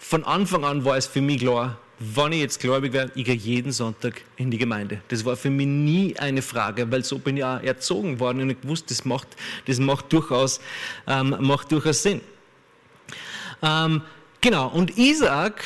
von 0.00 0.24
Anfang 0.24 0.64
an 0.64 0.84
war 0.84 0.96
es 0.96 1.06
für 1.06 1.20
mich 1.20 1.40
klar, 1.40 1.78
wann 2.00 2.32
ich 2.32 2.40
jetzt 2.40 2.58
gläubig 2.58 2.94
werde, 2.94 3.12
ich 3.14 3.24
gehe 3.24 3.34
jeden 3.34 3.70
Sonntag 3.70 4.22
in 4.36 4.50
die 4.50 4.56
Gemeinde. 4.56 5.02
Das 5.08 5.24
war 5.26 5.36
für 5.36 5.50
mich 5.50 5.66
nie 5.66 6.18
eine 6.18 6.40
Frage, 6.40 6.90
weil 6.90 7.04
so 7.04 7.18
bin 7.18 7.36
ich 7.36 7.44
auch 7.44 7.62
erzogen 7.62 8.18
worden 8.18 8.40
und 8.40 8.50
ich 8.50 8.56
wusste, 8.62 8.88
das 8.88 9.04
macht, 9.04 9.28
das 9.66 9.78
macht, 9.78 10.10
durchaus, 10.12 10.60
ähm, 11.06 11.36
macht 11.40 11.70
durchaus 11.70 12.02
Sinn. 12.02 12.22
Ähm, 13.62 14.00
genau, 14.40 14.68
und 14.68 14.96
Isaac 14.96 15.62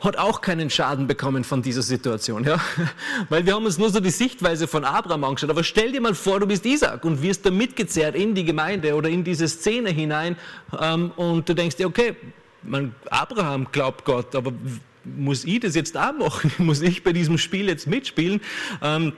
hat 0.00 0.16
auch 0.16 0.40
keinen 0.40 0.70
Schaden 0.70 1.06
bekommen 1.06 1.44
von 1.44 1.60
dieser 1.60 1.82
Situation, 1.82 2.44
ja? 2.44 2.58
Weil 3.28 3.44
wir 3.44 3.54
haben 3.54 3.66
uns 3.66 3.76
nur 3.78 3.90
so 3.90 4.00
die 4.00 4.10
Sichtweise 4.10 4.66
von 4.66 4.84
Abraham 4.84 5.24
angeschaut. 5.24 5.50
Aber 5.50 5.62
stell 5.62 5.92
dir 5.92 6.00
mal 6.00 6.14
vor, 6.14 6.40
du 6.40 6.46
bist 6.46 6.64
Isaac 6.64 7.04
und 7.04 7.22
wirst 7.22 7.44
da 7.44 7.50
mitgezerrt 7.50 8.16
in 8.16 8.34
die 8.34 8.44
Gemeinde 8.44 8.94
oder 8.94 9.10
in 9.10 9.24
diese 9.24 9.46
Szene 9.46 9.90
hinein 9.90 10.36
ähm, 10.80 11.10
und 11.16 11.48
du 11.48 11.54
denkst 11.54 11.76
dir, 11.76 11.86
okay, 11.86 12.16
man, 12.66 12.94
Abraham 13.10 13.68
glaubt 13.72 14.04
Gott, 14.04 14.34
aber 14.34 14.52
muss 15.04 15.44
ich 15.44 15.60
das 15.60 15.74
jetzt 15.74 15.96
auch 15.96 16.12
machen? 16.12 16.50
Muss 16.58 16.80
ich 16.80 17.02
bei 17.02 17.12
diesem 17.12 17.38
Spiel 17.38 17.68
jetzt 17.68 17.86
mitspielen? 17.86 18.40
Ähm, 18.82 19.12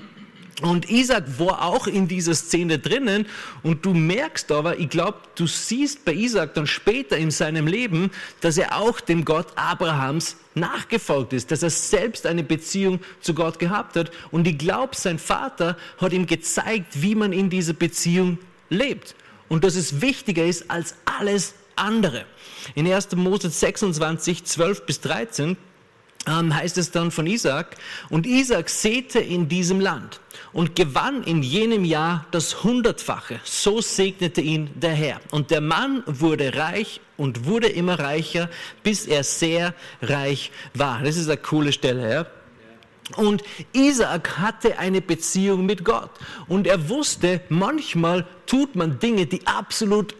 und 0.63 0.89
Isaac 0.89 1.39
war 1.39 1.63
auch 1.63 1.87
in 1.87 2.09
dieser 2.09 2.35
Szene 2.35 2.79
drinnen 2.79 3.27
und 3.63 3.85
du 3.85 3.93
merkst 3.93 4.51
aber, 4.51 4.79
ich 4.79 4.89
glaube, 4.89 5.19
du 5.35 5.47
siehst 5.47 6.07
bei 6.07 6.15
Isaac 6.15 6.55
dann 6.55 6.67
später 6.67 7.19
in 7.19 7.31
seinem 7.31 7.67
Leben, 7.67 8.11
dass 8.41 8.57
er 8.57 8.79
auch 8.79 9.01
dem 9.01 9.27
Gott 9.27 9.49
Abrahams 9.57 10.37
nachgefolgt 10.55 11.35
ist, 11.35 11.51
dass 11.51 11.63
er 11.63 11.69
selbst 11.69 12.25
eine 12.25 12.43
Beziehung 12.43 13.01
zu 13.21 13.35
Gott 13.35 13.59
gehabt 13.59 13.97
hat 13.97 14.11
und 14.31 14.49
ich 14.49 14.57
glaube, 14.57 14.97
sein 14.97 15.19
Vater 15.19 15.77
hat 15.99 16.15
ihm 16.15 16.27
gezeigt, 16.27 17.03
wie 17.03 17.15
man 17.15 17.35
in 17.35 17.51
dieser 17.51 17.75
Beziehung 17.75 18.39
lebt 18.71 19.15
und 19.51 19.63
dass 19.63 19.77
es 19.77 20.01
wichtiger 20.01 20.47
ist 20.47 20.71
als 20.71 20.95
alles 21.05 21.53
andere. 21.77 22.25
In 22.75 22.91
1. 22.91 23.15
Mose 23.17 23.51
26, 23.51 24.45
12 24.45 24.87
bis 24.87 25.01
13 25.01 25.57
ähm, 26.27 26.55
heißt 26.55 26.79
es 26.79 26.91
dann 26.91 27.11
von 27.11 27.27
Isaac, 27.27 27.77
und 28.11 28.27
Isaac 28.27 28.69
säte 28.69 29.21
in 29.21 29.49
diesem 29.49 29.81
Land 29.81 30.21
und 30.53 30.75
gewann 30.75 31.23
in 31.23 31.43
jenem 31.43 31.85
Jahr 31.85 32.27
das 32.33 32.65
Hundertfache. 32.65 33.41
So 33.45 33.81
segnete 33.81 34.41
ihn 34.41 34.71
der 34.75 34.93
Herr. 34.93 35.21
Und 35.31 35.51
der 35.51 35.61
Mann 35.61 36.03
wurde 36.07 36.57
reich 36.57 37.01
und 37.17 37.47
wurde 37.47 37.69
immer 37.69 37.99
reicher, 37.99 38.51
bis 38.83 39.07
er 39.07 39.23
sehr 39.23 39.75
reich 40.03 40.51
war. 40.75 41.03
Das 41.03 41.17
ist 41.17 41.29
eine 41.29 41.39
coole 41.39 41.73
Stelle, 41.73 42.13
ja. 42.13 42.27
Und 43.15 43.45
Isaac 43.73 44.39
hatte 44.39 44.81
eine 44.81 45.01
Beziehung 45.01 45.65
mit 45.65 45.85
Gott. 45.85 46.11
Und 46.49 46.67
er 46.67 46.89
wusste, 46.89 47.41
manchmal 47.49 48.27
tut 48.47 48.75
man 48.75 48.99
Dinge, 48.99 49.27
die 49.27 49.47
absolut 49.47 50.17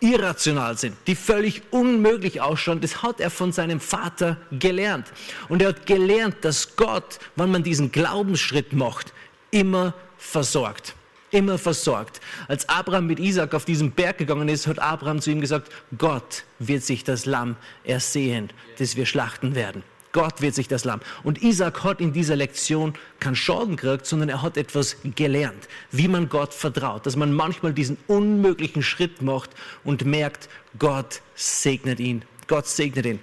irrational 0.00 0.76
sind, 0.76 0.96
die 1.06 1.14
völlig 1.14 1.62
unmöglich 1.70 2.40
ausschauen, 2.40 2.80
das 2.80 3.02
hat 3.02 3.20
er 3.20 3.30
von 3.30 3.52
seinem 3.52 3.80
Vater 3.80 4.36
gelernt. 4.50 5.12
Und 5.48 5.62
er 5.62 5.68
hat 5.68 5.86
gelernt, 5.86 6.36
dass 6.42 6.76
Gott, 6.76 7.18
wenn 7.36 7.50
man 7.50 7.62
diesen 7.62 7.92
Glaubensschritt 7.92 8.72
macht, 8.72 9.12
immer 9.50 9.94
versorgt. 10.18 10.94
Immer 11.30 11.58
versorgt. 11.58 12.20
Als 12.48 12.68
Abraham 12.68 13.06
mit 13.06 13.20
Isaac 13.20 13.54
auf 13.54 13.64
diesen 13.64 13.92
Berg 13.92 14.18
gegangen 14.18 14.48
ist, 14.48 14.66
hat 14.66 14.80
Abraham 14.80 15.20
zu 15.20 15.30
ihm 15.30 15.40
gesagt, 15.40 15.70
Gott 15.96 16.44
wird 16.58 16.82
sich 16.82 17.04
das 17.04 17.24
Lamm 17.24 17.56
ersehen, 17.84 18.50
das 18.78 18.96
wir 18.96 19.06
schlachten 19.06 19.54
werden. 19.54 19.84
Gott 20.12 20.40
wird 20.40 20.54
sich 20.54 20.66
das 20.66 20.84
Lamm. 20.84 21.00
Und 21.22 21.42
Isaac 21.42 21.84
hat 21.84 22.00
in 22.00 22.12
dieser 22.12 22.34
Lektion 22.34 22.94
keinen 23.20 23.36
Schaden 23.36 23.76
gekriegt, 23.76 24.06
sondern 24.06 24.28
er 24.28 24.42
hat 24.42 24.56
etwas 24.56 24.96
gelernt, 25.14 25.68
wie 25.92 26.08
man 26.08 26.28
Gott 26.28 26.52
vertraut, 26.52 27.06
dass 27.06 27.16
man 27.16 27.32
manchmal 27.32 27.72
diesen 27.72 27.96
unmöglichen 28.08 28.82
Schritt 28.82 29.22
macht 29.22 29.50
und 29.84 30.04
merkt, 30.04 30.48
Gott 30.78 31.22
segnet 31.34 32.00
ihn. 32.00 32.22
Gott 32.48 32.66
segnet 32.66 33.06
ihn. 33.06 33.20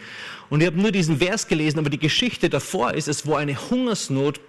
Und 0.50 0.62
ich 0.62 0.68
habe 0.68 0.80
nur 0.80 0.92
diesen 0.92 1.18
Vers 1.18 1.48
gelesen, 1.48 1.80
aber 1.80 1.90
die 1.90 2.00
Geschichte 2.00 2.50
davor 2.50 2.94
ist, 2.94 3.10
es 3.10 3.28
war 3.28 3.40
eine 3.40 3.70
Hungersnot 3.70 4.40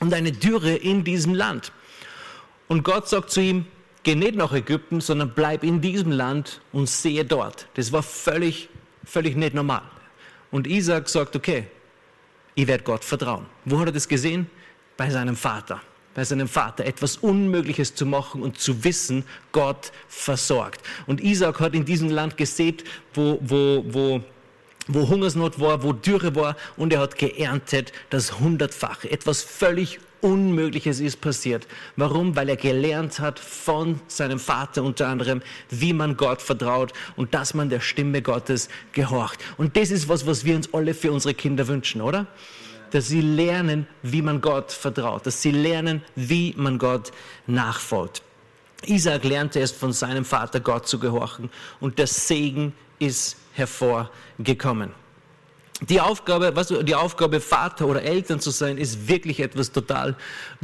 und 0.00 0.14
eine 0.14 0.30
Dürre 0.30 0.74
in 0.74 1.02
diesem 1.02 1.34
Land. 1.34 1.72
Und 2.68 2.84
Gott 2.84 3.08
sagt 3.08 3.30
zu 3.30 3.40
ihm, 3.40 3.66
geh 4.04 4.14
nicht 4.14 4.36
nach 4.36 4.52
Ägypten, 4.52 5.00
sondern 5.00 5.32
bleib 5.34 5.64
in 5.64 5.80
diesem 5.80 6.12
Land 6.12 6.60
und 6.72 6.88
sehe 6.88 7.24
dort. 7.24 7.66
Das 7.74 7.92
war 7.92 8.04
völlig, 8.04 8.68
völlig 9.04 9.36
nicht 9.36 9.54
normal. 9.54 9.82
Und 10.52 10.68
Isaac 10.68 11.08
sagt, 11.08 11.34
okay, 11.34 11.66
ich 12.54 12.66
werde 12.68 12.84
Gott 12.84 13.04
vertrauen. 13.04 13.46
Wo 13.64 13.80
hat 13.80 13.86
er 13.86 13.92
das 13.92 14.06
gesehen? 14.06 14.48
Bei 14.96 15.10
seinem 15.10 15.34
Vater. 15.34 15.80
Bei 16.14 16.22
seinem 16.22 16.46
Vater 16.46 16.84
etwas 16.84 17.16
Unmögliches 17.16 17.94
zu 17.94 18.06
machen 18.06 18.42
und 18.42 18.58
zu 18.58 18.84
wissen, 18.84 19.24
Gott 19.50 19.90
versorgt. 20.08 20.82
Und 21.06 21.22
Isaac 21.22 21.58
hat 21.58 21.74
in 21.74 21.86
diesem 21.86 22.10
Land 22.10 22.36
gesät, 22.36 22.84
wo, 23.14 23.38
wo, 23.40 23.84
wo 23.88 24.22
wo 24.88 25.08
Hungersnot 25.08 25.60
war, 25.60 25.84
wo 25.84 25.92
Dürre 25.92 26.34
war 26.34 26.56
und 26.76 26.92
er 26.92 27.00
hat 27.00 27.16
geerntet 27.16 27.92
das 28.10 28.40
Hundertfache. 28.40 29.10
Etwas 29.10 29.42
völlig 29.42 30.00
Unmögliches 30.22 31.00
ist 31.00 31.20
passiert. 31.20 31.66
Warum? 31.96 32.36
Weil 32.36 32.48
er 32.48 32.56
gelernt 32.56 33.18
hat 33.18 33.38
von 33.38 34.00
seinem 34.06 34.38
Vater 34.38 34.84
unter 34.84 35.08
anderem, 35.08 35.42
wie 35.68 35.92
man 35.92 36.16
Gott 36.16 36.40
vertraut 36.40 36.92
und 37.16 37.34
dass 37.34 37.54
man 37.54 37.68
der 37.68 37.80
Stimme 37.80 38.22
Gottes 38.22 38.68
gehorcht. 38.92 39.40
Und 39.58 39.76
das 39.76 39.90
ist 39.90 40.08
was, 40.08 40.24
was 40.24 40.44
wir 40.44 40.54
uns 40.54 40.72
alle 40.72 40.94
für 40.94 41.10
unsere 41.10 41.34
Kinder 41.34 41.66
wünschen, 41.66 42.00
oder? 42.00 42.26
Dass 42.92 43.08
sie 43.08 43.20
lernen, 43.20 43.88
wie 44.02 44.22
man 44.22 44.40
Gott 44.40 44.70
vertraut, 44.70 45.26
dass 45.26 45.42
sie 45.42 45.50
lernen, 45.50 46.02
wie 46.14 46.54
man 46.56 46.78
Gott 46.78 47.10
nachfolgt. 47.48 48.22
Isaac 48.86 49.24
lernte 49.24 49.60
es 49.60 49.72
von 49.72 49.92
seinem 49.92 50.24
Vater 50.24 50.60
Gott 50.60 50.86
zu 50.86 51.00
gehorchen 51.00 51.50
und 51.80 51.98
der 51.98 52.06
Segen 52.06 52.74
ist 53.00 53.36
hervorgekommen. 53.54 55.01
Die 55.88 56.00
Aufgabe, 56.00 56.54
was, 56.54 56.68
die 56.68 56.94
Aufgabe, 56.94 57.40
Vater 57.40 57.86
oder 57.88 58.02
Eltern 58.02 58.38
zu 58.38 58.50
sein, 58.50 58.78
ist 58.78 59.08
wirklich 59.08 59.40
etwas 59.40 59.72
total 59.72 60.14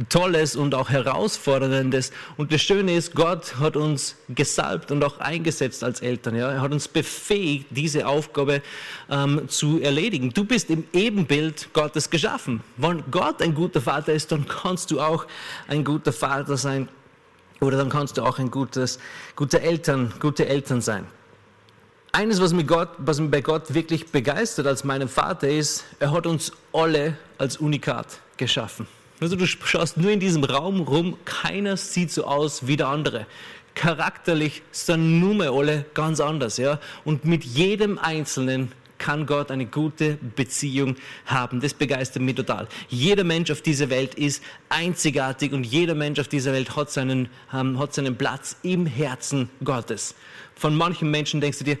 Tolles 0.07 0.55
und 0.55 0.73
auch 0.73 0.89
Herausforderndes. 0.89 2.11
Und 2.37 2.53
das 2.53 2.61
Schöne 2.61 2.95
ist, 2.95 3.15
Gott 3.15 3.57
hat 3.59 3.75
uns 3.75 4.15
gesalbt 4.29 4.91
und 4.91 5.03
auch 5.03 5.19
eingesetzt 5.19 5.83
als 5.83 6.01
Eltern. 6.01 6.37
Ja? 6.37 6.49
Er 6.51 6.61
hat 6.61 6.71
uns 6.71 6.87
befähigt, 6.87 7.65
diese 7.69 8.07
Aufgabe 8.07 8.61
ähm, 9.09 9.49
zu 9.49 9.81
erledigen. 9.81 10.33
Du 10.33 10.45
bist 10.45 10.69
im 10.69 10.85
Ebenbild 10.93 11.73
Gottes 11.73 12.09
geschaffen. 12.09 12.61
Wenn 12.77 13.03
Gott 13.11 13.41
ein 13.41 13.53
guter 13.53 13.81
Vater 13.81 14.13
ist, 14.13 14.31
dann 14.31 14.47
kannst 14.47 14.89
du 14.89 15.01
auch 15.01 15.27
ein 15.67 15.83
guter 15.83 16.13
Vater 16.13 16.55
sein. 16.55 16.87
Oder 17.59 17.75
dann 17.75 17.89
kannst 17.89 18.17
du 18.17 18.23
auch 18.23 18.39
ein 18.39 18.51
gutes, 18.51 18.99
gute 19.35 19.59
Eltern, 19.59 20.13
gute 20.21 20.47
Eltern 20.47 20.79
sein 20.79 21.05
eines, 22.19 22.41
was 22.41 22.51
mich, 22.51 22.67
Gott, 22.67 22.89
was 22.97 23.21
mich 23.21 23.31
bei 23.31 23.39
Gott 23.39 23.73
wirklich 23.73 24.07
begeistert 24.07 24.67
als 24.67 24.83
meinem 24.83 25.07
Vater 25.07 25.47
ist, 25.47 25.85
er 25.99 26.11
hat 26.11 26.27
uns 26.27 26.51
alle 26.73 27.17
als 27.37 27.55
Unikat 27.55 28.19
geschaffen. 28.35 28.87
Also 29.21 29.37
du 29.37 29.45
schaust 29.45 29.95
nur 29.95 30.11
in 30.11 30.19
diesem 30.19 30.43
Raum 30.43 30.81
rum, 30.81 31.17
keiner 31.23 31.77
sieht 31.77 32.11
so 32.11 32.25
aus 32.25 32.67
wie 32.67 32.75
der 32.75 32.89
andere. 32.89 33.25
Charakterlich 33.73 34.63
sind 34.71 35.21
nur 35.21 35.33
mehr 35.33 35.51
alle 35.51 35.85
ganz 35.93 36.19
anders, 36.19 36.57
ja. 36.57 36.81
Und 37.05 37.23
mit 37.23 37.45
jedem 37.45 37.97
Einzelnen 37.97 38.73
kann 38.97 39.25
Gott 39.25 39.49
eine 39.49 39.65
gute 39.65 40.17
Beziehung 40.35 40.97
haben. 41.25 41.61
Das 41.61 41.73
begeistert 41.73 42.21
mich 42.21 42.35
total. 42.35 42.67
Jeder 42.89 43.23
Mensch 43.23 43.49
auf 43.49 43.61
dieser 43.61 43.89
Welt 43.89 44.15
ist 44.15 44.43
einzigartig 44.67 45.53
und 45.53 45.63
jeder 45.63 45.95
Mensch 45.95 46.19
auf 46.19 46.27
dieser 46.27 46.51
Welt 46.51 46.75
hat 46.75 46.91
seinen, 46.91 47.29
ähm, 47.53 47.79
hat 47.79 47.93
seinen 47.93 48.17
Platz 48.17 48.57
im 48.61 48.85
Herzen 48.85 49.49
Gottes. 49.63 50.15
Von 50.55 50.75
manchen 50.75 51.09
Menschen 51.09 51.39
denkst 51.39 51.59
du 51.59 51.63
dir, 51.63 51.77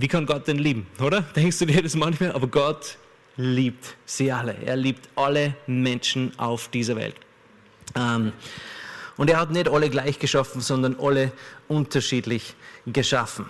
wie 0.00 0.08
kann 0.08 0.24
Gott 0.24 0.48
denn 0.48 0.58
lieben, 0.58 0.86
oder? 1.00 1.20
Denkst 1.36 1.58
du 1.58 1.66
dir 1.66 1.82
das 1.82 1.94
manchmal? 1.94 2.32
Aber 2.32 2.46
Gott 2.46 2.96
liebt 3.36 3.96
sie 4.06 4.32
alle. 4.32 4.56
Er 4.64 4.76
liebt 4.76 5.08
alle 5.14 5.54
Menschen 5.66 6.32
auf 6.38 6.68
dieser 6.68 6.96
Welt. 6.96 7.16
Ähm, 7.94 8.32
und 9.18 9.28
er 9.28 9.38
hat 9.38 9.50
nicht 9.50 9.68
alle 9.68 9.90
gleich 9.90 10.18
geschaffen, 10.18 10.62
sondern 10.62 10.96
alle 10.98 11.32
unterschiedlich 11.68 12.54
geschaffen. 12.86 13.46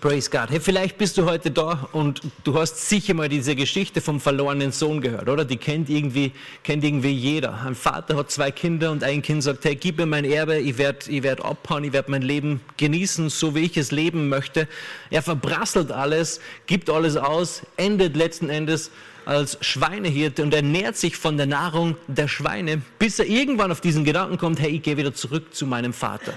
Praise 0.00 0.30
God. 0.30 0.50
Hey, 0.50 0.60
vielleicht 0.60 0.98
bist 0.98 1.18
du 1.18 1.24
heute 1.24 1.50
da 1.50 1.88
und 1.92 2.20
du 2.42 2.58
hast 2.58 2.88
sicher 2.88 3.14
mal 3.14 3.28
diese 3.28 3.54
Geschichte 3.54 4.00
vom 4.00 4.20
verlorenen 4.20 4.72
Sohn 4.72 5.00
gehört, 5.00 5.28
oder? 5.28 5.44
Die 5.44 5.56
kennt 5.56 5.88
irgendwie, 5.88 6.32
kennt 6.62 6.84
irgendwie 6.84 7.12
jeder. 7.12 7.60
Ein 7.64 7.74
Vater 7.74 8.16
hat 8.16 8.30
zwei 8.30 8.50
Kinder 8.50 8.90
und 8.90 9.04
ein 9.04 9.22
Kind 9.22 9.42
sagt, 9.42 9.64
hey, 9.64 9.76
gib 9.76 9.98
mir 9.98 10.06
mein 10.06 10.24
Erbe, 10.24 10.58
ich 10.58 10.78
werde 10.78 11.10
ich 11.10 11.22
werd 11.22 11.44
abhauen, 11.44 11.84
ich 11.84 11.92
werde 11.92 12.10
mein 12.10 12.22
Leben 12.22 12.60
genießen, 12.76 13.28
so 13.28 13.54
wie 13.54 13.60
ich 13.60 13.76
es 13.76 13.92
leben 13.92 14.28
möchte. 14.28 14.68
Er 15.10 15.22
verbrasselt 15.22 15.92
alles, 15.92 16.40
gibt 16.66 16.90
alles 16.90 17.16
aus, 17.16 17.62
endet 17.76 18.16
letzten 18.16 18.48
Endes 18.48 18.90
als 19.26 19.58
Schweinehirte 19.60 20.42
und 20.42 20.54
ernährt 20.54 20.96
sich 20.96 21.16
von 21.16 21.36
der 21.36 21.46
Nahrung 21.46 21.96
der 22.08 22.28
Schweine, 22.28 22.82
bis 22.98 23.18
er 23.18 23.26
irgendwann 23.26 23.70
auf 23.70 23.80
diesen 23.80 24.04
Gedanken 24.04 24.38
kommt, 24.38 24.60
hey, 24.60 24.70
ich 24.70 24.82
gehe 24.82 24.96
wieder 24.96 25.14
zurück 25.14 25.54
zu 25.54 25.66
meinem 25.66 25.92
Vater. 25.92 26.34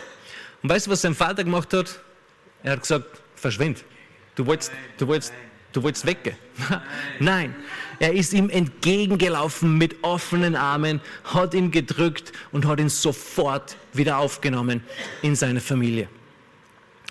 Und 0.63 0.69
weißt 0.69 0.87
du, 0.87 0.91
was 0.91 1.01
sein 1.01 1.15
Vater 1.15 1.43
gemacht 1.43 1.73
hat? 1.73 1.99
Er 2.63 2.73
hat 2.73 2.81
gesagt, 2.81 3.05
verschwind. 3.37 3.83
Du 4.35 4.45
wolltest, 4.45 4.71
du 4.97 5.07
wolltest, 5.07 5.33
du 5.73 5.81
wolltest 5.83 6.05
weggehen. 6.05 6.35
Nein, 7.19 7.55
er 7.99 8.13
ist 8.13 8.33
ihm 8.33 8.49
entgegengelaufen 8.49 9.77
mit 9.77 10.03
offenen 10.03 10.55
Armen, 10.55 11.01
hat 11.23 11.53
ihn 11.53 11.71
gedrückt 11.71 12.31
und 12.51 12.65
hat 12.65 12.79
ihn 12.79 12.89
sofort 12.89 13.77
wieder 13.93 14.17
aufgenommen 14.17 14.83
in 15.21 15.35
seine 15.35 15.59
Familie. 15.59 16.09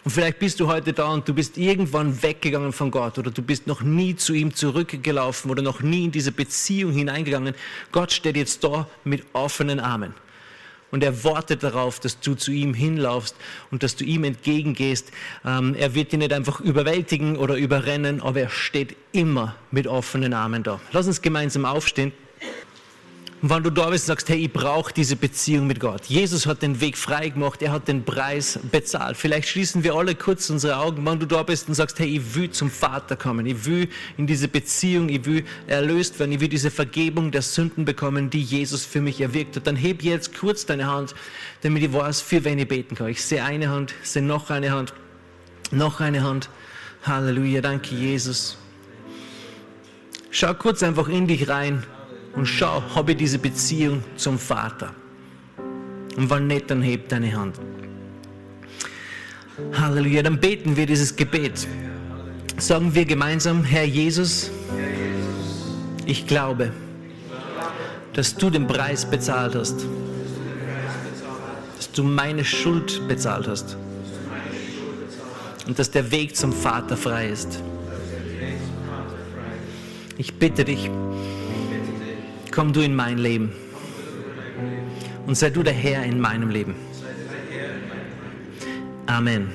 Und 0.05 0.13
vielleicht 0.13 0.39
bist 0.39 0.61
du 0.61 0.69
heute 0.69 0.93
da 0.93 1.09
und 1.09 1.29
du 1.29 1.35
bist 1.35 1.59
irgendwann 1.59 2.23
weggegangen 2.23 2.73
von 2.73 2.93
Gott 2.93 3.19
oder 3.19 3.33
du 3.33 3.43
bist 3.43 3.67
noch 3.67 3.83
nie 3.83 4.15
zu 4.15 4.35
ihm 4.35 4.55
zurückgelaufen 4.55 5.51
oder 5.51 5.63
noch 5.63 5.81
nie 5.81 6.05
in 6.05 6.13
diese 6.13 6.31
Beziehung 6.31 6.93
hineingegangen. 6.93 7.57
Gott 7.91 8.13
steht 8.13 8.37
jetzt 8.37 8.63
da 8.63 8.87
mit 9.03 9.27
offenen 9.33 9.81
Armen. 9.81 10.15
Und 10.91 11.03
er 11.03 11.25
wartet 11.25 11.63
darauf, 11.63 11.99
dass 12.01 12.21
du 12.21 12.35
zu 12.35 12.53
ihm 12.53 12.73
hinlaufst 12.73 13.35
und 13.71 13.83
dass 13.83 13.97
du 13.97 14.05
ihm 14.05 14.25
entgegengehst. 14.25 15.11
Ähm, 15.45 15.75
er 15.75 15.95
wird 15.95 16.13
dich 16.13 16.19
nicht 16.19 16.33
einfach 16.33 16.61
überwältigen 16.61 17.37
oder 17.37 17.57
überrennen, 17.57 18.23
aber 18.23 18.41
er 18.41 18.51
steht 18.51 18.97
immer 19.13 19.57
mit 19.71 19.87
offenen 19.87 20.33
Armen 20.33 20.63
da. 20.63 20.81
Lass 20.93 21.07
uns 21.07 21.23
gemeinsam 21.23 21.65
aufstehen. 21.65 22.13
Und 23.47 23.53
wenn 23.53 23.63
du 23.63 23.71
da 23.71 23.91
bist 23.91 24.07
und 24.07 24.09
sagst, 24.09 24.29
hey, 24.29 24.39
ich 24.39 24.53
brauche 24.53 24.93
diese 24.93 25.15
Beziehung 25.15 25.69
mit 25.69 25.79
Gott. 25.79 26.07
Jesus 26.07 26.47
hat 26.47 26.63
den 26.63 26.81
Weg 26.81 26.99
frei 26.99 27.29
gemacht, 27.29 27.63
er 27.63 27.71
hat 27.71 27.87
den 27.87 28.05
Preis 28.05 28.59
bezahlt. 28.73 29.17
Vielleicht 29.17 29.47
schließen 29.47 29.85
wir 29.85 29.95
alle 29.95 30.17
kurz 30.17 30.51
unsere 30.51 30.79
Augen, 30.79 31.07
wenn 31.07 31.21
du 31.21 31.27
da 31.27 31.45
bist 31.45 31.69
und 31.69 31.75
sagst, 31.75 32.01
hey, 32.01 32.09
ich 32.09 32.35
will 32.35 32.51
zum 32.51 32.73
Vater 32.73 33.15
kommen, 33.15 33.47
ich 33.47 33.65
will 33.65 33.89
in 34.17 34.27
diese 34.27 34.49
Beziehung, 34.49 35.09
ich 35.11 35.25
will 35.27 35.45
erlöst 35.69 36.19
werden, 36.19 36.33
ich 36.33 36.41
will 36.41 36.49
diese 36.49 36.73
Vergebung 36.73 37.31
der 37.31 37.43
Sünden 37.43 37.85
bekommen, 37.85 38.31
die 38.31 38.43
Jesus 38.43 38.85
für 38.85 39.01
mich 39.01 39.21
erwirkt 39.21 39.55
hat. 39.55 39.69
Dann 39.69 39.77
heb 39.77 40.03
jetzt 40.03 40.37
kurz 40.37 40.67
deine 40.67 40.89
Hand, 40.89 41.15
damit 41.63 41.85
ich 41.85 41.93
weiß, 41.93 42.23
für 42.23 42.43
wen 42.43 42.59
ich 42.59 42.67
beten 42.67 42.97
kann. 42.97 43.11
Ich 43.11 43.23
sehe 43.23 43.45
eine 43.45 43.69
Hand, 43.69 43.95
sehe 44.03 44.23
noch 44.23 44.51
eine 44.51 44.73
Hand, 44.73 44.93
noch 45.71 46.01
eine 46.01 46.25
Hand. 46.25 46.51
Halleluja, 47.05 47.61
danke 47.61 47.95
Jesus. 47.95 48.59
Schau 50.33 50.53
kurz 50.55 50.83
einfach 50.83 51.07
in 51.07 51.29
dich 51.29 51.49
rein 51.49 51.87
und 52.37 52.47
schau, 52.47 52.83
habe 52.95 53.13
ich 53.13 53.19
diese 53.19 53.39
Beziehung 53.39 54.05
zum 54.17 54.39
Vater? 54.39 54.95
Und 56.17 56.31
wenn 56.31 56.47
nicht, 56.47 56.71
dann 56.71 56.83
heb 56.83 57.09
deine 57.09 57.35
Hand. 57.35 57.59
Halleluja, 59.73 60.23
dann 60.23 60.39
beten 60.39 60.77
wir 60.77 60.87
dieses 60.87 61.17
Gebet. 61.17 61.67
Sagen 62.59 62.95
wir 62.95 63.05
gemeinsam, 63.05 63.65
Herr 63.65 63.85
Jesus, 63.85 64.51
ich 66.05 66.27
glaube, 66.27 66.73
dass 68.13 68.35
du 68.35 68.51
den 68.51 68.67
Preis 68.67 69.05
bezahlt 69.05 69.55
hast, 69.55 69.85
dass 71.77 71.93
du 71.93 72.03
meine 72.03 72.45
Schuld 72.45 73.07
bezahlt 73.09 73.49
hast 73.49 73.77
und 75.67 75.79
dass 75.79 75.91
der 75.91 76.11
Weg 76.11 76.37
zum 76.37 76.53
Vater 76.53 76.97
frei 76.97 77.29
ist. 77.29 77.63
Ich 80.19 80.35
bitte 80.35 80.65
dich, 80.65 80.91
komm 82.57 82.73
du 82.73 82.81
in 82.81 82.97
mein 82.97 83.19
Leben 83.19 83.53
und 85.27 85.37
sei 85.37 85.51
du 85.51 85.63
der 85.63 85.75
Herr 85.75 86.05
in 86.05 86.19
meinem 86.19 86.49
Leben. 86.49 86.75
Amen. 89.05 89.49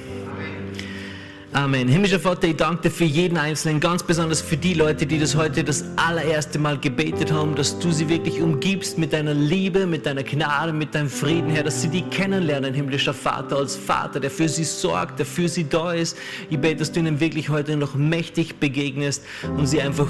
Amen. 1.52 1.88
Himmlischer 1.88 2.20
Vater, 2.20 2.47
ich 2.47 2.56
danke 2.58 2.84
dir 2.84 2.91
für 2.91 3.04
jeden 3.04 3.38
Einzelnen, 3.38 3.80
ganz 3.80 4.04
besonders 4.04 4.39
für 4.39 4.56
die 4.56 4.76
Leute, 4.76 5.08
die 5.08 5.18
das 5.18 5.36
heute 5.36 5.64
das 5.64 5.84
allererste 5.95 6.60
Mal 6.60 6.78
gebetet 6.78 7.32
haben, 7.32 7.56
dass 7.56 7.80
du 7.80 7.91
sie 7.91 8.08
wirklich 8.08 8.39
umgibst 8.39 8.99
mit 8.99 9.14
deiner 9.14 9.34
Liebe, 9.34 9.88
mit 9.88 10.06
deiner 10.06 10.24
Gnade, 10.24 10.72
mit 10.72 10.93
deinem 10.93 11.10
Frieden, 11.10 11.49
Herr, 11.49 11.64
dass 11.64 11.82
sie 11.82 11.89
dich 11.89 12.08
kennenlernen, 12.12 12.74
himmlischer 12.74 13.16
Vater, 13.16 13.58
als 13.58 13.76
Vater, 13.76 14.20
der 14.20 14.30
für 14.30 14.47
sie 14.47 14.64
sorgt, 14.64 15.18
der 15.18 15.26
für 15.26 15.49
sie 15.49 15.68
da 15.68 15.91
ist. 15.91 16.16
Ich 16.52 16.60
bete, 16.60 16.78
dass 16.78 16.91
du 16.91 16.99
ihnen 16.99 17.20
wirklich 17.20 17.49
heute 17.49 17.76
noch 17.76 17.95
mächtig 17.95 18.60
begegnest 18.60 19.26
und 19.58 19.66
sie 19.66 19.82
einfach 19.82 20.08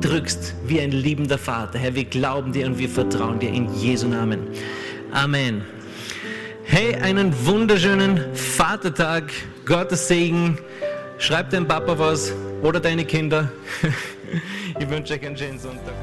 drückst 0.00 0.54
wie 0.66 0.80
ein 0.80 0.90
liebender 0.90 1.38
Vater. 1.38 1.78
Herr, 1.78 1.94
wir 1.94 2.04
glauben 2.04 2.52
dir 2.52 2.66
und 2.66 2.78
wir 2.78 2.88
vertrauen 2.88 3.38
dir 3.38 3.50
in 3.50 3.72
Jesu 3.74 4.08
Namen. 4.08 4.40
Amen. 5.12 5.64
Hey, 6.64 6.94
einen 6.96 7.32
wunderschönen 7.46 8.34
Vatertag, 8.34 9.32
Gottes 9.64 10.08
Segen. 10.08 10.58
Schreib 11.18 11.50
deinem 11.50 11.66
Papa 11.66 11.98
was 11.98 12.32
oder 12.62 12.80
deine 12.80 13.04
Kinder. 13.04 13.50
Ich 14.78 14.90
wünsche 14.90 15.14
euch 15.14 15.26
einen 15.26 15.36
schönen 15.36 15.58
Sonntag. 15.58 15.94